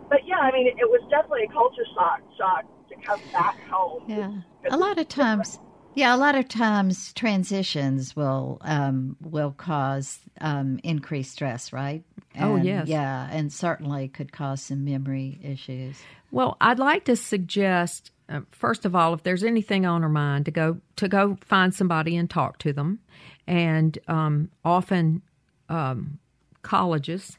but 0.10 0.20
yeah, 0.26 0.38
I 0.40 0.52
mean, 0.52 0.68
it 0.68 0.90
was 0.90 1.02
definitely 1.10 1.44
a 1.44 1.52
culture 1.54 1.86
shock, 1.94 2.22
shock 2.38 2.64
to 2.90 2.96
come 3.06 3.22
back 3.32 3.58
home. 3.70 4.04
Yeah. 4.08 4.32
A 4.70 4.78
lot 4.78 4.98
of 4.98 5.08
times, 5.08 5.60
yeah, 5.96 6.16
a 6.16 6.18
lot 6.18 6.36
of 6.36 6.48
times 6.48 7.12
transitions 7.14 8.16
will 8.16 8.58
um, 8.62 9.18
will 9.22 9.52
cause 9.52 10.20
um, 10.40 10.80
increased 10.84 11.34
stress, 11.34 11.74
right? 11.74 12.04
Oh, 12.40 12.56
yes. 12.56 12.88
Yeah, 12.88 13.28
and 13.32 13.52
certainly 13.52 14.08
could 14.10 14.32
cause 14.32 14.62
some 14.62 14.86
memory 14.86 15.40
issues. 15.44 16.00
Well, 16.32 16.56
I'd 16.62 16.78
like 16.80 17.06
to 17.06 17.16
suggest, 17.16 18.12
uh, 18.30 18.42
first 18.52 18.86
of 18.86 18.96
all, 18.96 19.14
if 19.14 19.24
there's 19.24 19.44
anything 19.44 19.86
on 19.86 20.02
her 20.02 20.10
mind, 20.10 20.46
to 20.46 20.52
go 20.52 20.80
to 20.98 21.08
go 21.08 21.38
find 21.42 21.74
somebody 21.74 22.16
and 22.16 22.30
talk 22.30 22.58
to 22.60 22.74
them. 22.74 23.00
And 23.48 23.98
um, 24.08 24.50
often, 24.66 25.22
um, 25.70 26.20
colleges 26.62 27.38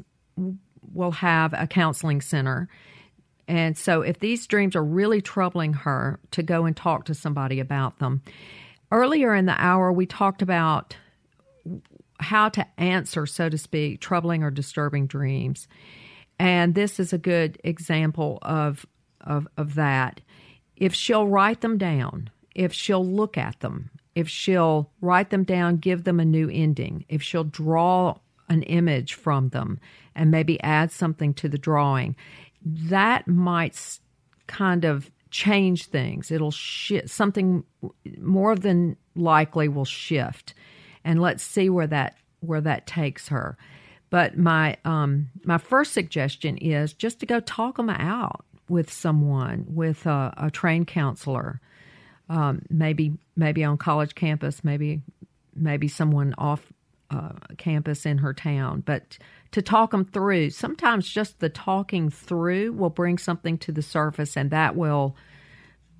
will 0.92 1.10
have 1.10 1.52
a 1.52 1.66
counseling 1.66 2.20
center. 2.20 2.68
And 3.46 3.76
so, 3.76 4.02
if 4.02 4.18
these 4.18 4.46
dreams 4.46 4.76
are 4.76 4.84
really 4.84 5.20
troubling 5.20 5.72
her, 5.74 6.20
to 6.32 6.42
go 6.42 6.64
and 6.64 6.76
talk 6.76 7.04
to 7.06 7.14
somebody 7.14 7.60
about 7.60 7.98
them. 7.98 8.22
Earlier 8.90 9.34
in 9.34 9.46
the 9.46 9.56
hour, 9.58 9.92
we 9.92 10.06
talked 10.06 10.40
about 10.40 10.96
how 12.20 12.48
to 12.48 12.66
answer, 12.78 13.26
so 13.26 13.48
to 13.48 13.58
speak, 13.58 14.00
troubling 14.00 14.42
or 14.42 14.50
disturbing 14.50 15.06
dreams. 15.06 15.68
And 16.38 16.74
this 16.74 16.98
is 16.98 17.12
a 17.12 17.18
good 17.18 17.60
example 17.64 18.38
of, 18.42 18.86
of, 19.20 19.46
of 19.56 19.74
that. 19.74 20.20
If 20.78 20.94
she'll 20.94 21.26
write 21.26 21.60
them 21.60 21.76
down, 21.76 22.30
if 22.54 22.72
she'll 22.72 23.04
look 23.04 23.36
at 23.36 23.60
them, 23.60 23.90
if 24.14 24.28
she'll 24.28 24.90
write 25.00 25.30
them 25.30 25.44
down, 25.44 25.76
give 25.76 26.04
them 26.04 26.20
a 26.20 26.24
new 26.24 26.48
ending, 26.48 27.04
if 27.08 27.22
she'll 27.22 27.44
draw 27.44 28.16
an 28.48 28.62
image 28.62 29.14
from 29.14 29.50
them 29.50 29.78
and 30.14 30.30
maybe 30.30 30.60
add 30.62 30.90
something 30.90 31.34
to 31.34 31.48
the 31.48 31.58
drawing, 31.58 32.16
that 32.64 33.28
might 33.28 33.98
kind 34.46 34.84
of 34.84 35.10
change 35.30 35.86
things. 35.86 36.30
It'll 36.30 36.50
shift 36.50 37.10
something 37.10 37.64
more 38.20 38.54
than 38.54 38.96
likely 39.14 39.68
will 39.68 39.84
shift, 39.84 40.54
and 41.04 41.20
let's 41.20 41.42
see 41.42 41.68
where 41.68 41.86
that 41.88 42.16
where 42.40 42.60
that 42.60 42.86
takes 42.86 43.28
her. 43.28 43.56
But 44.10 44.38
my 44.38 44.76
um, 44.84 45.30
my 45.44 45.58
first 45.58 45.92
suggestion 45.92 46.56
is 46.56 46.92
just 46.92 47.20
to 47.20 47.26
go 47.26 47.40
talk 47.40 47.76
them 47.76 47.90
out 47.90 48.44
with 48.68 48.92
someone, 48.92 49.64
with 49.68 50.06
a, 50.06 50.34
a 50.36 50.50
trained 50.50 50.86
counselor, 50.86 51.60
um, 52.28 52.62
maybe 52.68 53.14
maybe 53.36 53.64
on 53.64 53.78
college 53.78 54.14
campus, 54.14 54.62
maybe 54.62 55.02
maybe 55.54 55.88
someone 55.88 56.34
off 56.38 56.72
uh, 57.10 57.32
campus 57.56 58.04
in 58.04 58.18
her 58.18 58.34
town, 58.34 58.82
but 58.84 59.18
to 59.52 59.62
talk 59.62 59.92
them 59.92 60.04
through. 60.04 60.50
Sometimes 60.50 61.08
just 61.08 61.40
the 61.40 61.48
talking 61.48 62.10
through 62.10 62.72
will 62.72 62.90
bring 62.90 63.16
something 63.16 63.56
to 63.58 63.72
the 63.72 63.82
surface, 63.82 64.36
and 64.36 64.50
that 64.50 64.76
will 64.76 65.16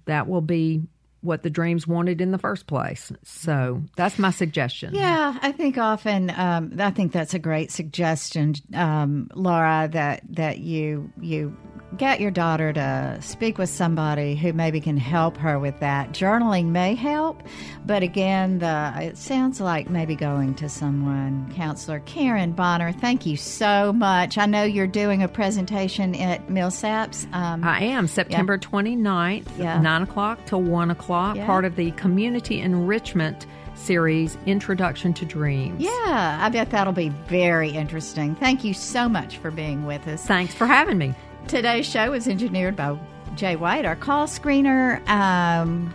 that 0.05 0.29
will 0.29 0.43
be 0.43 0.83
what 1.21 1.43
the 1.43 1.51
dreams 1.51 1.87
wanted 1.87 2.21
in 2.21 2.31
the 2.31 2.39
first 2.39 2.67
place. 2.67 3.13
So 3.25 3.83
that's 3.97 4.19
my 4.19 4.31
suggestion. 4.31 4.95
Yeah, 4.95 5.37
I 5.43 5.53
think 5.53 5.79
often 5.79 6.31
um, 6.31 6.73
I 6.79 6.91
think 6.91 7.13
that's 7.13 7.35
a 7.35 7.39
great 7.39 7.71
suggestion, 7.73 8.55
um, 8.75 9.29
Laura. 9.35 9.89
That 9.93 10.23
that 10.31 10.59
you 10.59 11.11
you 11.21 11.57
get 11.97 12.21
your 12.21 12.31
daughter 12.31 12.71
to 12.71 13.19
speak 13.23 13.57
with 13.57 13.71
somebody 13.71 14.37
who 14.37 14.53
maybe 14.53 14.79
can 14.79 14.99
help 14.99 15.39
her 15.39 15.59
with 15.59 15.81
that. 15.81 16.11
Journaling 16.13 16.67
may 16.67 16.95
help, 16.95 17.43
but 17.87 18.03
again, 18.03 18.59
the 18.59 18.93
it 18.99 19.17
sounds 19.17 19.61
like 19.61 19.89
maybe 19.89 20.15
going 20.15 20.55
to 20.57 20.69
someone, 20.69 21.51
counselor 21.57 22.01
Karen 22.01 22.53
Bonner. 22.53 22.93
Thank 22.93 23.25
you 23.27 23.37
so 23.37 23.93
much. 23.93 24.37
I 24.39 24.47
know 24.47 24.65
you're 24.65 24.87
doing 24.87 25.23
a 25.23 25.29
presentation 25.29 26.15
at 26.15 26.47
Millsaps. 26.49 27.27
Um, 27.33 27.65
I 27.65 27.81
am 27.85 28.07
September 28.07 28.59
29th, 28.59 29.47
Yeah. 29.59 29.81
9 29.81 30.03
o'clock 30.03 30.45
to 30.47 30.59
1 30.59 30.91
o'clock, 31.09 31.37
Yeah. 31.37 31.47
part 31.47 31.65
of 31.65 31.75
the 31.77 31.91
Community 31.93 32.61
Enrichment 32.61 33.47
Series 33.75 34.37
Introduction 34.45 35.15
to 35.15 35.25
Dreams. 35.25 35.81
yeah, 35.81 36.39
I 36.43 36.51
bet 36.51 36.71
that'll 36.71 36.93
be 36.93 37.09
very 37.29 37.71
interesting. 37.71 38.35
Thank 38.35 38.63
you 38.63 38.75
so 38.75 39.09
much 39.09 39.39
for 39.39 39.51
being 39.51 39.87
with 39.87 40.07
us. 40.07 40.27
Thanks 40.27 40.53
for 40.53 40.67
having 40.67 40.99
me. 40.99 41.15
Today's 41.47 41.87
show 41.87 42.11
was 42.11 42.29
engineered 42.29 42.77
by 42.77 42.99
Jay 43.37 43.57
White, 43.57 43.87
our 43.87 43.97
call 43.97 44.27
screener. 44.27 45.01
Um, 45.09 45.95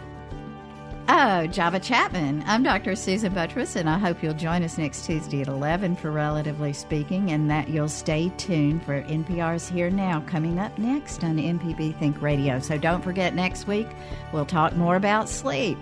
oh, 1.09 1.47
Java 1.47 1.79
Chapman. 1.79 2.43
I'm 2.45 2.63
Dr. 2.63 2.95
Susan 2.95 3.33
Buttross, 3.33 3.75
and 3.75 3.89
I 3.89 3.97
hope 3.97 4.21
you'll 4.21 4.33
join 4.33 4.63
us 4.63 4.77
next 4.77 5.05
Tuesday 5.05 5.41
at 5.41 5.47
11 5.47 5.95
for 5.95 6.11
Relatively 6.11 6.73
Speaking, 6.73 7.31
and 7.31 7.49
that 7.49 7.69
you'll 7.69 7.89
stay 7.89 8.29
tuned 8.37 8.83
for 8.83 9.01
NPR's 9.03 9.67
Here 9.67 9.89
Now 9.89 10.21
coming 10.21 10.59
up 10.59 10.77
next 10.77 11.23
on 11.23 11.35
MPB 11.35 11.97
Think 11.99 12.21
Radio. 12.21 12.59
So 12.59 12.77
don't 12.77 13.03
forget, 13.03 13.35
next 13.35 13.67
week 13.67 13.87
we'll 14.31 14.45
talk 14.45 14.75
more 14.75 14.95
about 14.95 15.29
sleep. 15.29 15.77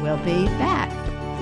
We'll 0.00 0.18
be 0.18 0.44
back. 0.44 1.37